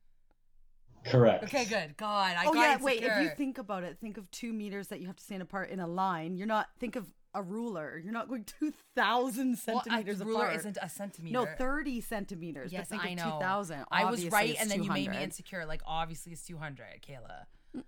Correct. 1.05 1.43
Okay, 1.43 1.65
good. 1.65 1.97
God, 1.97 2.35
I 2.37 2.45
oh 2.45 2.53
got 2.53 2.61
yeah, 2.61 2.83
wait. 2.83 3.03
If 3.03 3.21
you 3.21 3.29
think 3.37 3.57
about 3.57 3.83
it, 3.83 3.97
think 3.99 4.17
of 4.17 4.29
two 4.31 4.53
meters 4.53 4.87
that 4.87 4.99
you 4.99 5.07
have 5.07 5.15
to 5.15 5.23
stand 5.23 5.41
apart 5.41 5.69
in 5.69 5.79
a 5.79 5.87
line. 5.87 6.35
You're 6.35 6.47
not. 6.47 6.67
Think 6.79 6.95
of 6.95 7.05
a 7.33 7.43
ruler. 7.43 8.01
You're 8.03 8.13
not 8.13 8.27
going 8.27 8.45
two 8.59 8.73
thousand 8.95 9.57
centimeters 9.57 9.65
well, 9.67 9.83
centimeters 9.83 10.21
a 10.21 10.25
ruler 10.25 10.45
apart. 10.45 10.55
isn't 10.57 10.77
a 10.81 10.89
centimeter. 10.89 11.33
no, 11.33 11.45
thirty 11.57 12.01
centimeters. 12.01 12.73
Yes, 12.73 12.87
but 12.89 13.01
think 13.01 13.05
I 13.05 13.09
of 13.09 13.17
know. 13.17 13.37
Two 13.37 13.45
thousand. 13.45 13.85
I 13.91 14.09
was 14.09 14.25
right, 14.29 14.55
and 14.59 14.69
then 14.69 14.83
you 14.83 14.91
made 14.91 15.11
me 15.11 15.21
insecure. 15.21 15.65
Like 15.65 15.81
obviously, 15.85 16.33
it's 16.33 16.45
two 16.45 16.57
hundred, 16.57 16.87
Kayla. 17.07 17.83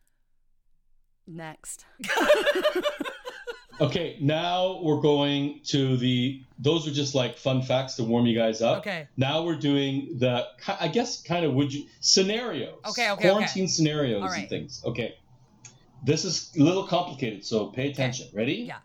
Next. 1.25 1.85
Okay, 3.79 4.17
now 4.19 4.79
we're 4.81 5.01
going 5.01 5.61
to 5.65 5.97
the. 5.97 6.41
Those 6.57 6.87
are 6.87 6.91
just 6.91 7.13
like 7.13 7.37
fun 7.37 7.61
facts 7.61 7.95
to 7.95 8.03
warm 8.03 8.25
you 8.25 8.35
guys 8.35 8.61
up. 8.61 8.79
Okay. 8.79 9.07
Now 9.17 9.43
we're 9.43 9.57
doing 9.57 10.17
the. 10.17 10.47
I 10.67 10.87
guess 10.87 11.21
kind 11.21 11.45
of 11.45 11.53
would 11.53 11.71
you 11.71 11.85
scenarios. 11.99 12.79
Okay, 12.89 13.11
okay, 13.11 13.29
Quarantine 13.29 13.65
okay. 13.65 13.71
scenarios 13.71 14.23
right. 14.23 14.39
and 14.39 14.49
things. 14.49 14.81
Okay. 14.83 15.15
This 16.03 16.25
is 16.25 16.51
a 16.57 16.61
little 16.61 16.87
complicated, 16.87 17.45
so 17.45 17.67
pay 17.67 17.91
attention. 17.91 18.27
Ready? 18.33 18.53
Yeah. 18.53 18.77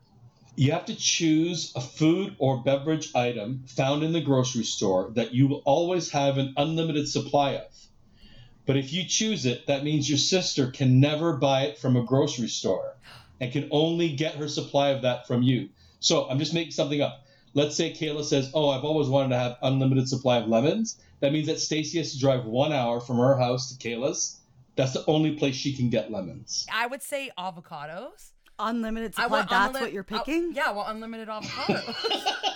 You 0.57 0.72
have 0.72 0.85
to 0.87 0.94
choose 0.94 1.72
a 1.74 1.81
food 1.81 2.37
or 2.38 2.62
beverage 2.62 3.14
item 3.14 3.64
found 3.66 4.02
in 4.02 4.12
the 4.12 4.20
grocery 4.20 4.64
store 4.64 5.11
that 5.14 5.33
you 5.33 5.48
will 5.48 5.62
always 5.64 6.11
have 6.11 6.37
an 6.37 6.52
unlimited 6.59 7.09
supply 7.09 7.52
of. 7.52 7.72
But 8.66 8.76
if 8.76 8.92
you 8.92 9.05
choose 9.05 9.46
it, 9.46 9.66
that 9.66 9.85
means 9.85 10.09
your 10.09 10.18
sister 10.18 10.70
can 10.70 11.00
never 11.00 11.37
buy 11.37 11.62
it 11.62 11.78
from 11.78 11.96
a 11.96 12.05
grocery 12.05 12.48
store 12.48 12.96
and 13.42 13.52
can 13.52 13.68
only 13.72 14.09
get 14.14 14.37
her 14.37 14.46
supply 14.46 14.90
of 14.90 15.02
that 15.02 15.26
from 15.26 15.42
you. 15.42 15.68
So 15.98 16.28
I'm 16.31 16.38
just 16.38 16.55
making 16.55 16.70
something 16.70 17.00
up. 17.02 17.24
Let's 17.55 17.76
say 17.76 17.92
Kayla 17.92 18.24
says, 18.24 18.50
"Oh, 18.55 18.70
I've 18.70 18.85
always 18.85 19.09
wanted 19.09 19.31
to 19.31 19.37
have 19.37 19.57
unlimited 19.62 20.09
supply 20.09 20.38
of 20.38 20.48
lemons." 20.48 20.98
That 21.20 21.33
means 21.33 21.48
that 21.48 21.61
Stacy 21.61 21.98
has 21.98 22.12
to 22.12 22.20
drive 22.20 22.44
one 22.44 22.72
hour 22.72 23.00
from 23.00 23.16
her 23.18 23.37
house 23.37 23.74
to 23.74 23.88
Kayla's. 23.88 24.38
That's 24.76 24.92
the 24.92 25.05
only 25.07 25.33
place 25.33 25.55
she 25.57 25.74
can 25.74 25.90
get 25.90 26.11
lemons. 26.11 26.66
I 26.72 26.87
would 26.87 27.02
say 27.02 27.31
avocados. 27.37 28.31
Unlimited 28.59 29.14
I 29.18 29.22
supply. 29.24 29.38
want 29.38 29.50
That's 29.50 29.76
unli- 29.76 29.81
what 29.81 29.92
you're 29.92 30.07
oh, 30.12 30.18
picking. 30.18 30.52
yeah, 30.55 30.70
well, 30.70 30.87
unlimited 30.87 31.28
avocados. 31.28 31.94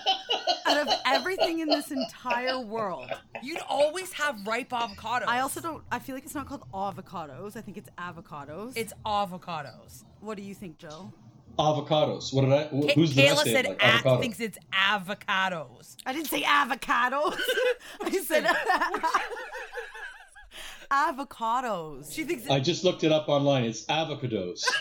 Out 0.69 0.87
of 0.87 0.89
everything 1.07 1.61
in 1.61 1.69
this 1.69 1.91
entire 1.91 2.59
world, 2.59 3.11
You'd 3.43 3.61
always 3.69 4.13
have 4.15 4.47
ripe 4.47 4.71
avocados. 4.71 5.25
I 5.29 5.41
also 5.41 5.61
don't. 5.61 5.83
I 5.93 5.99
feel 5.99 6.15
like 6.17 6.25
it's 6.25 6.35
not 6.35 6.47
called 6.49 6.65
avocados. 6.73 7.57
I 7.57 7.61
think 7.61 7.77
it's 7.77 7.91
avocados. 7.99 8.73
It's 8.77 8.93
avocados. 9.05 10.05
What 10.21 10.37
do 10.37 10.43
you 10.43 10.55
think, 10.55 10.79
Joe? 10.79 11.13
avocados. 11.59 12.35
What 12.35 12.43
did 12.43 12.53
I? 12.53 12.65
wh- 12.65 12.93
Who's 12.95 13.15
the 13.15 13.23
Kayla 13.23 13.35
best 13.37 13.45
said 13.47 13.67
like? 13.67 13.83
a- 13.83 13.87
avocado. 13.87 14.21
thinks 14.21 14.41
it's 14.41 14.59
avocados. 14.73 15.97
I 16.05 16.13
didn't 16.13 16.29
say 16.29 16.43
avocados. 16.43 17.39
I 18.03 18.11
said 18.23 18.45
avocados. 20.91 22.13
She 22.13 22.25
thinks 22.25 22.49
I 22.51 22.61
just 22.61 22.85
looked 22.85 23.05
it 23.05 23.13
up 23.13 23.29
online. 23.29 23.65
It's 23.65 23.85
avocados. 23.87 24.65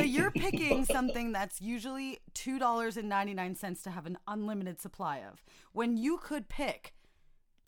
So 0.00 0.04
you're 0.06 0.30
picking 0.46 0.84
something 0.84 1.32
that's 1.32 1.60
usually 1.60 2.18
two 2.34 2.58
dollars 2.58 2.96
and 2.96 3.08
ninety 3.08 3.34
nine 3.34 3.54
cents 3.54 3.82
to 3.84 3.90
have 3.90 4.06
an 4.06 4.18
unlimited 4.26 4.80
supply 4.80 5.18
of, 5.18 5.42
when 5.72 5.96
you 5.96 6.18
could 6.18 6.48
pick 6.48 6.94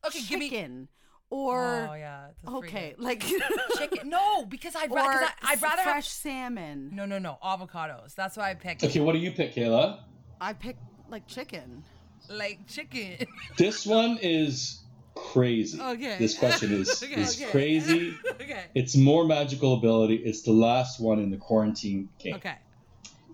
okay, 0.06 0.20
give 0.28 0.38
me. 0.38 0.48
chicken 0.50 0.88
or 1.30 1.88
Oh 1.90 1.94
yeah. 1.94 2.26
okay, 2.46 2.94
good. 2.96 3.04
like 3.04 3.24
chicken. 3.78 4.08
No, 4.10 4.44
because 4.44 4.76
I'd, 4.76 4.90
ra- 4.90 5.06
or 5.06 5.12
'cause 5.12 5.28
I, 5.42 5.52
I'd 5.52 5.62
rather 5.62 5.82
fresh 5.82 5.94
have. 5.94 6.04
salmon. 6.04 6.90
No, 6.92 7.06
no, 7.06 7.18
no. 7.18 7.38
Avocados. 7.42 8.14
That's 8.14 8.36
why 8.36 8.50
I 8.50 8.54
picked 8.54 8.84
Okay, 8.84 9.00
what 9.00 9.12
do 9.12 9.18
you 9.18 9.32
pick, 9.32 9.54
Kayla? 9.54 10.00
I 10.40 10.52
pick 10.52 10.76
like 11.08 11.26
chicken. 11.26 11.84
like 12.28 12.66
chicken. 12.68 13.26
This 13.56 13.86
one 13.86 14.18
is 14.20 14.81
crazy. 15.14 15.80
Okay. 15.80 16.16
This 16.18 16.38
question 16.38 16.72
is 16.80 17.02
Okay, 17.02 17.20
is 17.20 17.40
okay. 17.40 17.50
crazy. 17.50 18.14
okay. 18.30 18.64
It's 18.74 18.96
more 18.96 19.24
magical 19.24 19.74
ability. 19.74 20.16
It's 20.16 20.42
the 20.42 20.52
last 20.52 21.00
one 21.00 21.18
in 21.18 21.30
the 21.30 21.36
quarantine 21.36 22.08
game. 22.18 22.34
Okay. 22.36 22.54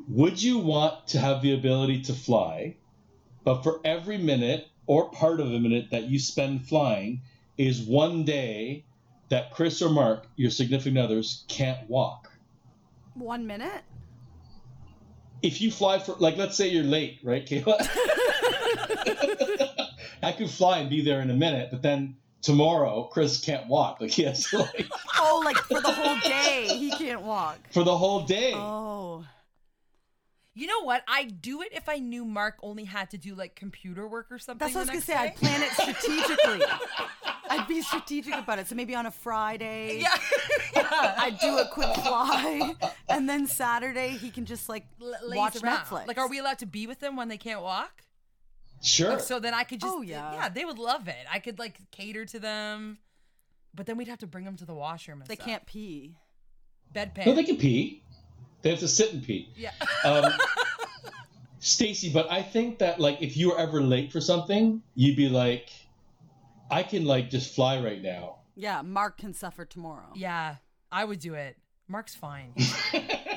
Would 0.08 0.42
you 0.42 0.58
want 0.58 1.08
to 1.08 1.18
have 1.18 1.42
the 1.42 1.52
ability 1.54 2.02
to 2.04 2.14
fly, 2.14 2.76
but 3.44 3.62
for 3.62 3.80
every 3.84 4.16
minute 4.18 4.66
or 4.86 5.10
part 5.10 5.40
of 5.40 5.52
a 5.52 5.60
minute 5.60 5.90
that 5.90 6.04
you 6.04 6.18
spend 6.18 6.66
flying 6.66 7.20
is 7.58 7.82
one 7.82 8.24
day 8.24 8.84
that 9.28 9.52
Chris 9.52 9.82
or 9.82 9.90
Mark, 9.90 10.26
your 10.36 10.50
significant 10.50 10.96
others, 10.98 11.44
can't 11.48 11.88
walk? 11.90 12.32
One 13.14 13.46
minute. 13.46 13.82
If 15.42 15.60
you 15.60 15.70
fly 15.70 15.98
for, 15.98 16.14
like, 16.18 16.36
let's 16.36 16.56
say 16.56 16.68
you're 16.68 16.84
late, 16.84 17.18
right, 17.22 17.46
Kayla? 17.46 17.78
I 20.22 20.32
could 20.32 20.50
fly 20.50 20.78
and 20.78 20.90
be 20.90 21.02
there 21.02 21.20
in 21.20 21.30
a 21.30 21.34
minute, 21.34 21.68
but 21.70 21.82
then 21.82 22.16
tomorrow 22.42 23.04
Chris 23.12 23.40
can't 23.40 23.66
walk. 23.68 24.00
Like, 24.00 24.10
he 24.10 24.22
has 24.24 24.44
to, 24.50 24.58
like, 24.58 24.86
Oh, 25.18 25.42
like 25.44 25.56
for 25.56 25.80
the 25.80 25.90
whole 25.92 26.18
day 26.20 26.66
he 26.76 26.90
can't 26.92 27.22
walk. 27.22 27.58
for 27.72 27.84
the 27.84 27.96
whole 27.96 28.22
day. 28.24 28.52
Oh. 28.54 29.24
You 30.54 30.66
know 30.66 30.82
what? 30.82 31.04
I'd 31.06 31.40
do 31.40 31.62
it 31.62 31.68
if 31.72 31.88
I 31.88 31.98
knew 31.98 32.24
Mark 32.24 32.56
only 32.64 32.82
had 32.82 33.10
to 33.10 33.16
do 33.18 33.36
like 33.36 33.54
computer 33.54 34.08
work 34.08 34.26
or 34.32 34.38
something. 34.40 34.58
That's 34.66 34.74
what 34.74 34.88
I 34.88 34.92
the 34.92 34.96
was 34.96 35.04
gonna 35.06 35.24
next 35.24 35.38
say. 35.40 35.46
day. 35.46 35.48
I'd 35.52 35.60
plan 35.60 35.62
it 35.62 35.70
strategically. 35.94 36.66
I'd 37.50 37.68
be 37.68 37.80
strategic 37.80 38.34
about 38.34 38.58
it. 38.58 38.66
So 38.66 38.74
maybe 38.74 38.94
on 38.96 39.06
a 39.06 39.10
Friday, 39.12 40.00
Yeah. 40.00 40.08
I'd 40.74 41.38
do 41.40 41.58
a 41.58 41.68
quick 41.72 41.94
fly, 41.94 42.74
and 43.08 43.28
then 43.28 43.46
Saturday 43.46 44.10
he 44.10 44.30
can 44.30 44.46
just 44.46 44.68
like 44.68 44.84
L- 45.00 45.14
watch 45.28 45.62
around. 45.62 45.76
Netflix. 45.84 46.08
Like, 46.08 46.18
are 46.18 46.28
we 46.28 46.40
allowed 46.40 46.58
to 46.58 46.66
be 46.66 46.88
with 46.88 46.98
them 46.98 47.14
when 47.14 47.28
they 47.28 47.38
can't 47.38 47.62
walk? 47.62 48.02
Sure. 48.82 49.10
Like, 49.10 49.20
so 49.20 49.38
then 49.40 49.54
I 49.54 49.64
could 49.64 49.80
just. 49.80 49.92
Oh, 49.94 50.02
yeah. 50.02 50.32
Yeah, 50.34 50.48
they 50.48 50.64
would 50.64 50.78
love 50.78 51.08
it. 51.08 51.16
I 51.30 51.38
could 51.40 51.58
like 51.58 51.78
cater 51.90 52.24
to 52.26 52.38
them, 52.38 52.98
but 53.74 53.86
then 53.86 53.96
we'd 53.96 54.08
have 54.08 54.18
to 54.20 54.26
bring 54.26 54.44
them 54.44 54.56
to 54.56 54.64
the 54.64 54.74
washroom. 54.74 55.20
And 55.20 55.28
They 55.28 55.34
stuff. 55.34 55.46
can't 55.46 55.66
pee. 55.66 56.14
bedpan. 56.94 57.26
no, 57.26 57.34
they 57.34 57.44
can 57.44 57.56
pee. 57.56 58.02
They 58.62 58.70
have 58.70 58.78
to 58.80 58.88
sit 58.88 59.12
and 59.12 59.22
pee. 59.22 59.50
yeah. 59.56 59.70
Um, 60.04 60.32
Stacy, 61.60 62.10
but 62.12 62.30
I 62.30 62.42
think 62.42 62.78
that 62.78 63.00
like 63.00 63.20
if 63.20 63.36
you 63.36 63.50
were 63.50 63.58
ever 63.58 63.80
late 63.82 64.12
for 64.12 64.20
something, 64.20 64.80
you'd 64.94 65.16
be 65.16 65.28
like, 65.28 65.70
I 66.70 66.82
can 66.84 67.04
like 67.04 67.30
just 67.30 67.54
fly 67.54 67.80
right 67.80 68.00
now. 68.00 68.36
Yeah, 68.54 68.82
Mark 68.82 69.18
can 69.18 69.34
suffer 69.34 69.64
tomorrow. 69.64 70.10
yeah, 70.14 70.56
I 70.92 71.04
would 71.04 71.18
do 71.18 71.34
it. 71.34 71.56
Mark's 71.88 72.14
fine. 72.14 72.52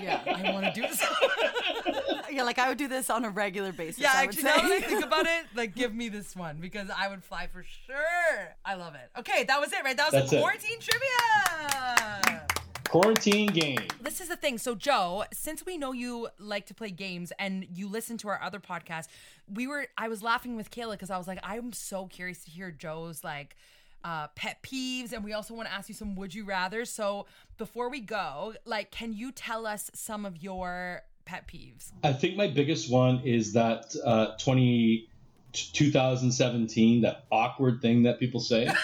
Yeah, 0.02 0.20
I 0.26 0.52
want 0.52 0.66
to 0.66 0.72
do 0.74 0.82
this. 0.82 1.00
yeah. 2.32 2.42
Like 2.42 2.58
I 2.58 2.70
would 2.70 2.80
do 2.80 2.88
this 2.88 3.12
on 3.12 3.24
a 3.24 3.30
regular 3.30 3.72
basis. 3.72 4.00
Yeah, 4.00 4.10
I 4.16 4.26
would 4.26 4.30
actually, 4.30 4.44
now 4.46 4.56
that 4.56 4.72
I 4.72 4.80
think 4.82 5.06
about 5.06 5.28
it, 5.28 5.46
like, 5.56 5.76
give 5.76 5.94
me 5.94 6.10
this 6.18 6.36
one 6.36 6.58
because 6.60 6.90
I 6.90 7.08
would 7.08 7.24
fly 7.24 7.46
for 7.46 7.64
sure. 7.86 8.56
I 8.66 8.74
love 8.74 8.96
it. 8.96 9.12
Okay, 9.20 9.44
that 9.44 9.60
was 9.60 9.72
it, 9.72 9.84
right? 9.84 9.96
That 9.96 10.12
was 10.12 10.14
That's 10.14 10.32
the 10.32 10.38
it. 10.38 10.40
quarantine 10.40 10.80
trivia. 10.80 12.48
Quarantine 12.90 13.52
game. 13.52 13.88
This 14.02 14.20
is 14.20 14.28
the 14.28 14.36
thing. 14.36 14.58
So, 14.58 14.74
Joe, 14.74 15.26
since 15.32 15.64
we 15.66 15.78
know 15.78 15.92
you 15.92 16.30
like 16.40 16.66
to 16.66 16.74
play 16.74 16.90
games 16.90 17.32
and 17.38 17.68
you 17.72 17.88
listen 17.88 18.18
to 18.18 18.28
our 18.30 18.42
other 18.42 18.60
podcast, 18.60 19.08
we 19.54 19.68
were. 19.68 19.86
I 20.00 20.08
was 20.08 20.24
laughing 20.24 20.56
with 20.56 20.72
Kayla 20.72 20.94
because 20.94 21.12
I 21.12 21.18
was 21.20 21.28
like, 21.28 21.40
I'm 21.44 21.74
so 21.74 22.08
curious 22.08 22.44
to 22.46 22.50
hear 22.50 22.72
Joe's 22.72 23.24
like 23.24 23.56
uh, 24.04 24.28
pet 24.36 24.62
peeves, 24.64 25.14
and 25.14 25.24
we 25.24 25.34
also 25.34 25.54
want 25.54 25.68
to 25.68 25.74
ask 25.74 25.90
you 25.90 25.96
some 25.96 26.16
would 26.16 26.34
you 26.34 26.44
rather. 26.44 26.86
So, 26.86 27.26
before 27.58 27.90
we 27.90 28.00
go, 28.00 28.54
like, 28.66 28.92
can 28.92 29.14
you 29.14 29.32
tell 29.32 29.66
us 29.66 29.92
some 29.94 30.26
of 30.26 30.42
your 30.42 31.04
pet 31.26 31.48
peeves? 31.48 31.92
I 32.04 32.14
think 32.14 32.36
my 32.36 32.48
biggest 32.48 32.92
one 32.92 33.22
is 33.24 33.54
that 33.54 33.94
uh, 34.04 34.38
20, 34.38 35.08
2017, 35.54 37.02
that 37.02 37.26
awkward 37.32 37.82
thing 37.82 38.04
that 38.04 38.20
people 38.20 38.40
say. 38.40 38.68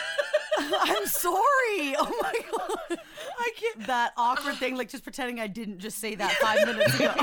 I'm 0.60 1.06
sorry. 1.06 1.96
Oh 2.00 2.14
my 2.22 2.34
god. 2.52 3.00
I 3.40 3.52
can't. 3.56 3.88
That 3.88 4.14
awkward 4.18 4.56
thing, 4.56 4.76
like 4.76 4.90
just 4.90 5.04
pretending 5.04 5.40
I 5.40 5.48
didn't 5.48 5.80
just 5.80 6.00
say 6.00 6.16
that 6.16 6.32
five 6.34 6.66
minutes 6.66 7.00
ago. 7.00 7.14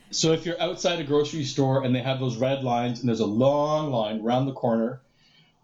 so 0.10 0.32
if 0.32 0.46
you're 0.46 0.60
outside 0.60 1.00
a 1.00 1.04
grocery 1.04 1.44
store 1.44 1.84
and 1.84 1.94
they 1.94 2.00
have 2.00 2.20
those 2.20 2.36
red 2.36 2.62
lines 2.64 3.00
and 3.00 3.08
there's 3.08 3.20
a 3.20 3.26
long 3.26 3.90
line 3.90 4.20
around 4.20 4.46
the 4.46 4.52
corner, 4.52 5.00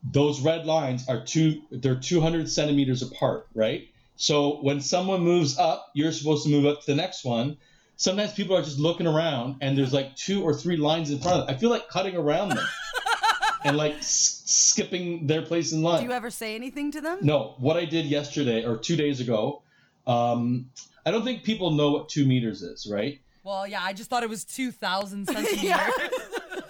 those 0.03 0.41
red 0.41 0.67
lines 0.67 1.09
are 1.09 1.25
two 1.25 1.63
they're 1.71 1.95
200 1.97 2.49
centimeters 2.51 3.03
apart, 3.03 3.47
right? 3.55 3.89
So 4.17 4.61
when 4.63 4.81
someone 4.81 5.21
moves 5.23 5.59
up, 5.59 5.91
you're 5.95 6.13
supposed 6.13 6.45
to 6.45 6.51
move 6.51 6.67
up 6.67 6.81
to 6.81 6.87
the 6.87 6.95
next 6.97 7.25
one. 7.25 7.57
Sometimes 7.97 8.33
people 8.33 8.57
are 8.57 8.63
just 8.63 8.79
looking 8.79 9.07
around 9.07 9.57
and 9.61 9.77
there's 9.79 9.93
like 9.93 10.17
two 10.17 10.43
or 10.43 10.55
three 10.55 10.77
lines 10.77 11.11
in 11.11 11.19
front 11.21 11.41
of 11.41 11.47
them. 11.47 11.55
I 11.55 11.59
feel 11.59 11.71
like 11.71 11.89
cutting 11.89 12.17
around 12.17 12.51
them 12.51 12.67
and 13.65 13.77
like 13.77 13.95
s- 13.95 14.43
skipping 14.45 15.27
their 15.27 15.43
place 15.43 15.73
in 15.73 15.83
line. 15.83 16.01
Do 16.01 16.07
you 16.07 16.13
ever 16.13 16.31
say 16.31 16.55
anything 16.55 16.91
to 16.93 17.01
them? 17.01 17.19
No, 17.23 17.55
what 17.59 17.77
I 17.77 17.85
did 17.85 18.07
yesterday 18.07 18.65
or 18.65 18.77
two 18.77 18.97
days 18.97 19.21
ago, 19.21 19.63
um, 20.07 20.71
I 21.07 21.11
don't 21.11 21.25
think 21.25 21.43
people 21.45 21.71
know 21.73 21.93
what 21.93 22.09
two 22.09 22.27
meters 22.27 22.63
is, 22.63 22.89
right? 22.91 23.21
Well, 23.45 23.67
yeah, 23.67 23.83
I 23.83 23.93
just 23.93 24.09
thought 24.11 24.23
it 24.23 24.29
was 24.29 24.45
two 24.45 24.71
thousand 24.73 25.27
centimeters. 25.27 25.63
Yeah. 25.63 25.91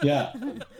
Yeah. 0.03 0.33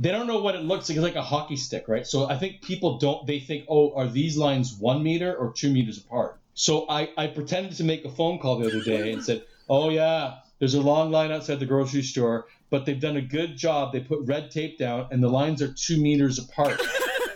they 0.00 0.10
don't 0.10 0.26
know 0.26 0.40
what 0.40 0.54
it 0.54 0.62
looks 0.62 0.88
like. 0.88 0.96
It's 0.96 1.04
like 1.04 1.14
a 1.14 1.22
hockey 1.22 1.56
stick, 1.56 1.86
right? 1.86 2.06
So 2.06 2.28
I 2.28 2.38
think 2.38 2.62
people 2.62 2.96
don't, 2.96 3.26
they 3.26 3.38
think, 3.38 3.66
oh, 3.68 3.94
are 3.94 4.08
these 4.08 4.38
lines 4.38 4.74
one 4.74 5.02
meter 5.02 5.36
or 5.36 5.52
two 5.52 5.70
meters 5.70 5.98
apart? 5.98 6.38
So 6.54 6.86
I, 6.88 7.10
I 7.18 7.26
pretended 7.26 7.76
to 7.76 7.84
make 7.84 8.06
a 8.06 8.10
phone 8.10 8.38
call 8.38 8.58
the 8.58 8.66
other 8.66 8.82
day 8.82 9.12
and 9.12 9.22
said, 9.22 9.44
oh, 9.68 9.90
yeah, 9.90 10.38
there's 10.58 10.72
a 10.72 10.80
long 10.80 11.10
line 11.10 11.30
outside 11.30 11.60
the 11.60 11.66
grocery 11.66 12.00
store, 12.00 12.46
but 12.70 12.86
they've 12.86 12.98
done 12.98 13.18
a 13.18 13.22
good 13.22 13.58
job. 13.58 13.92
They 13.92 14.00
put 14.00 14.20
red 14.22 14.50
tape 14.50 14.78
down 14.78 15.08
and 15.10 15.22
the 15.22 15.28
lines 15.28 15.60
are 15.60 15.70
two 15.70 16.00
meters 16.00 16.38
apart. 16.38 16.80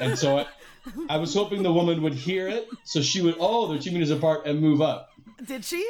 and 0.00 0.18
so 0.18 0.38
I, 0.38 0.46
I 1.10 1.18
was 1.18 1.34
hoping 1.34 1.62
the 1.62 1.72
woman 1.72 2.00
would 2.00 2.14
hear 2.14 2.48
it. 2.48 2.66
So 2.84 3.02
she 3.02 3.20
would, 3.20 3.36
oh, 3.38 3.68
they're 3.68 3.78
two 3.78 3.92
meters 3.92 4.10
apart 4.10 4.46
and 4.46 4.58
move 4.58 4.80
up. 4.80 5.10
Did 5.44 5.66
she? 5.66 5.86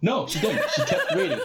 No, 0.00 0.26
she 0.26 0.40
didn't. 0.40 0.70
She 0.70 0.84
kept 0.84 1.14
waiting. 1.14 1.40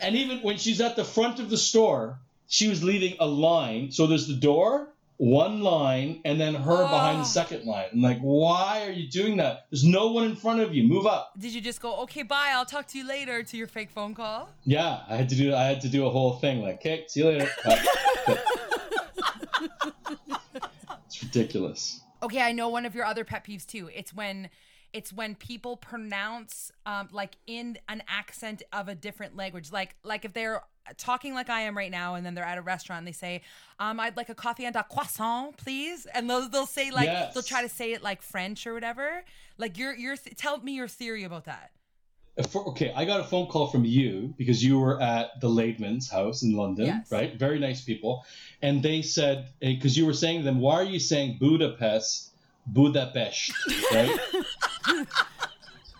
And 0.00 0.16
even 0.16 0.38
when 0.38 0.56
she's 0.56 0.80
at 0.80 0.96
the 0.96 1.04
front 1.04 1.38
of 1.38 1.48
the 1.48 1.56
store, 1.56 2.18
she 2.50 2.68
was 2.68 2.82
leaving 2.82 3.16
a 3.20 3.26
line. 3.26 3.92
So 3.92 4.08
there's 4.08 4.26
the 4.26 4.34
door, 4.34 4.88
one 5.18 5.60
line, 5.60 6.20
and 6.24 6.38
then 6.40 6.54
her 6.54 6.82
behind 6.82 7.18
the 7.18 7.22
ah. 7.22 7.24
second 7.24 7.64
line. 7.64 7.86
I'm 7.92 8.02
like, 8.02 8.18
why 8.18 8.84
are 8.86 8.90
you 8.90 9.08
doing 9.08 9.36
that? 9.36 9.66
There's 9.70 9.84
no 9.84 10.10
one 10.10 10.24
in 10.24 10.34
front 10.34 10.60
of 10.60 10.74
you. 10.74 10.82
Move 10.82 11.06
up. 11.06 11.32
Did 11.38 11.54
you 11.54 11.60
just 11.60 11.80
go, 11.80 12.02
okay, 12.02 12.24
bye, 12.24 12.50
I'll 12.52 12.66
talk 12.66 12.88
to 12.88 12.98
you 12.98 13.06
later 13.06 13.44
to 13.44 13.56
your 13.56 13.68
fake 13.68 13.90
phone 13.90 14.16
call? 14.16 14.50
Yeah, 14.64 15.02
I 15.08 15.14
had 15.14 15.28
to 15.28 15.36
do. 15.36 15.54
I 15.54 15.62
had 15.62 15.80
to 15.82 15.88
do 15.88 16.06
a 16.06 16.10
whole 16.10 16.38
thing. 16.38 16.60
Like, 16.60 16.76
okay, 16.76 17.04
see 17.06 17.20
you 17.20 17.26
later. 17.26 17.48
It's 21.06 21.22
ridiculous. 21.24 22.00
Okay, 22.22 22.40
I 22.40 22.52
know 22.52 22.68
one 22.68 22.86
of 22.86 22.94
your 22.94 23.04
other 23.04 23.24
pet 23.24 23.44
peeves 23.44 23.66
too. 23.66 23.90
It's 23.94 24.14
when 24.14 24.48
it's 24.92 25.12
when 25.12 25.34
people 25.34 25.76
pronounce 25.76 26.72
um, 26.86 27.08
like 27.12 27.36
in 27.46 27.78
an 27.88 28.02
accent 28.08 28.62
of 28.72 28.88
a 28.88 28.94
different 28.94 29.36
language. 29.36 29.70
Like 29.72 29.94
like 30.04 30.24
if 30.24 30.32
they're 30.32 30.62
talking 30.98 31.34
like 31.34 31.48
I 31.48 31.60
am 31.62 31.76
right 31.76 31.90
now 31.90 32.14
and 32.16 32.26
then 32.26 32.34
they're 32.34 32.44
at 32.44 32.58
a 32.58 32.62
restaurant 32.62 32.98
and 33.00 33.06
they 33.06 33.12
say, 33.12 33.42
um, 33.78 34.00
I'd 34.00 34.16
like 34.16 34.28
a 34.28 34.34
coffee 34.34 34.64
and 34.64 34.74
a 34.74 34.82
croissant, 34.82 35.56
please. 35.56 36.06
And 36.12 36.28
they'll 36.28 36.48
they'll 36.48 36.66
say 36.66 36.90
like 36.90 37.06
Yes. 37.06 37.34
they'll 37.34 37.42
try 37.42 37.62
to 37.62 37.68
say 37.68 37.92
it 37.92 38.02
like 38.02 38.22
French 38.22 38.66
or 38.66 38.74
whatever. 38.74 39.22
Like 39.58 39.78
your 39.78 39.94
your 39.94 40.16
tell 40.36 40.58
me 40.58 40.72
your 40.72 40.88
theory 40.88 41.24
about 41.24 41.44
that. 41.44 41.70
For, 42.48 42.64
okay, 42.68 42.90
I 42.96 43.04
got 43.04 43.20
a 43.20 43.24
phone 43.24 43.48
call 43.48 43.66
from 43.66 43.84
you 43.84 44.32
because 44.38 44.64
you 44.64 44.78
were 44.78 44.98
at 45.02 45.40
the 45.42 45.48
Laidman's 45.48 46.08
house 46.10 46.42
in 46.42 46.52
London, 46.56 46.86
Yes. 46.86 47.10
right? 47.12 47.34
Very 47.38 47.58
nice 47.58 47.82
people. 47.84 48.24
And 48.62 48.82
they 48.82 49.02
said, 49.02 49.50
because 49.60 49.94
you 49.98 50.06
were 50.06 50.14
saying 50.14 50.38
to 50.40 50.44
them, 50.44 50.58
why 50.58 50.74
are 50.76 50.84
you 50.84 51.00
saying 51.00 51.36
Budapest, 51.38 52.29
Budapest, 52.66 53.52
right? 53.92 54.18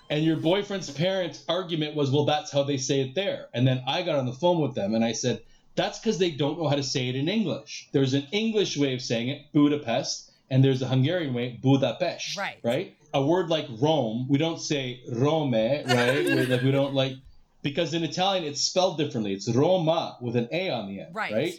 and 0.09 0.25
your 0.25 0.37
boyfriend's 0.37 0.91
parents' 0.91 1.45
argument 1.49 1.95
was, 1.95 2.11
well, 2.11 2.25
that's 2.25 2.51
how 2.51 2.63
they 2.63 2.77
say 2.77 3.01
it 3.01 3.15
there. 3.15 3.49
And 3.55 3.67
then 3.67 3.83
I 3.87 4.03
got 4.03 4.17
on 4.19 4.27
the 4.27 4.33
phone 4.33 4.61
with 4.61 4.75
them 4.75 4.95
and 4.95 5.05
I 5.05 5.13
said, 5.13 5.43
that's 5.77 5.99
because 5.99 6.19
they 6.19 6.31
don't 6.31 6.59
know 6.59 6.69
how 6.69 6.77
to 6.77 6.83
say 6.83 7.09
it 7.09 7.17
in 7.17 7.29
English. 7.29 7.89
There's 7.93 8.15
an 8.15 8.27
English 8.33 8.77
way 8.77 8.95
of 8.95 9.01
saying 9.01 9.29
it, 9.29 9.43
Budapest, 9.53 10.31
and 10.51 10.65
there's 10.65 10.83
a 10.83 10.89
Hungarian 10.89 11.33
way, 11.33 11.59
Budapest. 11.63 12.37
Right. 12.37 12.59
Right? 12.63 12.97
a 13.13 13.23
word 13.23 13.49
like 13.49 13.67
Rome, 13.81 14.27
we 14.29 14.39
don't 14.39 14.61
say 14.61 15.01
Rome, 15.11 15.53
right? 15.53 15.85
Like 16.49 16.63
we 16.63 16.71
don't 16.71 16.95
like 16.95 17.15
because 17.63 17.93
in 17.93 18.05
Italian 18.05 18.45
it's 18.45 18.61
spelled 18.61 18.99
differently. 18.99 19.33
It's 19.35 19.49
Roma 19.49 20.17
with 20.21 20.37
an 20.37 20.49
A 20.53 20.71
on 20.71 20.89
the 20.89 21.01
end, 21.01 21.15
Right. 21.15 21.33
right? 21.33 21.55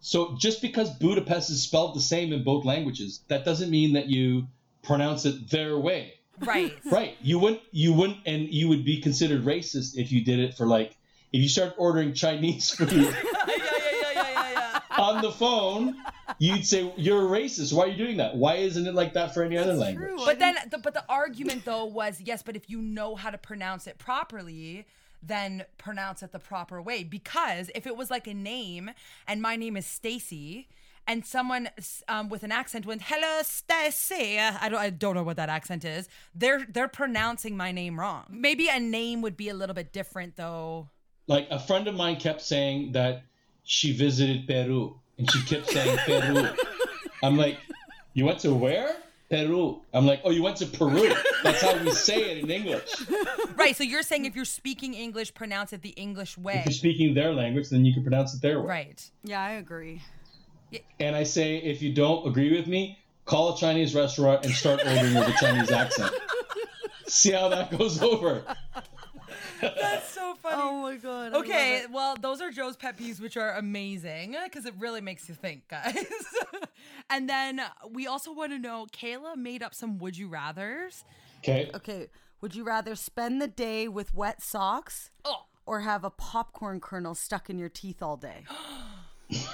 So 0.00 0.36
just 0.38 0.62
because 0.62 0.90
Budapest 0.90 1.50
is 1.50 1.62
spelled 1.62 1.94
the 1.94 2.00
same 2.00 2.32
in 2.32 2.42
both 2.42 2.64
languages, 2.64 3.20
that 3.28 3.44
doesn't 3.44 3.70
mean 3.70 3.92
that 3.92 4.06
you 4.06 4.48
pronounce 4.82 5.26
it 5.26 5.50
their 5.50 5.78
way. 5.78 6.14
Right. 6.40 6.72
Right. 6.90 7.16
You 7.20 7.38
wouldn't 7.38 7.60
you 7.70 7.92
wouldn't 7.92 8.18
and 8.26 8.48
you 8.48 8.68
would 8.68 8.84
be 8.84 9.00
considered 9.00 9.44
racist 9.44 9.96
if 9.96 10.10
you 10.10 10.24
did 10.24 10.40
it 10.40 10.56
for 10.56 10.66
like 10.66 10.96
if 11.32 11.42
you 11.42 11.48
start 11.48 11.74
ordering 11.76 12.14
Chinese 12.14 12.70
food 12.74 12.90
yeah, 12.90 13.00
yeah, 13.02 13.12
yeah, 13.46 14.12
yeah, 14.12 14.22
yeah, 14.22 14.50
yeah. 14.52 14.80
on 14.98 15.22
the 15.22 15.30
phone, 15.30 15.96
you'd 16.38 16.66
say 16.66 16.92
you're 16.96 17.26
a 17.26 17.40
racist. 17.40 17.72
Why 17.72 17.84
are 17.84 17.88
you 17.88 17.96
doing 17.96 18.16
that? 18.16 18.36
Why 18.36 18.56
isn't 18.56 18.86
it 18.86 18.94
like 18.94 19.12
that 19.12 19.34
for 19.34 19.44
any 19.44 19.56
other 19.56 19.74
language? 19.74 20.20
But 20.24 20.38
then, 20.38 20.56
the, 20.70 20.78
but 20.78 20.94
the 20.94 21.04
argument 21.08 21.64
though 21.64 21.84
was 21.84 22.20
yes, 22.20 22.42
but 22.42 22.56
if 22.56 22.68
you 22.68 22.80
know 22.80 23.14
how 23.14 23.30
to 23.30 23.38
pronounce 23.38 23.86
it 23.86 23.98
properly, 23.98 24.86
then 25.22 25.64
pronounce 25.78 26.22
it 26.22 26.32
the 26.32 26.38
proper 26.38 26.80
way. 26.80 27.04
Because 27.04 27.70
if 27.74 27.86
it 27.86 27.96
was 27.96 28.10
like 28.10 28.26
a 28.26 28.34
name, 28.34 28.90
and 29.26 29.42
my 29.42 29.56
name 29.56 29.76
is 29.76 29.86
Stacy, 29.86 30.68
and 31.06 31.24
someone 31.24 31.68
um, 32.08 32.28
with 32.28 32.42
an 32.42 32.52
accent 32.52 32.86
went 32.86 33.02
"Hello, 33.02 33.42
Stacy," 33.42 34.38
I 34.38 34.68
don't, 34.68 34.78
I 34.78 34.90
don't 34.90 35.14
know 35.14 35.22
what 35.22 35.36
that 35.36 35.48
accent 35.48 35.84
is. 35.84 36.08
They're 36.34 36.66
they're 36.68 36.88
pronouncing 36.88 37.56
my 37.56 37.72
name 37.72 37.98
wrong. 37.98 38.26
Maybe 38.30 38.68
a 38.68 38.78
name 38.78 39.22
would 39.22 39.36
be 39.36 39.48
a 39.48 39.54
little 39.54 39.74
bit 39.74 39.92
different 39.92 40.36
though. 40.36 40.88
Like 41.26 41.48
a 41.50 41.58
friend 41.58 41.86
of 41.88 41.94
mine 41.94 42.16
kept 42.16 42.42
saying 42.42 42.92
that 42.92 43.22
she 43.64 43.92
visited 43.92 44.46
Peru 44.46 44.98
and 45.18 45.30
she 45.30 45.42
kept 45.42 45.70
saying 45.70 45.98
Peru. 45.98 46.48
I'm 47.22 47.36
like, 47.36 47.58
you 48.14 48.24
went 48.24 48.40
to 48.40 48.54
where? 48.54 48.96
Peru. 49.30 49.80
I'm 49.94 50.06
like, 50.06 50.20
oh, 50.24 50.30
you 50.30 50.42
went 50.42 50.56
to 50.56 50.66
Peru. 50.66 51.12
That's 51.44 51.62
how 51.62 51.82
we 51.82 51.92
say 51.92 52.32
it 52.32 52.38
in 52.44 52.50
English. 52.50 53.06
Right. 53.54 53.76
So 53.76 53.84
you're 53.84 54.02
saying 54.02 54.24
if 54.24 54.34
you're 54.34 54.44
speaking 54.44 54.94
English, 54.94 55.32
pronounce 55.34 55.72
it 55.72 55.82
the 55.82 55.90
English 55.90 56.36
way. 56.36 56.56
If 56.56 56.66
you're 56.66 56.72
speaking 56.72 57.14
their 57.14 57.32
language, 57.32 57.70
then 57.70 57.84
you 57.84 57.94
can 57.94 58.02
pronounce 58.02 58.34
it 58.34 58.42
their 58.42 58.60
way. 58.60 58.66
Right. 58.66 59.10
Yeah, 59.22 59.40
I 59.40 59.52
agree. 59.52 60.02
And 60.98 61.14
I 61.16 61.22
say, 61.22 61.56
if 61.58 61.80
you 61.80 61.92
don't 61.92 62.26
agree 62.26 62.56
with 62.56 62.66
me, 62.66 62.98
call 63.24 63.54
a 63.54 63.56
Chinese 63.56 63.94
restaurant 63.94 64.44
and 64.44 64.52
start 64.52 64.80
ordering 64.84 65.14
with 65.14 65.28
a 65.28 65.34
Chinese 65.40 65.70
accent. 65.70 66.12
See 67.06 67.32
how 67.32 67.48
that 67.48 67.76
goes 67.76 68.02
over. 68.02 68.44
That's 69.60 70.08
so 70.12 70.19
funny. 70.50 70.62
Oh 70.62 70.82
my 70.82 70.96
god. 70.96 71.34
Okay, 71.34 71.84
well, 71.90 72.16
those 72.20 72.40
are 72.40 72.50
Joe's 72.50 72.76
pet 72.76 72.96
peeves, 72.98 73.20
which 73.20 73.36
are 73.36 73.54
amazing 73.56 74.36
because 74.44 74.66
it 74.66 74.74
really 74.78 75.00
makes 75.00 75.28
you 75.28 75.34
think, 75.34 75.68
guys. 75.68 76.04
and 77.10 77.28
then 77.28 77.60
we 77.90 78.06
also 78.06 78.32
want 78.32 78.52
to 78.52 78.58
know 78.58 78.86
Kayla 78.92 79.36
made 79.36 79.62
up 79.62 79.74
some 79.74 79.98
would 79.98 80.16
you 80.16 80.28
rather's. 80.28 81.04
Okay. 81.38 81.70
Okay. 81.74 82.08
Would 82.40 82.54
you 82.54 82.64
rather 82.64 82.94
spend 82.94 83.40
the 83.42 83.48
day 83.48 83.86
with 83.88 84.14
wet 84.14 84.42
socks 84.42 85.10
Oh, 85.24 85.44
or 85.66 85.80
have 85.80 86.04
a 86.04 86.10
popcorn 86.10 86.80
kernel 86.80 87.14
stuck 87.14 87.50
in 87.50 87.58
your 87.58 87.68
teeth 87.68 88.02
all 88.02 88.16
day? 88.16 88.44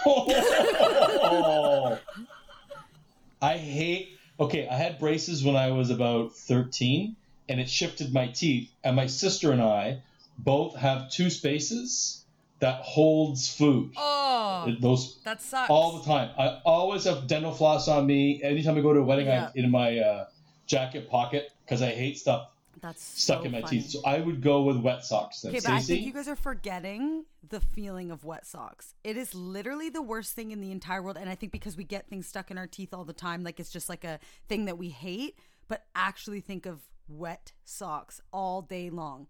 Oh. 0.05 1.99
I 3.43 3.59
hate. 3.59 4.11
Okay, 4.39 4.69
I 4.69 4.77
had 4.77 4.99
braces 4.99 5.45
when 5.45 5.57
I 5.57 5.71
was 5.71 5.91
about 5.91 6.35
13, 6.35 7.17
and 7.49 7.61
it 7.61 7.69
shifted 7.69 8.13
my 8.13 8.29
teeth. 8.29 8.71
And 8.85 8.97
my 8.97 9.07
sister 9.07 9.53
and 9.53 9.63
I 9.63 10.01
both 10.39 10.77
have 10.77 11.11
two 11.11 11.31
spaces 11.31 12.25
that 12.59 12.81
holds 12.83 13.55
food. 13.55 13.93
oh, 13.97 14.65
It- 14.69 14.81
Those 14.81 15.19
that 15.25 15.43
sucks. 15.43 15.69
all 15.71 15.99
the 15.99 16.05
time. 16.05 16.31
I 16.39 16.61
always 16.65 17.05
have 17.05 17.27
dental 17.27 17.53
floss 17.53 17.87
on 17.89 18.07
me. 18.07 18.43
Anytime 18.43 18.77
I 18.79 18.81
go 18.81 18.93
to 18.95 19.01
a 19.01 19.03
wedding, 19.03 19.27
Yeah. 19.27 19.47
I'm 19.55 19.65
in 19.65 19.71
my 19.71 19.99
uh, 19.99 20.27
jacket 20.67 21.09
pocket 21.11 21.53
because 21.65 21.83
I 21.83 21.91
hate 21.91 22.17
stuff 22.19 22.51
That's 22.81 23.03
stuck 23.03 23.41
so 23.41 23.45
in 23.45 23.53
my 23.53 23.61
funny. 23.61 23.81
teeth. 23.83 23.91
So 23.91 24.01
I 24.07 24.21
would 24.21 24.41
go 24.41 24.63
with 24.63 24.79
wet 24.79 25.05
socks. 25.05 25.43
Then, 25.43 25.51
Okay, 25.51 25.61
but 25.63 25.73
I 25.73 25.81
think 25.81 26.05
you 26.07 26.13
guys 26.15 26.29
are 26.29 26.37
forgetting 26.37 27.25
the 27.47 27.61
feeling 27.61 28.11
of 28.11 28.25
wet 28.25 28.47
socks. 28.47 28.95
It 29.05 29.17
is 29.19 29.35
literally 29.35 29.91
the 29.91 30.03
worst 30.03 30.35
thing 30.35 30.51
in 30.51 30.61
the 30.63 30.73
entire 30.73 31.03
world. 31.03 31.19
And 31.19 31.29
I 31.29 31.35
think 31.35 31.53
because 31.53 31.77
we 31.77 31.85
get 31.85 32.09
things 32.09 32.27
stuck 32.27 32.51
in 32.51 32.57
our 32.59 32.67
teeth 32.67 32.95
all 32.95 33.05
the 33.05 33.13
time, 33.13 33.45
like 33.45 33.61
it's 33.61 33.71
just 33.71 33.89
like 33.91 34.05
a 34.05 34.19
thing 34.49 34.65
that 34.65 34.79
we 34.79 34.89
hate, 34.89 35.39
but 35.69 35.85
actually 35.95 36.41
think 36.41 36.65
of 36.65 36.81
wet 37.07 37.53
socks 37.65 38.21
all 38.33 38.63
day 38.63 38.89
long. 38.91 39.27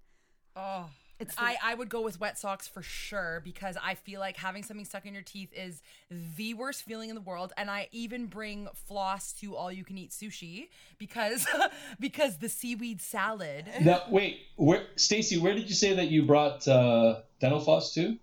Oh. 0.57 0.87
It's 1.19 1.35
the- 1.35 1.43
I, 1.43 1.57
I 1.63 1.75
would 1.75 1.89
go 1.89 2.03
with 2.03 2.21
wet 2.21 2.39
socks 2.39 2.69
for 2.69 2.83
sure 2.83 3.41
because 3.43 3.77
I 3.83 3.95
feel 3.95 4.21
like 4.21 4.37
having 4.37 4.63
something 4.63 4.85
stuck 4.85 5.07
in 5.07 5.15
your 5.15 5.23
teeth 5.23 5.51
is 5.55 5.81
the 6.11 6.53
worst 6.55 6.83
feeling 6.85 7.09
in 7.09 7.15
the 7.15 7.23
world. 7.23 7.55
And 7.57 7.71
I 7.71 7.89
even 7.91 8.27
bring 8.27 8.69
floss 8.87 9.33
to 9.41 9.57
all 9.57 9.73
you 9.73 9.83
can 9.83 9.97
eat 9.97 10.11
sushi 10.11 10.69
because 10.99 11.47
because 12.01 12.37
the 12.37 12.49
seaweed 12.51 13.01
salad. 13.01 13.65
Now, 13.81 14.03
wait, 14.11 14.41
where, 14.57 14.87
Stacy? 14.97 15.39
Where 15.39 15.55
did 15.55 15.69
you 15.69 15.75
say 15.75 15.95
that 15.95 16.09
you 16.09 16.25
brought 16.25 16.69
uh, 16.69 17.21
dental 17.41 17.61
floss 17.61 17.95
to? 17.95 18.19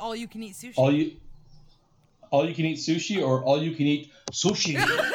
All 0.00 0.16
you 0.16 0.26
can 0.26 0.42
eat 0.42 0.54
sushi. 0.54 0.74
All 0.76 0.92
you, 0.92 1.12
all 2.30 2.48
you 2.48 2.54
can 2.54 2.64
eat 2.64 2.78
sushi, 2.78 3.22
or 3.24 3.44
all 3.44 3.62
you 3.62 3.72
can 3.72 3.86
eat 3.86 4.10
sushi? 4.32 4.74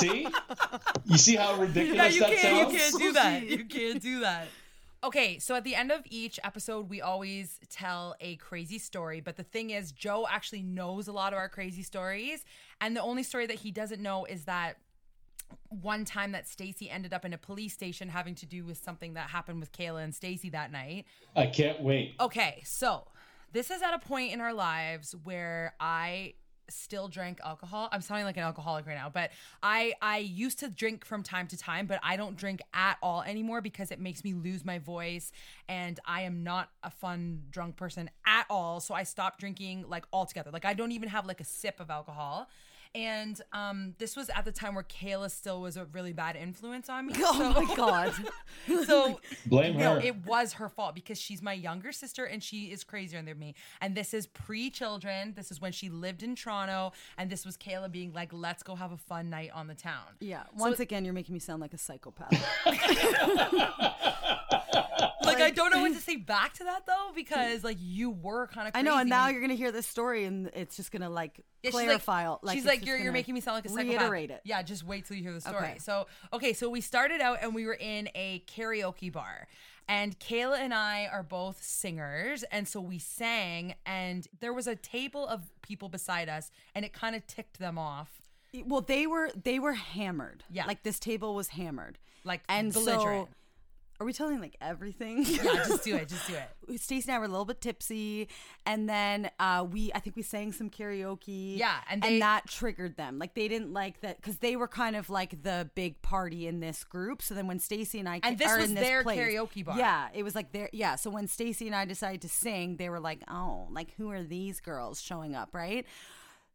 you 0.00 0.08
see, 0.08 0.28
you 1.04 1.18
see 1.18 1.36
how 1.36 1.56
ridiculous 1.56 1.98
yeah, 1.98 2.08
you 2.08 2.20
that 2.20 2.40
can't, 2.40 2.72
you 2.72 2.78
can't 2.78 2.98
do 2.98 3.12
that. 3.12 3.42
You 3.42 3.64
can't 3.64 4.02
do 4.02 4.20
that. 4.20 4.48
Okay, 5.04 5.40
so 5.40 5.56
at 5.56 5.64
the 5.64 5.74
end 5.74 5.90
of 5.90 6.02
each 6.08 6.38
episode, 6.44 6.88
we 6.88 7.00
always 7.00 7.58
tell 7.68 8.14
a 8.20 8.36
crazy 8.36 8.78
story. 8.78 9.20
But 9.20 9.36
the 9.36 9.42
thing 9.42 9.70
is, 9.70 9.90
Joe 9.90 10.26
actually 10.30 10.62
knows 10.62 11.08
a 11.08 11.12
lot 11.12 11.32
of 11.32 11.38
our 11.38 11.48
crazy 11.48 11.82
stories. 11.82 12.44
And 12.80 12.96
the 12.96 13.02
only 13.02 13.24
story 13.24 13.46
that 13.46 13.56
he 13.56 13.72
doesn't 13.72 14.00
know 14.00 14.24
is 14.24 14.44
that 14.44 14.76
one 15.68 16.04
time 16.04 16.32
that 16.32 16.48
Stacy 16.48 16.88
ended 16.88 17.12
up 17.12 17.24
in 17.24 17.32
a 17.32 17.38
police 17.38 17.74
station 17.74 18.08
having 18.08 18.36
to 18.36 18.46
do 18.46 18.64
with 18.64 18.78
something 18.78 19.14
that 19.14 19.30
happened 19.30 19.58
with 19.58 19.72
Kayla 19.72 20.04
and 20.04 20.14
Stacy 20.14 20.50
that 20.50 20.70
night. 20.70 21.06
I 21.34 21.46
can't 21.46 21.82
wait. 21.82 22.14
Okay, 22.20 22.62
so 22.64 23.08
this 23.52 23.70
is 23.72 23.82
at 23.82 23.92
a 23.94 23.98
point 23.98 24.32
in 24.32 24.40
our 24.40 24.54
lives 24.54 25.16
where 25.24 25.74
I 25.80 26.34
still 26.72 27.08
drank 27.08 27.40
alcohol. 27.44 27.88
I'm 27.92 28.00
sounding 28.00 28.24
like 28.24 28.36
an 28.36 28.42
alcoholic 28.42 28.86
right 28.86 28.96
now, 28.96 29.10
but 29.12 29.30
I 29.62 29.94
I 30.00 30.18
used 30.18 30.58
to 30.60 30.68
drink 30.68 31.04
from 31.04 31.22
time 31.22 31.46
to 31.48 31.56
time, 31.56 31.86
but 31.86 32.00
I 32.02 32.16
don't 32.16 32.36
drink 32.36 32.62
at 32.74 32.98
all 33.02 33.22
anymore 33.22 33.60
because 33.60 33.90
it 33.90 34.00
makes 34.00 34.24
me 34.24 34.34
lose 34.34 34.64
my 34.64 34.78
voice 34.78 35.32
and 35.68 35.98
I 36.04 36.22
am 36.22 36.42
not 36.42 36.70
a 36.82 36.90
fun 36.90 37.42
drunk 37.50 37.76
person 37.76 38.10
at 38.26 38.46
all. 38.50 38.80
So 38.80 38.94
I 38.94 39.02
stopped 39.04 39.40
drinking 39.40 39.86
like 39.88 40.04
altogether. 40.12 40.50
Like 40.50 40.64
I 40.64 40.74
don't 40.74 40.92
even 40.92 41.08
have 41.08 41.26
like 41.26 41.40
a 41.40 41.44
sip 41.44 41.80
of 41.80 41.90
alcohol. 41.90 42.48
And 42.94 43.40
um, 43.52 43.94
this 43.98 44.16
was 44.16 44.28
at 44.28 44.44
the 44.44 44.52
time 44.52 44.74
where 44.74 44.84
Kayla 44.84 45.30
still 45.30 45.62
was 45.62 45.76
a 45.76 45.86
really 45.86 46.12
bad 46.12 46.36
influence 46.36 46.88
on 46.88 47.06
me. 47.06 47.14
Oh 47.24 47.52
so, 47.54 47.60
my 47.62 47.74
god. 47.76 48.12
so 48.86 49.20
Blame 49.46 49.78
no, 49.78 49.94
her. 49.94 50.00
it 50.00 50.26
was 50.26 50.54
her 50.54 50.68
fault 50.68 50.94
because 50.94 51.18
she's 51.18 51.40
my 51.40 51.52
younger 51.52 51.92
sister 51.92 52.24
and 52.24 52.42
she 52.42 52.66
is 52.66 52.84
crazier 52.84 53.22
than 53.22 53.38
me. 53.38 53.54
And 53.80 53.94
this 53.94 54.12
is 54.12 54.26
pre-children. 54.26 55.32
This 55.34 55.50
is 55.50 55.60
when 55.60 55.72
she 55.72 55.88
lived 55.88 56.22
in 56.22 56.34
Toronto, 56.34 56.92
and 57.16 57.30
this 57.30 57.46
was 57.46 57.56
Kayla 57.56 57.90
being 57.90 58.12
like, 58.12 58.32
"Let's 58.32 58.62
go 58.62 58.74
have 58.74 58.92
a 58.92 58.96
fun 58.96 59.30
night 59.30 59.50
on 59.54 59.68
the 59.68 59.74
town." 59.74 60.04
Yeah. 60.20 60.42
Once 60.56 60.80
again, 60.80 61.04
you're 61.04 61.14
making 61.14 61.32
me 61.32 61.38
sound 61.38 61.60
like 61.60 61.72
a 61.72 61.78
psychopath. 61.78 62.32
Like, 65.24 65.40
I 65.40 65.50
don't 65.50 65.72
know 65.72 65.80
what 65.80 65.92
to 65.94 66.00
say 66.00 66.16
back 66.16 66.54
to 66.54 66.64
that 66.64 66.86
though 66.86 67.10
because 67.14 67.64
like 67.64 67.78
you 67.80 68.10
were 68.10 68.46
kind 68.48 68.68
of. 68.68 68.74
I 68.74 68.82
know, 68.82 68.96
and 68.98 69.08
now 69.08 69.28
you're 69.28 69.40
gonna 69.40 69.54
hear 69.54 69.72
this 69.72 69.86
story, 69.86 70.24
and 70.24 70.50
it's 70.54 70.76
just 70.76 70.90
gonna 70.90 71.10
like 71.10 71.40
Yeah, 71.62 71.70
she's 71.70 71.74
clarify. 71.74 72.28
Like, 72.28 72.38
like 72.42 72.56
she's 72.56 72.66
like, 72.66 72.84
you're, 72.84 72.96
you're 72.96 73.12
making 73.12 73.34
me 73.34 73.40
sound 73.40 73.56
like 73.56 73.66
a 73.66 73.68
psychopath. 73.68 74.00
Reiterate 74.00 74.30
it. 74.30 74.40
Yeah, 74.44 74.62
just 74.62 74.84
wait 74.84 75.06
till 75.06 75.16
you 75.16 75.22
hear 75.22 75.32
the 75.32 75.40
story. 75.40 75.56
Okay. 75.56 75.78
So, 75.78 76.06
okay, 76.32 76.52
so 76.52 76.68
we 76.68 76.80
started 76.80 77.20
out 77.20 77.38
and 77.42 77.54
we 77.54 77.66
were 77.66 77.74
in 77.78 78.08
a 78.14 78.42
karaoke 78.46 79.12
bar. 79.12 79.46
And 79.88 80.18
Kayla 80.18 80.58
and 80.58 80.72
I 80.72 81.06
are 81.12 81.22
both 81.24 81.62
singers. 81.62 82.44
And 82.44 82.66
so 82.68 82.80
we 82.80 82.98
sang, 82.98 83.74
and 83.84 84.26
there 84.40 84.52
was 84.52 84.66
a 84.66 84.76
table 84.76 85.26
of 85.26 85.42
people 85.60 85.88
beside 85.88 86.28
us, 86.28 86.50
and 86.74 86.84
it 86.84 86.92
kind 86.92 87.16
of 87.16 87.26
ticked 87.26 87.58
them 87.58 87.78
off. 87.78 88.22
Well, 88.66 88.80
they 88.80 89.06
were 89.06 89.30
they 89.34 89.58
were 89.58 89.72
hammered. 89.72 90.44
Yeah. 90.50 90.66
like 90.66 90.82
this 90.82 90.98
table 90.98 91.34
was 91.34 91.48
hammered. 91.48 91.98
Like, 92.24 92.42
and 92.48 92.72
belligerent. 92.72 93.28
so, 93.28 93.34
are 94.02 94.04
we 94.04 94.12
telling 94.12 94.40
like 94.40 94.56
everything? 94.60 95.24
Yeah, 95.24 95.64
just 95.66 95.84
do 95.84 95.94
it. 95.94 96.08
Just 96.08 96.26
do 96.26 96.34
it. 96.34 96.80
Stacy 96.80 97.08
and 97.08 97.16
I 97.16 97.18
were 97.20 97.24
a 97.24 97.28
little 97.28 97.44
bit 97.44 97.60
tipsy, 97.60 98.28
and 98.66 98.88
then 98.88 99.30
uh, 99.38 99.64
we 99.70 99.92
I 99.94 100.00
think 100.00 100.16
we 100.16 100.22
sang 100.22 100.50
some 100.52 100.70
karaoke. 100.70 101.56
Yeah, 101.56 101.76
and 101.88 102.02
they- 102.02 102.18
that 102.18 102.46
triggered 102.48 102.96
them. 102.96 103.18
Like 103.18 103.34
they 103.34 103.46
didn't 103.46 103.72
like 103.72 104.00
that 104.00 104.16
because 104.16 104.38
they 104.38 104.56
were 104.56 104.66
kind 104.68 104.96
of 104.96 105.08
like 105.08 105.42
the 105.42 105.70
big 105.76 106.02
party 106.02 106.46
in 106.48 106.58
this 106.60 106.82
group. 106.82 107.22
So 107.22 107.34
then 107.34 107.46
when 107.46 107.60
Stacy 107.60 108.00
and 108.00 108.08
I 108.08 108.20
And 108.24 108.36
this 108.38 108.56
was 108.56 108.72
this 108.74 108.84
their 108.84 109.02
place- 109.04 109.18
karaoke 109.18 109.64
bar. 109.64 109.78
Yeah, 109.78 110.08
it 110.12 110.24
was 110.24 110.34
like 110.34 110.50
their 110.52 110.68
yeah. 110.72 110.96
So 110.96 111.08
when 111.08 111.28
Stacy 111.28 111.66
and 111.68 111.76
I 111.76 111.84
decided 111.84 112.22
to 112.22 112.28
sing, 112.28 112.76
they 112.78 112.88
were 112.90 113.00
like, 113.00 113.22
oh, 113.30 113.68
like 113.70 113.94
who 113.96 114.10
are 114.10 114.22
these 114.24 114.60
girls 114.60 115.00
showing 115.00 115.36
up, 115.36 115.50
right? 115.54 115.86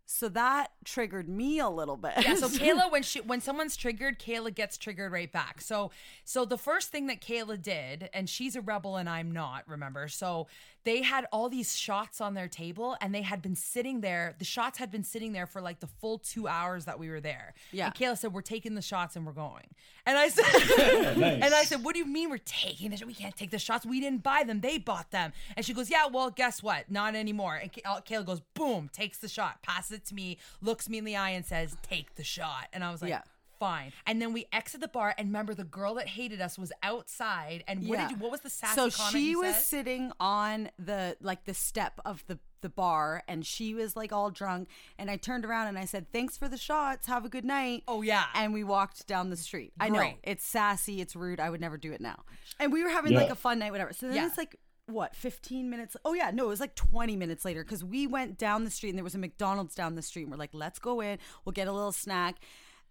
So 0.09 0.29
that 0.29 0.71
triggered 0.85 1.27
me 1.27 1.59
a 1.59 1.67
little 1.67 1.97
bit. 1.97 2.13
Yeah, 2.21 2.35
so 2.35 2.47
Kayla, 2.47 2.89
when 2.89 3.03
she 3.03 3.19
when 3.19 3.41
someone's 3.41 3.75
triggered, 3.75 4.19
Kayla 4.19 4.55
gets 4.55 4.77
triggered 4.77 5.11
right 5.11 5.29
back. 5.31 5.59
So 5.59 5.91
so 6.23 6.45
the 6.45 6.57
first 6.57 6.89
thing 6.89 7.07
that 7.07 7.19
Kayla 7.19 7.61
did, 7.61 8.09
and 8.13 8.29
she's 8.29 8.55
a 8.55 8.61
rebel 8.61 8.95
and 8.95 9.09
I'm 9.09 9.31
not, 9.31 9.63
remember? 9.67 10.07
So 10.07 10.47
they 10.87 11.01
had 11.01 11.25
all 11.33 11.49
these 11.49 11.75
shots 11.75 12.21
on 12.21 12.33
their 12.33 12.47
table 12.47 12.95
and 13.01 13.13
they 13.13 13.21
had 13.21 13.41
been 13.41 13.57
sitting 13.57 13.99
there. 13.99 14.35
The 14.39 14.45
shots 14.45 14.77
had 14.77 14.89
been 14.89 15.03
sitting 15.03 15.33
there 15.33 15.45
for 15.45 15.61
like 15.61 15.81
the 15.81 15.87
full 15.87 16.17
two 16.17 16.47
hours 16.47 16.85
that 16.85 16.97
we 16.97 17.09
were 17.09 17.19
there. 17.19 17.53
Yeah. 17.73 17.87
And 17.87 17.95
Kayla 17.95 18.17
said, 18.17 18.31
We're 18.31 18.41
taking 18.41 18.73
the 18.73 18.81
shots 18.81 19.17
and 19.17 19.25
we're 19.25 19.33
going. 19.33 19.65
And 20.05 20.17
I 20.17 20.29
said, 20.29 20.45
nice. 21.17 21.43
And 21.43 21.53
I 21.53 21.63
said, 21.65 21.83
What 21.83 21.93
do 21.93 21.99
you 21.99 22.05
mean 22.05 22.29
we're 22.29 22.37
taking 22.37 22.91
the 22.91 23.05
We 23.05 23.13
can't 23.13 23.35
take 23.35 23.51
the 23.51 23.59
shots. 23.59 23.85
We 23.85 23.99
didn't 23.99 24.23
buy 24.23 24.43
them. 24.45 24.61
They 24.61 24.77
bought 24.77 25.11
them. 25.11 25.33
And 25.57 25.65
she 25.65 25.73
goes, 25.73 25.89
Yeah, 25.89 26.07
well, 26.07 26.29
guess 26.29 26.63
what? 26.63 26.89
Not 26.89 27.15
anymore. 27.15 27.55
And 27.55 27.69
uh, 27.83 27.99
Kayla 27.99 28.25
goes, 28.25 28.41
Boom, 28.53 28.89
takes 28.93 29.17
the 29.17 29.27
shot, 29.27 29.61
passes 29.63 29.91
it 29.91 30.05
to 30.05 30.15
me, 30.15 30.37
looks 30.61 30.87
me 30.87 30.99
in 30.99 31.03
the 31.03 31.17
eye 31.17 31.31
and 31.31 31.45
says, 31.45 31.75
Take 31.83 32.15
the 32.15 32.23
shot. 32.23 32.67
And 32.71 32.81
I 32.81 32.91
was 32.91 33.01
like, 33.01 33.09
Yeah. 33.09 33.23
Fine. 33.59 33.91
And 34.05 34.21
then 34.21 34.33
we 34.33 34.45
exit 34.53 34.81
the 34.81 34.87
bar, 34.87 35.15
and 35.17 35.29
remember, 35.29 35.53
the 35.53 35.63
girl 35.63 35.95
that 35.95 36.07
hated 36.07 36.41
us 36.41 36.57
was 36.57 36.71
outside. 36.83 37.63
And 37.67 37.87
what 37.87 37.97
Yeah. 37.99 38.07
did 38.07 38.17
you, 38.17 38.21
what 38.21 38.31
was 38.31 38.41
the 38.41 38.49
sassy 38.49 38.75
so 38.75 38.89
comment 38.89 39.11
she 39.11 39.29
you 39.31 39.39
was 39.39 39.55
said? 39.55 39.63
sitting 39.63 40.11
on 40.19 40.69
the 40.77 41.17
like 41.21 41.45
the 41.45 41.53
step 41.53 41.99
of 42.05 42.23
the 42.27 42.39
the 42.61 42.69
bar 42.69 43.21
and 43.27 43.45
she 43.45 43.75
was 43.75 43.95
like 43.95 44.11
all 44.11 44.31
drunk 44.31 44.67
and 44.97 45.11
I 45.11 45.15
turned 45.17 45.45
around 45.45 45.67
and 45.67 45.77
I 45.77 45.85
said 45.85 46.11
thanks 46.11 46.35
for 46.37 46.49
the 46.49 46.57
shots 46.57 47.05
have 47.05 47.23
a 47.23 47.29
good 47.29 47.45
night 47.45 47.83
Oh, 47.87 48.01
yeah. 48.01 48.25
and 48.33 48.51
we 48.51 48.63
walked 48.63 49.05
down 49.05 49.29
the 49.29 49.37
street 49.37 49.73
I 49.79 49.89
know 49.89 50.13
it's 50.23 50.43
sassy 50.43 50.99
it's 50.99 51.15
rude 51.15 51.39
I 51.39 51.51
would 51.51 51.61
never 51.61 51.77
do 51.77 51.93
it 51.93 52.01
now 52.01 52.23
and 52.59 52.73
we 52.73 52.83
were 52.83 52.89
having 52.89 53.13
Yeah. 53.13 53.19
like 53.19 53.29
a 53.29 53.35
fun 53.35 53.59
night 53.59 53.71
whatever 53.71 53.93
so 53.93 54.07
then 54.07 54.15
Yeah. 54.15 54.25
it's 54.25 54.39
like 54.39 54.55
what 54.87 55.15
15 55.15 55.69
minutes 55.69 55.95
oh 56.03 56.13
yeah 56.15 56.31
no 56.33 56.45
it 56.45 56.49
was 56.49 56.59
like 56.59 56.73
20 56.73 57.15
minutes 57.15 57.45
later 57.45 57.63
because 57.63 57.83
we 57.83 58.07
went 58.07 58.39
down 58.39 58.63
the 58.63 58.71
street 58.71 58.89
and 58.89 58.97
there 58.97 59.03
was 59.03 59.13
a 59.15 59.19
mcdonald's 59.19 59.75
down 59.75 59.93
the 59.93 60.01
street 60.01 60.23
and 60.23 60.31
we're 60.31 60.37
like 60.37 60.49
let's 60.53 60.79
go 60.79 60.99
in 60.99 61.19
we'll 61.45 61.53
get 61.53 61.67
a 61.67 61.71
little 61.71 61.91
snack 61.91 62.37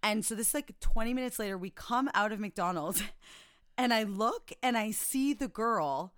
and 0.03 0.25
so 0.25 0.35
this 0.35 0.49
is 0.49 0.53
like 0.53 0.79
20 0.79 1.13
minutes 1.13 1.39
later 1.39 1.57
we 1.57 1.69
come 1.69 2.09
out 2.13 2.31
of 2.31 2.39
mcdonald's 2.39 3.01
and 3.77 3.93
i 3.93 4.03
look 4.03 4.51
and 4.63 4.77
i 4.77 4.91
see 4.91 5.33
the 5.33 5.47
girl 5.47 6.13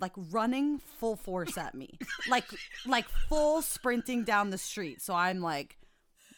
like 0.00 0.12
running 0.30 0.78
full 0.78 1.16
force 1.16 1.56
at 1.56 1.74
me 1.74 1.98
like 2.28 2.44
like 2.86 3.06
full 3.28 3.62
sprinting 3.62 4.24
down 4.24 4.50
the 4.50 4.58
street 4.58 5.00
so 5.00 5.14
i'm 5.14 5.40
like 5.40 5.76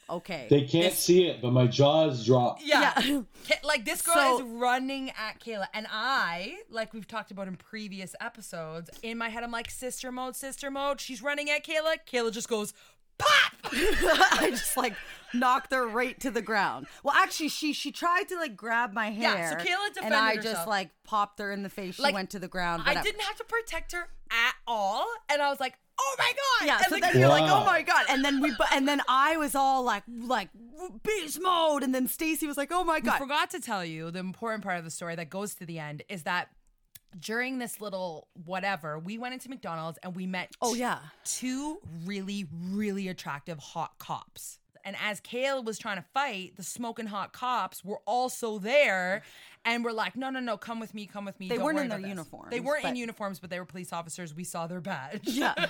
okay 0.09 0.47
They 0.49 0.63
can't 0.63 0.95
see 0.95 1.27
it, 1.27 1.43
but 1.43 1.51
my 1.51 1.67
jaws 1.67 2.25
drop. 2.25 2.61
Yeah. 2.63 2.93
Yeah. 3.01 3.23
Like 3.65 3.85
this 3.85 4.03
girl 4.03 4.15
So- 4.15 4.37
is 4.39 4.43
running 4.45 5.11
at 5.11 5.41
Kayla. 5.41 5.67
And 5.75 5.89
I, 5.91 6.59
like 6.71 6.95
we've 6.95 7.09
talked 7.09 7.33
about 7.33 7.49
in 7.49 7.57
previous 7.57 8.15
episodes, 8.21 8.89
in 9.03 9.19
my 9.19 9.29
head, 9.31 9.43
I'm 9.43 9.51
like, 9.51 9.69
sister 9.69 10.13
mode, 10.13 10.37
sister 10.37 10.71
mode. 10.71 11.01
She's 11.01 11.23
running 11.23 11.51
at 11.51 11.65
Kayla. 11.67 11.97
Kayla 12.09 12.31
just 12.31 12.49
goes, 12.49 12.73
pop! 13.19 13.53
I 13.73 14.49
just 14.51 14.77
like 14.77 14.95
knocked 15.35 15.73
her 15.73 15.87
right 15.87 16.19
to 16.21 16.31
the 16.31 16.43
ground. 16.43 16.87
Well, 17.03 17.15
actually, 17.17 17.49
she 17.49 17.73
she 17.73 17.91
tried 17.93 18.29
to 18.29 18.37
like 18.37 18.57
grab 18.57 18.93
my 18.93 19.09
Yeah, 19.09 19.37
hair. 19.37 19.59
so 19.59 19.65
Kayla 19.65 20.05
and 20.05 20.15
I 20.15 20.37
herself. 20.37 20.45
just 20.57 20.69
like 20.69 20.91
popped 21.05 21.39
her 21.41 21.53
in 21.53 21.63
the 21.63 21.69
face. 21.69 21.97
She 21.97 22.03
Like, 22.03 22.15
went 22.15 22.31
to 22.31 22.39
the 22.39 22.49
ground. 22.49 22.83
I 22.85 22.91
whatever. 22.91 23.05
didn't 23.05 23.23
have 23.23 23.37
to 23.39 23.45
protect 23.45 23.93
her 23.93 24.09
at 24.31 24.55
all. 24.67 25.07
And 25.29 25.41
I 25.43 25.49
was 25.51 25.61
like, 25.61 25.75
oh 26.01 26.17
my 26.19 26.33
God. 26.61 26.67
Yeah, 26.67 26.77
And 26.77 26.87
so 26.87 26.95
the- 26.97 27.01
then 27.01 27.19
you're 27.19 27.29
like, 27.29 27.43
Wow. 27.43 27.63
oh 27.63 27.65
my 27.67 27.83
god, 27.83 28.05
and 28.09 28.25
then 28.25 28.41
we, 28.41 28.51
bu- 28.51 28.65
and 28.73 28.87
then 28.89 29.01
I 29.09 29.37
was 29.37 29.55
all 29.55 29.83
like, 29.83 30.03
like 30.09 30.49
beast 31.03 31.41
mode, 31.41 31.83
and 31.83 31.95
then 31.95 32.07
Stacy 32.09 32.47
was 32.47 32.57
like, 32.57 32.71
oh 32.73 32.85
my 32.85 32.97
We 32.97 33.01
god, 33.03 33.19
forgot 33.19 33.51
to 33.51 33.61
tell 33.61 33.85
you 33.85 34.11
the 34.11 34.19
important 34.21 34.63
part 34.65 34.79
of 34.79 34.85
the 34.85 34.91
story 34.91 35.15
that 35.17 35.31
goes 35.31 35.55
to 35.57 35.67
the 35.67 35.79
end 35.79 36.03
is 36.09 36.23
that 36.25 36.49
during 37.19 37.59
this 37.59 37.81
little 37.81 38.29
whatever, 38.45 38.99
we 38.99 39.19
went 39.19 39.35
into 39.35 39.49
McDonald's 39.49 39.99
and 40.03 40.15
we 40.15 40.27
met 40.27 40.53
Oh, 40.61 40.75
yeah. 40.75 40.99
two 41.25 41.79
really, 42.05 42.47
really 42.71 43.09
attractive 43.09 43.59
hot 43.59 43.99
cops. 43.99 44.59
And 44.85 44.95
as 45.03 45.21
Kayla 45.21 45.65
was 45.65 45.79
trying 45.79 45.97
to 45.97 46.05
fight, 46.15 46.57
the 46.57 46.63
smoking 46.63 47.07
hot 47.07 47.33
cops 47.33 47.85
were 47.85 47.99
also 48.07 48.61
there 48.61 49.23
and 49.65 49.85
were 49.85 49.93
like, 49.93 50.15
no, 50.15 50.31
no, 50.31 50.39
no, 50.39 50.57
come 50.57 50.79
with 50.79 50.95
me, 50.95 51.07
come 51.07 51.25
with 51.25 51.41
me. 51.41 51.49
They 51.49 51.57
don't 51.57 51.65
weren't 51.65 51.75
worry 51.77 51.85
in 51.87 51.89
their 51.91 51.99
about 51.99 52.03
this." 52.05 52.11
uniforms, 52.11 52.51
They 52.51 52.61
weren't 52.61 52.85
in 52.85 52.91
but- 52.93 52.97
uniforms, 52.97 53.41
but 53.41 53.51
they 53.51 53.59
were 53.59 53.65
police 53.65 53.93
officers. 53.93 54.33
We 54.33 54.45
saw 54.45 54.69
their 54.69 54.81
badge. 54.81 55.23
Yeah. 55.25 55.55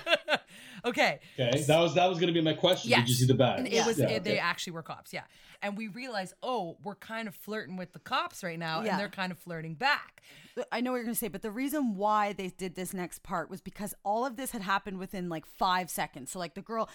okay. 0.87 1.21
Okay, 1.39 1.63
that 1.63 1.79
was 1.79 1.95
that 1.95 2.09
was 2.09 2.19
gonna 2.19 2.33
be 2.33 2.41
my 2.41 2.55
question. 2.55 2.91
Did 2.91 3.09
you 3.09 3.15
see 3.15 3.27
the 3.27 3.35
badge? 3.35 3.59
And 3.61 3.69
it 3.69 3.85
was 3.87 3.99
Yeah, 3.99 4.09
it, 4.09 4.25
they 4.25 4.39
actually 4.39 4.73
were 4.73 4.83
cops, 4.83 5.13
yeah. 5.13 5.25
And 5.63 5.77
we 5.77 5.89
realized, 5.89 6.35
oh, 6.43 6.77
we're 6.83 6.95
kind 6.97 7.29
of 7.29 7.35
flirting 7.35 7.77
with 7.77 7.93
the 7.93 7.99
cops 7.99 8.45
right 8.45 8.59
now, 8.59 8.83
Yeah. 8.83 8.93
and 8.93 9.01
they're 9.01 9.09
kind 9.09 9.33
of 9.33 9.39
flirting 9.39 9.75
back. 9.75 10.23
I 10.71 10.81
know 10.81 10.93
what 10.93 10.97
you're 10.99 11.05
gonna 11.05 11.15
say, 11.15 11.29
but 11.29 11.43
the 11.43 11.51
reason 11.51 11.97
why 11.97 12.33
they 12.33 12.49
did 12.49 12.75
this 12.75 12.95
next 12.95 13.23
part 13.23 13.51
was 13.51 13.61
because 13.61 13.95
all 14.05 14.25
of 14.25 14.37
this 14.37 14.51
had 14.53 14.63
happened 14.63 14.99
within 14.99 15.29
like 15.29 15.47
five 15.47 15.91
seconds. 15.91 16.31
So 16.33 16.39
like 16.39 16.55
the 16.55 16.63
girl, 16.63 16.89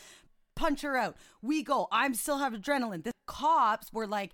punch 0.55 0.81
her 0.81 0.97
out. 0.97 1.15
We 1.41 1.63
go. 1.63 1.87
I'm 1.91 2.13
still 2.13 2.37
have 2.37 2.53
adrenaline. 2.53 3.03
The 3.03 3.13
cops 3.27 3.91
were 3.93 4.07
like. 4.07 4.31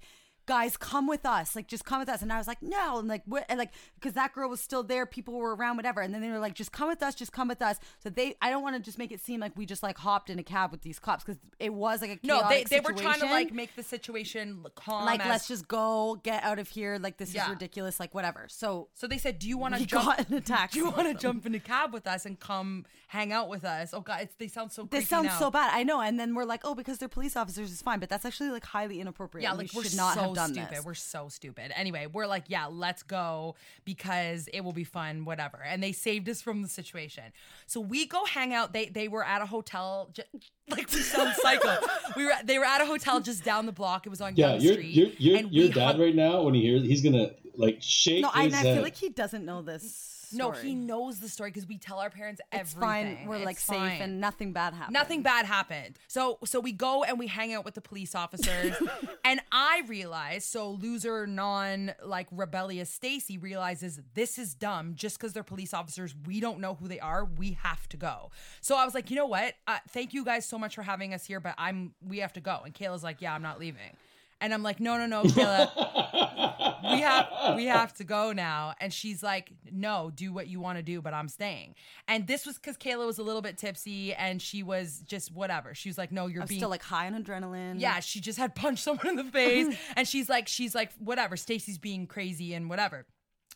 Guys, 0.47 0.77
come 0.77 1.07
with 1.07 1.25
us. 1.25 1.55
Like, 1.55 1.67
just 1.67 1.85
come 1.85 1.99
with 1.99 2.09
us. 2.09 2.21
And 2.21 2.31
I 2.33 2.37
was 2.37 2.47
like, 2.47 2.61
no. 2.63 2.97
And 2.99 3.07
like, 3.07 3.21
what? 3.25 3.45
And 3.49 3.59
like, 3.59 3.71
because 3.95 4.13
that 4.13 4.33
girl 4.33 4.49
was 4.49 4.61
still 4.61 4.81
there. 4.81 5.05
People 5.05 5.35
were 5.35 5.55
around, 5.55 5.75
whatever. 5.75 6.01
And 6.01 6.13
then 6.13 6.21
they 6.21 6.29
were 6.31 6.39
like, 6.39 6.53
just 6.55 6.71
come 6.71 6.87
with 6.87 7.03
us. 7.03 7.13
Just 7.15 7.31
come 7.33 7.49
with 7.49 7.61
us. 7.61 7.77
So 8.01 8.09
they, 8.09 8.35
I 8.41 8.49
don't 8.49 8.63
want 8.63 8.75
to 8.77 8.81
just 8.81 8.97
make 8.97 9.11
it 9.11 9.19
seem 9.19 9.39
like 9.41 9.51
we 9.57 9.65
just 9.65 9.83
like 9.83 9.97
hopped 9.97 10.29
in 10.29 10.39
a 10.39 10.43
cab 10.43 10.71
with 10.71 10.81
these 10.81 10.97
cops 10.99 11.23
because 11.23 11.39
it 11.59 11.73
was 11.73 12.01
like 12.01 12.11
a 12.11 12.19
No, 12.25 12.47
they, 12.49 12.63
they 12.63 12.79
were 12.79 12.93
trying 12.93 13.19
to 13.19 13.25
like 13.25 13.53
make 13.53 13.75
the 13.75 13.83
situation 13.83 14.65
calm. 14.75 15.05
like 15.05 15.19
as- 15.19 15.27
let's 15.27 15.47
just 15.49 15.67
go 15.67 16.19
get 16.23 16.43
out 16.43 16.59
of 16.59 16.69
here 16.69 16.97
like 16.97 17.17
this 17.17 17.33
Yeah. 17.33 17.43
is 17.43 17.49
ridiculous 17.49 17.99
like 17.99 18.15
whatever 18.15 18.45
so 18.47 18.87
So 18.93 19.05
they 19.07 19.17
said, 19.17 19.39
"Do 19.39 19.49
you 19.49 19.57
want 19.57 19.75
to 19.75 19.85
jump? 19.85 20.05
got 20.05 20.29
in 20.29 20.33
a 20.37 20.41
taxi 20.41 20.79
Do 20.79 20.85
you 20.85 20.91
want 20.91 21.07
to 21.07 21.13
jump 21.13 21.45
in 21.45 21.53
a 21.55 21.59
cab 21.59 21.93
with 21.93 22.07
us 22.07 22.25
and 22.25 22.39
come 22.39 22.85
hang 23.07 23.33
out 23.33 23.49
with 23.49 23.65
us?" 23.65 23.93
Oh 23.93 23.99
God, 24.01 24.21
it's, 24.21 24.35
they 24.35 24.47
sound 24.47 24.71
so. 24.71 24.83
this 24.89 25.09
sounds 25.09 25.27
now. 25.27 25.39
so 25.39 25.51
bad 25.51 25.71
i 25.73 25.83
know 25.83 25.99
and 25.99 26.17
then 26.19 26.33
we're 26.35 26.45
like 26.45 26.61
oh 26.63 26.73
because 26.75 26.97
they're 26.99 27.09
police 27.09 27.35
officers 27.35 27.71
it's 27.71 27.81
fine 27.81 27.99
but 27.99 28.07
that's 28.09 28.23
actually 28.25 28.49
like 28.49 28.63
highly 28.65 29.01
inappropriate 29.01 29.43
Yeah, 29.43 29.51
like 29.53 29.73
we 29.73 29.77
we're 29.79 29.83
should 29.83 29.97
not 29.97 30.13
so 30.15 30.21
have 30.21 30.33
done 30.37 30.53
stupid. 30.53 30.69
this 30.77 30.85
We're 30.85 30.93
so 30.93 31.27
stupid. 31.29 31.71
Anyway, 31.75 32.07
we're 32.11 32.27
like, 32.27 32.45
yeah, 32.47 32.67
let's 32.67 33.03
go 33.03 33.55
because 33.85 34.47
it 34.53 34.61
will 34.63 34.73
be 34.73 34.83
fun, 34.83 35.25
whatever. 35.25 35.59
And 35.63 35.83
they 35.83 35.91
saved 35.91 36.29
us 36.29 36.41
from 36.41 36.61
the 36.61 36.69
situation. 36.69 37.23
So 37.65 37.79
we 37.81 38.05
go 38.05 38.23
hang 38.25 38.53
out. 38.53 38.73
They 38.73 38.85
they 38.87 39.07
were 39.07 39.23
at 39.25 39.41
a 39.41 39.45
hotel. 39.45 40.09
Just, 40.13 40.27
like 40.69 40.91
we 40.91 40.99
sound 40.99 41.33
psycho. 41.41 41.77
we 42.15 42.25
were 42.25 42.31
they 42.43 42.57
were 42.59 42.65
at 42.65 42.81
a 42.81 42.85
hotel 42.85 43.19
just 43.19 43.43
down 43.43 43.65
the 43.65 43.71
block. 43.71 44.05
It 44.05 44.09
was 44.09 44.21
on 44.21 44.33
Yeah, 44.35 44.51
Yonge 44.53 44.63
your 44.63 44.79
your 44.79 45.07
your, 45.17 45.37
and 45.37 45.51
your 45.51 45.67
we 45.67 45.73
dad 45.73 45.91
hung- 45.93 46.01
right 46.01 46.15
now 46.15 46.41
when 46.43 46.53
he 46.53 46.61
hears 46.61 46.83
he's 46.83 47.01
gonna 47.01 47.31
like 47.55 47.77
shake 47.81 48.21
no 48.21 48.29
I, 48.33 48.45
his 48.45 48.53
I 48.53 48.57
head. 48.57 48.73
feel 48.75 48.83
like 48.83 48.95
he 48.95 49.09
doesn't 49.09 49.43
know 49.45 49.61
this 49.61 50.16
No, 50.33 50.51
he 50.51 50.75
knows 50.75 51.19
the 51.19 51.29
story 51.29 51.49
because 51.49 51.67
we 51.67 51.77
tell 51.77 51.99
our 51.99 52.09
parents 52.09 52.41
it's 52.51 52.73
everything. 52.75 53.17
fine 53.17 53.27
we're 53.27 53.37
It's 53.37 53.45
like 53.45 53.59
safe 53.59 54.01
and 54.01 54.19
nothing 54.19 54.53
bad 54.53 54.73
happened 54.73 54.93
Nothing 54.93 55.21
bad 55.21 55.45
happened. 55.45 55.97
So 56.07 56.39
so 56.45 56.59
we 56.59 56.71
go 56.71 57.03
and 57.03 57.19
we 57.19 57.27
hang 57.27 57.53
out 57.53 57.65
with 57.65 57.75
the 57.75 57.81
police 57.81 58.15
officers. 58.15 58.75
and 59.25 59.39
I 59.51 59.83
realize, 59.87 60.45
so 60.45 60.71
loser 60.71 61.27
non 61.27 61.93
like 62.03 62.27
rebellious 62.31 62.89
Stacy 62.89 63.37
realizes 63.37 63.99
this 64.13 64.37
is 64.37 64.53
dumb 64.53 64.93
just 64.95 65.17
because 65.17 65.33
they're 65.33 65.43
police 65.43 65.73
officers. 65.73 66.15
We 66.25 66.39
don't 66.39 66.59
know 66.59 66.75
who 66.75 66.87
they 66.87 66.99
are. 66.99 67.25
We 67.25 67.57
have 67.63 67.87
to 67.89 67.97
go. 67.97 68.31
So 68.61 68.75
I 68.75 68.85
was 68.85 68.93
like, 68.93 69.09
you 69.09 69.15
know 69.15 69.25
what? 69.27 69.53
Uh, 69.67 69.77
thank 69.89 70.13
you 70.13 70.23
guys 70.25 70.45
so 70.45 70.57
much 70.57 70.75
for 70.75 70.81
having 70.81 71.13
us 71.13 71.25
here, 71.25 71.39
but 71.39 71.55
I'm 71.57 71.93
we 72.05 72.19
have 72.19 72.33
to 72.33 72.41
go. 72.41 72.61
And 72.65 72.73
Kayla's 72.73 73.03
like, 73.03 73.21
yeah, 73.21 73.33
I'm 73.33 73.41
not 73.41 73.59
leaving. 73.59 73.95
And 74.39 74.53
I'm 74.53 74.61
like, 74.61 74.79
no, 74.79 74.97
no, 74.97 75.07
no, 75.07 75.23
Kayla, 75.23 76.83
we 76.93 77.01
have 77.01 77.55
we 77.55 77.65
have 77.65 77.93
to 77.95 78.03
go 78.03 78.31
now. 78.33 78.73
And 78.79 78.93
she's 78.93 79.23
like, 79.23 79.51
no, 79.79 80.11
do 80.13 80.33
what 80.33 80.47
you 80.47 80.59
want 80.59 80.77
to 80.77 80.83
do, 80.83 81.01
but 81.01 81.13
I'm 81.13 81.27
staying. 81.27 81.75
And 82.07 82.27
this 82.27 82.45
was 82.45 82.55
because 82.57 82.77
Kayla 82.77 83.05
was 83.05 83.17
a 83.17 83.23
little 83.23 83.41
bit 83.41 83.57
tipsy 83.57 84.13
and 84.13 84.41
she 84.41 84.63
was 84.63 85.03
just 85.07 85.31
whatever. 85.31 85.73
She 85.73 85.89
was 85.89 85.97
like, 85.97 86.11
no, 86.11 86.27
you're 86.27 86.41
i'm 86.41 86.47
being 86.47 86.59
still 86.59 86.69
like 86.69 86.83
high 86.83 87.07
on 87.07 87.23
adrenaline 87.23 87.79
yeah, 87.79 87.99
she 87.99 88.19
just 88.19 88.37
had 88.37 88.55
punched 88.55 88.83
someone 88.83 89.07
in 89.07 89.15
the 89.15 89.23
face, 89.23 89.75
and 89.95 90.07
she's 90.07 90.29
like, 90.29 90.47
she's 90.47 90.73
like, 90.75 90.91
whatever. 90.99 91.37
Stacy's 91.37 91.77
being 91.77 92.07
crazy 92.07 92.53
and 92.53 92.69
whatever. 92.69 93.05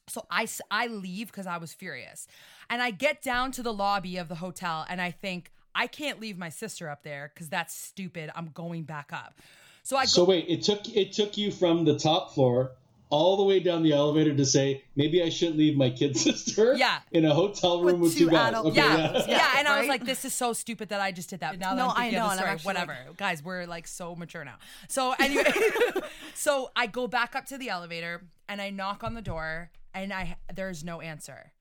So 0.10 0.26
I 0.30 0.48
I 0.70 0.88
leave 0.88 1.28
because 1.28 1.48
I 1.48 1.58
was 1.58 1.74
furious, 1.74 2.28
and 2.70 2.82
I 2.82 2.92
get 2.92 3.22
down 3.22 3.52
to 3.54 3.64
the 3.64 3.74
lobby 3.74 4.18
of 4.18 4.28
the 4.28 4.36
hotel, 4.36 4.86
and 4.90 5.02
I 5.02 5.12
think 5.12 5.52
I 5.74 5.88
can't 5.88 6.20
leave 6.20 6.38
my 6.38 6.50
sister 6.50 6.90
up 6.90 7.04
there 7.04 7.32
because 7.34 7.50
that's 7.50 7.74
stupid. 7.74 8.30
I'm 8.36 8.48
going 8.48 8.84
back 8.84 9.12
up. 9.14 9.40
So 9.84 9.98
I 9.98 10.06
So 10.06 10.26
go. 10.26 10.32
wait, 10.32 10.46
it 10.48 10.64
took 10.64 10.88
it 10.90 11.14
took 11.14 11.38
you 11.38 11.52
from 11.52 11.86
the 11.86 11.98
top 11.98 12.34
floor 12.34 12.72
all 13.12 13.38
the 13.38 13.44
way 13.44 13.60
down 13.60 13.84
the 13.84 13.92
elevator 13.94 14.34
to 14.36 14.46
say 14.46 14.84
maybe 14.96 15.22
I 15.22 15.30
shouldn't 15.30 15.58
leave 15.58 15.78
my 15.78 15.90
kid 15.92 16.18
sister 16.28 16.74
Yeah. 16.76 17.00
in 17.12 17.26
a 17.26 17.34
hotel 17.34 17.82
room 17.84 18.00
With 18.00 18.12
with, 18.12 18.18
two 18.18 18.26
two 18.26 18.32
guys. 18.32 18.50
adults. 18.50 18.70
Okay, 18.70 18.78
yeah, 18.88 19.12
yeah. 19.14 19.26
yeah, 19.28 19.60
and 19.60 19.68
I 19.68 19.80
was 19.80 19.88
like, 19.88 20.04
"This 20.06 20.26
is 20.26 20.34
so 20.34 20.54
stupid 20.54 20.90
that 20.90 21.02
I 21.02 21.12
just 21.12 21.30
did 21.30 21.42
that." 21.42 21.60
Now 21.60 21.76
that 21.76 21.76
No, 21.76 21.90
I'm 21.90 21.96
I 21.96 22.10
know, 22.10 22.26
of 22.26 22.32
and 22.32 22.40
the 22.40 22.44
I'm 22.48 22.58
story, 22.60 22.74
actually 22.76 22.94
whatever, 22.96 22.98
guys, 23.18 23.44
we're 23.44 23.66
like 23.68 23.86
so 23.88 24.16
mature 24.16 24.44
now. 24.44 24.56
So 24.88 25.14
anyway, 25.20 25.52
so 26.36 26.72
I 26.76 26.88
go 26.88 27.08
back 27.08 27.36
up 27.36 27.46
to 27.48 27.58
the 27.58 27.70
elevator 27.70 28.24
and 28.50 28.62
I 28.62 28.70
knock 28.70 29.04
on 29.04 29.14
the 29.14 29.22
door, 29.22 29.70
and 29.94 30.12
I 30.14 30.38
there's 30.54 30.84
no 30.84 31.02
answer, 31.02 31.52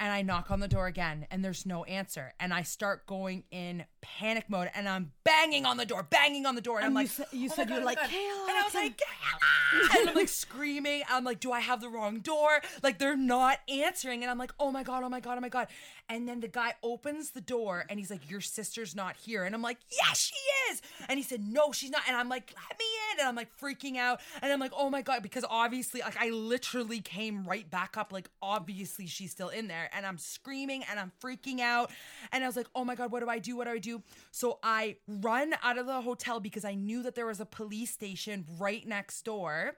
and 0.00 0.10
I 0.10 0.22
knock 0.22 0.50
on 0.50 0.58
the 0.60 0.66
door 0.66 0.86
again, 0.86 1.26
and 1.30 1.44
there's 1.44 1.66
no 1.66 1.84
answer, 1.84 2.32
and 2.40 2.52
I 2.54 2.62
start 2.62 3.06
going 3.06 3.44
in 3.50 3.84
panic 4.00 4.46
mode, 4.48 4.70
and 4.74 4.88
I'm 4.88 5.12
banging 5.24 5.66
on 5.66 5.76
the 5.76 5.84
door, 5.84 6.02
banging 6.02 6.46
on 6.46 6.54
the 6.54 6.62
door, 6.62 6.78
and, 6.78 6.86
I'm 6.86 6.92
you 6.92 6.96
like, 6.96 7.08
sa- 7.08 7.24
you 7.32 7.48
"Oh 7.50 7.54
said 7.54 7.68
God, 7.68 7.74
you're 7.74 7.82
oh 7.82 7.86
like, 7.86 7.98
God." 7.98 8.08
"Kayla, 8.08 8.48
and 8.48 8.58
I 8.58 8.62
was 8.64 8.74
like, 8.74 8.96
Kayla, 8.98 10.00
and 10.00 10.08
I'm 10.08 10.14
like 10.16 10.28
screaming. 10.28 11.02
I'm 11.08 11.22
like, 11.24 11.38
do 11.38 11.52
I 11.52 11.60
have 11.60 11.80
the 11.82 11.88
wrong 11.90 12.20
door? 12.20 12.60
Like 12.82 12.98
they're 12.98 13.16
not 13.16 13.58
answering, 13.68 14.22
and 14.22 14.30
I'm 14.30 14.38
like, 14.38 14.52
oh 14.58 14.72
my 14.72 14.82
god, 14.82 15.02
oh 15.04 15.08
my 15.10 15.20
god, 15.20 15.36
oh 15.36 15.40
my 15.42 15.50
god. 15.50 15.68
And 16.10 16.28
then 16.28 16.40
the 16.40 16.48
guy 16.48 16.74
opens 16.82 17.30
the 17.30 17.40
door, 17.40 17.86
and 17.88 17.98
he's 17.98 18.10
like, 18.10 18.28
your 18.28 18.40
sister's 18.40 18.96
not 18.96 19.16
here, 19.16 19.44
and 19.44 19.54
I'm 19.54 19.62
like, 19.62 19.78
yes, 19.90 20.18
she 20.18 20.34
is. 20.70 20.82
And 21.08 21.18
he 21.18 21.22
said, 21.22 21.40
no, 21.40 21.70
she's 21.70 21.90
not. 21.90 22.02
And 22.06 22.16
I'm 22.16 22.28
like, 22.28 22.52
let 22.68 22.78
me 22.78 22.84
in. 23.12 23.20
And 23.20 23.28
I'm 23.28 23.36
like 23.36 23.48
freaking 23.56 23.96
out. 23.96 24.20
And 24.42 24.52
I'm 24.52 24.58
like, 24.60 24.72
oh 24.76 24.90
my 24.90 25.02
God, 25.02 25.22
because 25.22 25.44
obviously, 25.48 26.00
like, 26.00 26.16
I 26.20 26.30
literally 26.30 27.00
came 27.00 27.44
right 27.44 27.68
back 27.70 27.96
up. 27.96 28.12
Like, 28.12 28.28
obviously, 28.42 29.06
she's 29.06 29.30
still 29.30 29.48
in 29.48 29.68
there. 29.68 29.88
And 29.94 30.04
I'm 30.04 30.18
screaming 30.18 30.84
and 30.90 30.98
I'm 30.98 31.12
freaking 31.22 31.60
out. 31.60 31.90
And 32.32 32.42
I 32.42 32.46
was 32.46 32.56
like, 32.56 32.68
oh 32.74 32.84
my 32.84 32.94
God, 32.94 33.12
what 33.12 33.20
do 33.20 33.28
I 33.28 33.38
do? 33.38 33.56
What 33.56 33.64
do 33.64 33.70
I 33.70 33.78
do? 33.78 34.02
So 34.32 34.58
I 34.62 34.96
run 35.06 35.54
out 35.62 35.78
of 35.78 35.86
the 35.86 36.00
hotel 36.00 36.40
because 36.40 36.64
I 36.64 36.74
knew 36.74 37.02
that 37.02 37.14
there 37.14 37.26
was 37.26 37.40
a 37.40 37.46
police 37.46 37.90
station 37.90 38.44
right 38.58 38.86
next 38.86 39.22
door 39.22 39.76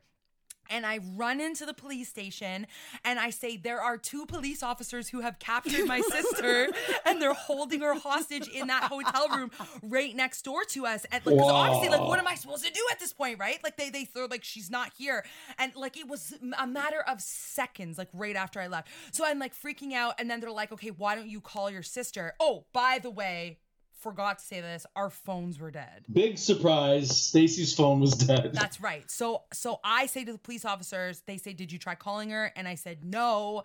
and 0.73 0.87
I 0.87 0.99
run 1.15 1.41
into 1.41 1.67
the 1.67 1.75
police 1.75 2.09
station 2.09 2.67
and 3.05 3.21
I 3.21 3.31
say, 3.31 3.57
There 3.57 3.81
are 3.81 3.97
two 3.99 4.27
police 4.27 4.63
officers 4.63 5.09
who 5.09 5.21
have 5.21 5.39
captured 5.39 5.87
my 5.87 6.01
sister 6.11 6.69
and 7.05 7.21
they're 7.21 7.35
holding 7.35 7.81
her 7.83 7.95
hostage 7.95 8.49
in 8.49 8.67
that 8.69 8.85
hotel 8.85 9.29
room 9.29 9.51
right 9.83 10.17
next 10.17 10.43
door 10.43 10.65
to 10.71 10.87
us. 10.87 11.05
And 11.13 11.25
like, 11.27 11.39
obviously, 11.39 11.91
like, 11.91 12.09
what 12.09 12.19
am 12.19 12.27
I 12.27 12.35
supposed 12.35 12.65
to 12.65 12.73
do 12.73 12.81
at 12.91 12.99
this 12.99 13.13
point, 13.13 13.39
right? 13.39 13.63
Like, 13.63 13.77
they, 13.77 13.91
they 13.91 14.05
throw, 14.05 14.27
like, 14.27 14.43
she's 14.45 14.71
not 14.71 14.93
here. 14.97 15.25
And 15.59 15.77
like, 15.77 15.97
it 15.97 16.09
was 16.09 16.35
a 16.59 16.67
matter 16.67 17.03
of 17.07 17.21
seconds, 17.21 17.99
like, 17.99 18.09
right 18.13 18.37
after 18.37 18.61
I 18.61 18.67
left. 18.67 18.89
So 19.13 19.25
I'm 19.25 19.39
like 19.39 19.55
freaking 19.55 19.93
out. 19.93 20.15
And 20.19 20.31
then 20.31 20.41
they're 20.41 20.51
like, 20.51 20.73
Okay, 20.73 20.91
why 20.91 21.15
don't 21.15 21.29
you 21.29 21.41
call 21.41 21.71
your 21.71 21.83
sister? 21.83 22.33
Oh, 22.41 22.65
by 22.73 22.99
the 23.01 23.11
way, 23.11 23.59
forgot 24.03 24.39
to 24.41 24.45
say 24.45 24.61
this, 24.61 24.85
our 24.97 25.11
phones 25.11 25.59
were 25.59 25.71
dead. 25.71 26.05
Big 26.13 26.39
surprise. 26.39 27.17
Stacy's 27.17 27.73
phone 27.75 28.01
was 28.01 28.13
dead. 28.15 28.51
That's 28.53 28.81
right. 28.81 29.11
So 29.11 29.43
so 29.53 29.81
I 29.85 30.07
say 30.07 30.25
to 30.25 30.33
the 30.33 30.39
police 30.39 30.65
officers, 30.65 31.23
they 31.27 31.39
say, 31.39 31.53
"Did 31.53 31.73
you 31.73 31.79
try 31.79 31.95
calling 31.95 32.31
her?" 32.31 32.53
And 32.57 32.67
I 32.69 32.75
said, 32.75 33.05
"No. 33.05 33.63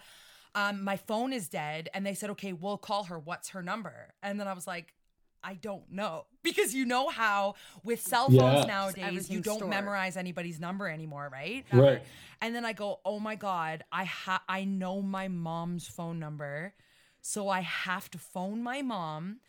Um, 0.56 0.84
my 0.84 0.98
phone 0.98 1.34
is 1.34 1.50
dead." 1.50 1.90
And 1.94 2.06
they 2.06 2.14
said, 2.14 2.30
"Okay, 2.32 2.54
we'll 2.54 2.78
call 2.78 3.04
her. 3.06 3.20
What's 3.20 3.50
her 3.50 3.62
number?" 3.62 4.14
And 4.24 4.40
then 4.40 4.48
I 4.48 4.54
was 4.54 4.66
like, 4.68 4.94
I 5.44 5.54
don't 5.54 5.90
know 5.92 6.26
because 6.44 6.74
you 6.74 6.86
know 6.86 7.10
how 7.10 7.56
with 7.84 8.02
cell 8.02 8.26
phones 8.26 8.42
Yeah. 8.42 8.66
nowadays 8.66 9.30
you 9.30 9.40
don't 9.42 9.58
stored. 9.58 9.70
memorize 9.70 10.18
anybody's 10.18 10.60
number 10.60 10.88
anymore, 10.90 11.30
right? 11.32 11.66
Right. 11.72 12.02
And 12.42 12.56
then 12.56 12.66
I 12.66 12.74
go, 12.74 13.00
"Oh 13.06 13.20
my 13.20 13.36
god, 13.36 13.84
I 13.92 14.06
ha- 14.06 14.44
I 14.50 14.64
know 14.64 15.02
my 15.02 15.28
mom's 15.28 15.88
phone 15.88 16.20
number." 16.20 16.74
So 17.22 17.50
I 17.50 17.60
have 17.62 18.10
to 18.12 18.18
phone 18.18 18.64
my 18.64 18.82
mom. 18.82 19.40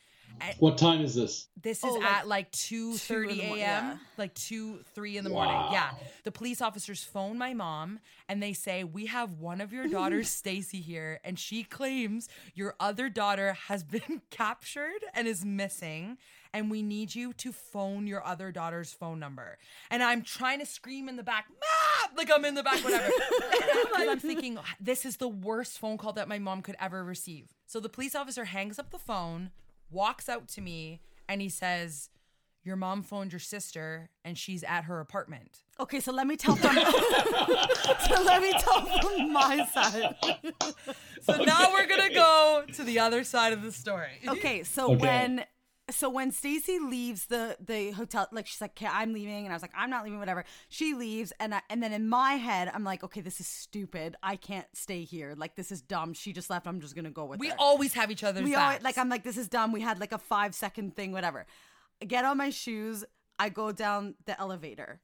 What 0.58 0.78
time 0.78 1.00
is 1.00 1.14
this? 1.14 1.48
This 1.60 1.78
is 1.78 1.84
Oh, 1.84 1.94
like 1.94 2.04
at 2.04 2.28
like 2.28 2.50
two 2.52 2.94
thirty 2.94 3.30
in 3.32 3.38
the 3.38 3.44
a.m. 3.44 3.58
yeah. 3.58 3.96
Like 4.16 4.34
two, 4.34 4.80
three 4.94 5.16
in 5.16 5.24
the 5.24 5.30
morning. 5.30 5.56
Yeah. 5.72 5.90
The 6.24 6.32
police 6.32 6.60
officers 6.60 7.02
phone 7.04 7.38
my 7.38 7.54
mom 7.54 8.00
and 8.28 8.42
they 8.42 8.52
say, 8.52 8.84
"We 8.84 9.06
have 9.06 9.32
one 9.32 9.60
of 9.60 9.72
your 9.72 9.88
daughters, 9.98 10.28
Stacy, 10.28 10.80
here, 10.80 11.20
and 11.24 11.38
she 11.38 11.62
claims 11.64 12.28
your 12.54 12.74
other 12.80 13.08
daughter 13.08 13.54
has 13.68 13.82
been 13.84 14.22
captured 14.30 15.04
and 15.14 15.26
is 15.28 15.44
missing." 15.44 16.18
And 16.54 16.70
we 16.70 16.80
need 16.82 17.14
you 17.14 17.34
to 17.34 17.52
phone 17.52 18.06
your 18.06 18.24
other 18.26 18.50
daughter's 18.50 18.90
phone 18.90 19.18
number. 19.20 19.58
And 19.90 20.02
I'm 20.02 20.22
trying 20.22 20.60
to 20.60 20.66
scream 20.66 21.06
in 21.06 21.16
the 21.16 21.22
back, 21.22 21.44
Mom! 21.50 22.16
like 22.16 22.30
I'm 22.34 22.42
in 22.46 22.54
the 22.54 22.62
back, 22.62 22.82
whatever. 22.82 23.10
Because 23.84 24.08
I'm 24.08 24.18
thinking, 24.18 24.58
this 24.80 25.04
is 25.04 25.18
the 25.18 25.28
worst 25.28 25.78
phone 25.78 25.98
call 25.98 26.14
that 26.14 26.26
my 26.26 26.38
mom 26.38 26.62
could 26.62 26.76
ever 26.80 27.04
receive. 27.04 27.48
So 27.66 27.80
the 27.80 27.90
police 27.90 28.14
officer 28.14 28.46
hangs 28.46 28.78
up 28.78 28.90
the 28.90 28.98
phone, 28.98 29.50
walks 29.90 30.28
out 30.28 30.48
to 30.48 30.60
me, 30.60 31.00
and 31.28 31.40
he 31.40 31.48
says, 31.48 32.10
Your 32.64 32.76
mom 32.76 33.02
phoned 33.02 33.32
your 33.32 33.40
sister 33.40 34.10
and 34.24 34.36
she's 34.36 34.62
at 34.64 34.84
her 34.84 35.00
apartment. 35.00 35.60
Okay, 35.80 36.00
so 36.00 36.12
let 36.12 36.26
me 36.26 36.36
tell 36.36 36.56
from 36.56 36.74
so 38.08 38.22
let 38.22 38.42
me 38.42 38.52
tell 38.58 38.84
from 39.00 39.32
my 39.32 39.64
side. 39.72 40.16
So 41.22 41.36
now 41.44 41.72
we're 41.72 41.86
gonna 41.86 42.12
go 42.12 42.64
to 42.74 42.84
the 42.84 42.98
other 42.98 43.24
side 43.24 43.52
of 43.52 43.62
the 43.62 43.72
story. 43.72 44.20
Okay, 44.26 44.64
so 44.64 44.92
Okay. 44.92 44.96
when 44.96 45.44
so 45.90 46.10
when 46.10 46.32
Stacy 46.32 46.78
leaves 46.78 47.26
the 47.26 47.56
the 47.60 47.92
hotel, 47.92 48.28
like 48.32 48.46
she's 48.46 48.60
like, 48.60 48.72
"Okay, 48.72 48.86
I'm 48.90 49.12
leaving," 49.12 49.44
and 49.44 49.52
I 49.52 49.56
was 49.56 49.62
like, 49.62 49.72
"I'm 49.76 49.90
not 49.90 50.04
leaving," 50.04 50.18
whatever. 50.18 50.44
She 50.68 50.94
leaves, 50.94 51.32
and 51.40 51.54
I, 51.54 51.62
and 51.70 51.82
then 51.82 51.92
in 51.92 52.08
my 52.08 52.34
head, 52.34 52.70
I'm 52.74 52.84
like, 52.84 53.02
"Okay, 53.04 53.20
this 53.20 53.40
is 53.40 53.46
stupid. 53.46 54.16
I 54.22 54.36
can't 54.36 54.66
stay 54.74 55.04
here. 55.04 55.34
Like 55.36 55.56
this 55.56 55.72
is 55.72 55.80
dumb. 55.80 56.12
She 56.14 56.32
just 56.32 56.50
left. 56.50 56.66
I'm 56.66 56.80
just 56.80 56.94
gonna 56.94 57.10
go 57.10 57.24
with 57.24 57.40
We 57.40 57.48
her." 57.48 57.56
always 57.58 57.94
have 57.94 58.10
each 58.10 58.24
other's 58.24 58.44
we 58.44 58.54
always 58.54 58.82
like 58.82 58.98
I'm 58.98 59.08
like, 59.08 59.24
"This 59.24 59.36
is 59.38 59.48
dumb." 59.48 59.72
We 59.72 59.80
had 59.80 59.98
like 60.00 60.12
a 60.12 60.18
five 60.18 60.54
second 60.54 60.96
thing, 60.96 61.12
whatever. 61.12 61.46
I 62.02 62.04
get 62.04 62.24
on 62.24 62.36
my 62.36 62.50
shoes. 62.50 63.04
I 63.38 63.48
go 63.48 63.72
down 63.72 64.14
the 64.26 64.38
elevator, 64.40 65.00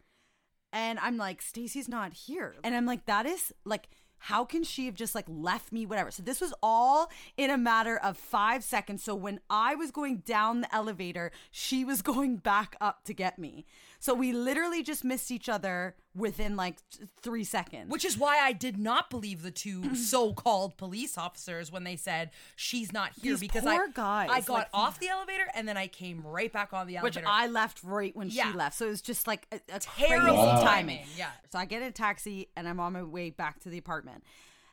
and 0.72 0.98
I'm 0.98 1.16
like, 1.16 1.40
Stacy's 1.40 1.88
not 1.88 2.12
here, 2.12 2.54
and 2.64 2.74
I'm 2.74 2.86
like, 2.86 3.06
that 3.06 3.26
is 3.26 3.52
like. 3.64 3.88
How 4.18 4.44
can 4.44 4.64
she 4.64 4.86
have 4.86 4.94
just 4.94 5.14
like 5.14 5.26
left 5.28 5.72
me, 5.72 5.86
whatever? 5.86 6.10
So, 6.10 6.22
this 6.22 6.40
was 6.40 6.54
all 6.62 7.10
in 7.36 7.50
a 7.50 7.58
matter 7.58 7.96
of 7.96 8.16
five 8.16 8.64
seconds. 8.64 9.02
So, 9.02 9.14
when 9.14 9.40
I 9.50 9.74
was 9.74 9.90
going 9.90 10.18
down 10.18 10.62
the 10.62 10.74
elevator, 10.74 11.30
she 11.50 11.84
was 11.84 12.02
going 12.14 12.36
back 12.36 12.76
up 12.80 13.04
to 13.04 13.14
get 13.14 13.38
me. 13.38 13.66
So, 14.04 14.12
we 14.12 14.32
literally 14.34 14.82
just 14.82 15.02
missed 15.02 15.30
each 15.30 15.48
other 15.48 15.94
within 16.14 16.56
like 16.56 16.76
th- 16.90 17.08
three 17.22 17.42
seconds. 17.42 17.90
Which 17.90 18.04
is 18.04 18.18
why 18.18 18.38
I 18.38 18.52
did 18.52 18.76
not 18.76 19.08
believe 19.08 19.40
the 19.42 19.50
two 19.50 19.94
so-called 19.96 20.76
police 20.76 21.16
officers 21.16 21.72
when 21.72 21.84
they 21.84 21.96
said 21.96 22.30
she's 22.54 22.92
not 22.92 23.12
here 23.14 23.32
These 23.32 23.40
because 23.40 23.62
poor 23.62 23.86
I 23.88 23.92
guys, 23.94 24.28
I 24.30 24.40
got 24.42 24.52
like- 24.52 24.68
off 24.74 25.00
the 25.00 25.08
elevator 25.08 25.44
and 25.54 25.66
then 25.66 25.78
I 25.78 25.86
came 25.86 26.22
right 26.22 26.52
back 26.52 26.74
on 26.74 26.86
the 26.86 26.98
which 26.98 27.16
elevator. 27.16 27.26
I 27.26 27.46
left 27.46 27.82
right 27.82 28.14
when 28.14 28.28
Yeah. 28.28 28.50
she 28.52 28.58
left. 28.58 28.76
So 28.76 28.84
it 28.86 28.90
was 28.90 29.00
just 29.00 29.26
like 29.26 29.46
a, 29.50 29.56
a 29.74 29.80
Terrible 29.80 30.36
timing, 30.36 30.64
timing. 30.98 31.04
yeah. 31.16 31.30
So 31.50 31.58
I 31.58 31.64
get 31.64 31.80
in 31.80 31.88
a 31.88 31.92
taxi 31.92 32.50
and 32.56 32.68
I'm 32.68 32.80
on 32.80 32.92
my 32.92 33.02
way 33.02 33.30
back 33.30 33.60
to 33.60 33.70
the 33.70 33.78
apartment. 33.78 34.22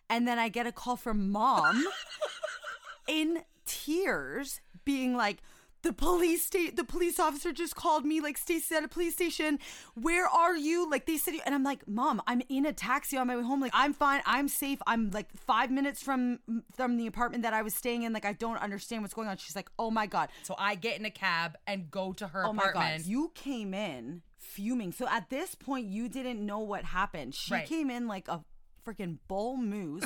And 0.09 0.27
then 0.27 0.39
I 0.39 0.49
get 0.49 0.67
a 0.67 0.73
call 0.73 0.97
from 0.97 1.31
mom 1.31 1.85
in 3.07 3.43
tears 3.65 4.59
being 4.83 5.15
like 5.15 5.37
the 5.83 5.93
police 5.93 6.45
state 6.45 6.75
the 6.75 6.83
police 6.83 7.19
officer 7.19 7.51
just 7.51 7.75
called 7.75 8.05
me 8.05 8.21
like 8.21 8.37
Stacy's 8.37 8.71
at 8.71 8.83
a 8.83 8.87
police 8.87 9.13
station. 9.13 9.57
Where 9.95 10.27
are 10.27 10.55
you? 10.55 10.89
Like 10.89 11.05
they 11.05 11.17
said 11.17 11.33
and 11.45 11.55
I'm 11.55 11.63
like, 11.63 11.87
"Mom, 11.87 12.21
I'm 12.27 12.41
in 12.49 12.65
a 12.65 12.73
taxi 12.73 13.17
on 13.17 13.27
my 13.27 13.35
way 13.35 13.43
home. 13.43 13.59
Like 13.61 13.71
I'm 13.73 13.93
fine. 13.93 14.21
I'm 14.25 14.47
safe. 14.47 14.79
I'm 14.85 15.09
like 15.11 15.27
5 15.35 15.71
minutes 15.71 16.01
from 16.03 16.39
from 16.75 16.97
the 16.97 17.07
apartment 17.07 17.43
that 17.43 17.53
I 17.53 17.61
was 17.61 17.73
staying 17.73 18.03
in. 18.03 18.13
Like 18.13 18.25
I 18.25 18.33
don't 18.33 18.57
understand 18.57 19.01
what's 19.01 19.13
going 19.13 19.27
on." 19.27 19.37
She's 19.37 19.55
like, 19.55 19.69
"Oh 19.79 19.89
my 19.91 20.05
god. 20.07 20.29
so 20.43 20.55
I 20.57 20.75
get 20.75 20.99
in 20.99 21.05
a 21.05 21.11
cab 21.11 21.57
and 21.65 21.89
go 21.89 22.13
to 22.13 22.27
her 22.27 22.45
Oh 22.45 22.53
my 22.53 22.71
god, 22.71 23.01
you 23.05 23.31
came 23.33 23.73
in 23.73 24.21
fuming. 24.37 24.91
So 24.91 25.07
at 25.07 25.29
this 25.29 25.55
point, 25.55 25.87
you 25.87 26.09
didn't 26.09 26.45
know 26.45 26.59
what 26.59 26.83
happened. 26.83 27.33
She 27.35 27.53
Right. 27.53 27.65
came 27.67 27.89
in 27.89 28.07
like 28.07 28.27
a 28.27 28.43
freaking 28.85 29.17
bull 29.27 29.57
moose, 29.57 30.03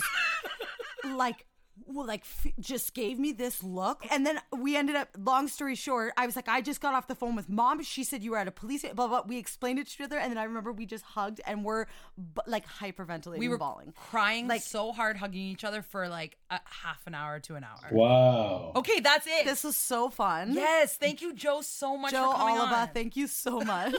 like. 1.03 1.45
Well, 1.87 2.07
like 2.07 2.21
f- 2.21 2.51
just 2.59 2.93
gave 2.93 3.19
me 3.19 3.31
this 3.33 3.61
look, 3.63 4.05
and 4.09 4.25
then 4.25 4.39
we 4.57 4.75
ended 4.77 4.95
up. 4.95 5.09
Long 5.17 5.47
story 5.47 5.75
short, 5.75 6.13
I 6.17 6.25
was 6.25 6.35
like, 6.35 6.47
I 6.47 6.61
just 6.61 6.79
got 6.81 6.93
off 6.93 7.07
the 7.07 7.15
phone 7.15 7.35
with 7.35 7.49
mom. 7.49 7.83
She 7.83 8.03
said 8.03 8.23
you 8.23 8.31
were 8.31 8.37
at 8.37 8.47
a 8.47 8.51
police. 8.51 8.83
Blah 8.93 9.07
blah. 9.07 9.21
We 9.27 9.37
explained 9.37 9.79
it 9.79 9.87
to 9.87 9.93
each 9.93 10.01
other, 10.05 10.17
and 10.17 10.31
then 10.31 10.37
I 10.37 10.43
remember 10.45 10.71
we 10.71 10.85
just 10.85 11.03
hugged 11.03 11.41
and 11.45 11.63
were 11.65 11.87
b- 12.17 12.41
like 12.47 12.65
hyperventilating, 12.67 13.39
we 13.39 13.49
were 13.49 13.57
bawling. 13.57 13.93
crying 14.09 14.47
Like- 14.47 14.61
so 14.61 14.93
hard, 14.93 15.17
hugging 15.17 15.41
each 15.41 15.63
other 15.63 15.81
for 15.81 16.07
like 16.07 16.37
a 16.49 16.59
half 16.63 17.05
an 17.07 17.13
hour 17.13 17.39
to 17.41 17.55
an 17.55 17.63
hour. 17.65 17.89
Wow. 17.91 18.71
Okay, 18.77 19.01
that's 19.01 19.27
it. 19.27 19.45
This 19.45 19.63
was 19.63 19.75
so 19.77 20.09
fun. 20.09 20.53
yes, 20.53 20.95
thank 20.97 21.21
you, 21.21 21.33
Joe, 21.33 21.59
so 21.61 21.97
much 21.97 22.11
Joe 22.11 22.31
for 22.31 22.37
coming 22.37 22.57
Oliva, 22.57 22.75
on. 22.75 22.87
thank 22.89 23.15
you 23.17 23.27
so 23.27 23.59
much. 23.61 23.93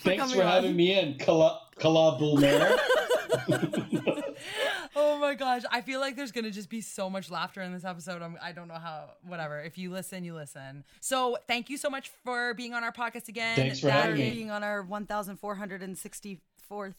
Thanks 0.00 0.22
coming 0.22 0.36
for 0.36 0.42
on. 0.42 0.48
having 0.48 0.74
me 0.74 0.98
in, 0.98 1.18
Kala, 1.18 1.60
Kala 1.78 2.18
Bulmer. 2.18 2.76
Oh 4.94 5.18
my 5.18 5.34
gosh, 5.34 5.62
I 5.70 5.80
feel 5.80 6.00
like 6.00 6.16
there's 6.16 6.32
gonna 6.32 6.50
just 6.50 6.68
be 6.68 6.80
so 6.80 7.08
much 7.08 7.30
laughter 7.30 7.62
in 7.62 7.72
this 7.72 7.84
episode. 7.84 8.20
I'm, 8.22 8.36
I 8.42 8.52
don't 8.52 8.68
know 8.68 8.74
how. 8.74 9.10
Whatever. 9.26 9.60
If 9.60 9.78
you 9.78 9.90
listen, 9.90 10.24
you 10.24 10.34
listen. 10.34 10.84
So 11.00 11.38
thank 11.48 11.70
you 11.70 11.76
so 11.78 11.88
much 11.88 12.10
for 12.24 12.54
being 12.54 12.74
on 12.74 12.84
our 12.84 12.92
podcast 12.92 13.28
again. 13.28 13.56
Thanks 13.56 13.80
for 13.80 13.86
That 13.86 14.04
having 14.04 14.18
me. 14.20 14.30
being 14.30 14.50
on 14.50 14.62
our 14.62 14.82
1,464th 14.84 16.94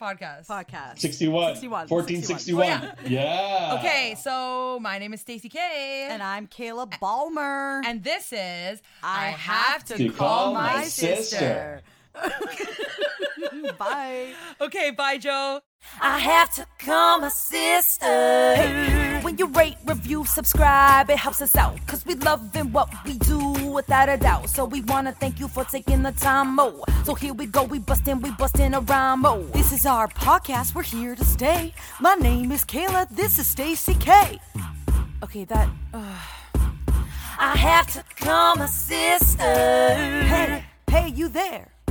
Podcast. 0.00 0.46
podcast. 0.46 0.98
61. 0.98 1.56
61. 1.56 1.88
1461. 1.88 2.66
Oh, 2.66 2.92
yeah. 3.06 3.76
Okay, 3.78 4.16
so 4.18 4.78
my 4.80 4.98
name 4.98 5.12
is 5.12 5.20
Stacy 5.20 5.50
K. 5.50 6.08
And 6.10 6.22
I'm 6.22 6.46
Kayla 6.46 6.98
Balmer. 7.00 7.82
And 7.84 8.02
this 8.02 8.32
is 8.32 8.80
I 9.02 9.26
have 9.26 9.84
to 9.84 9.98
To 9.98 10.08
call 10.08 10.44
call 10.44 10.54
my 10.54 10.72
my 10.76 10.84
sister. 10.84 11.82
Bye. 13.78 14.32
okay. 14.60 14.90
Bye, 14.90 15.18
Joe. 15.18 15.60
I 16.00 16.18
have 16.18 16.52
to 16.54 16.66
call 16.78 17.20
my 17.20 17.28
sister. 17.28 18.56
When 19.22 19.38
you 19.38 19.46
rate, 19.46 19.76
review, 19.86 20.24
subscribe, 20.24 21.10
it 21.10 21.18
helps 21.18 21.40
us 21.40 21.56
out. 21.56 21.78
Cause 21.86 22.04
we 22.04 22.14
loving 22.16 22.72
what 22.72 22.88
we 23.04 23.14
do 23.18 23.40
without 23.70 24.08
a 24.08 24.16
doubt. 24.16 24.50
So 24.50 24.64
we 24.64 24.82
wanna 24.82 25.12
thank 25.12 25.40
you 25.40 25.48
for 25.48 25.64
taking 25.64 26.02
the 26.02 26.12
time, 26.12 26.58
oh. 26.60 26.84
So 27.04 27.14
here 27.14 27.32
we 27.34 27.46
go, 27.46 27.64
we 27.64 27.78
bustin', 27.78 28.20
we 28.20 28.30
bustin' 28.32 28.74
a 28.74 28.80
rhyme, 28.80 29.24
oh. 29.24 29.42
This 29.54 29.72
is 29.72 29.86
our 29.86 30.08
podcast. 30.08 30.74
We're 30.74 30.82
here 30.82 31.14
to 31.14 31.24
stay. 31.24 31.72
My 32.00 32.14
name 32.14 32.52
is 32.52 32.64
Kayla. 32.64 33.08
This 33.08 33.38
is 33.38 33.46
Stacy 33.46 33.94
K. 33.94 34.38
Okay, 35.22 35.44
that. 35.44 35.68
I 35.92 37.56
have 37.56 37.86
to 37.94 38.04
call 38.22 38.56
my 38.56 38.66
sister. 38.66 39.42
Hey, 39.42 40.64
hey, 40.90 41.08
you 41.08 41.28
there? 41.28 41.72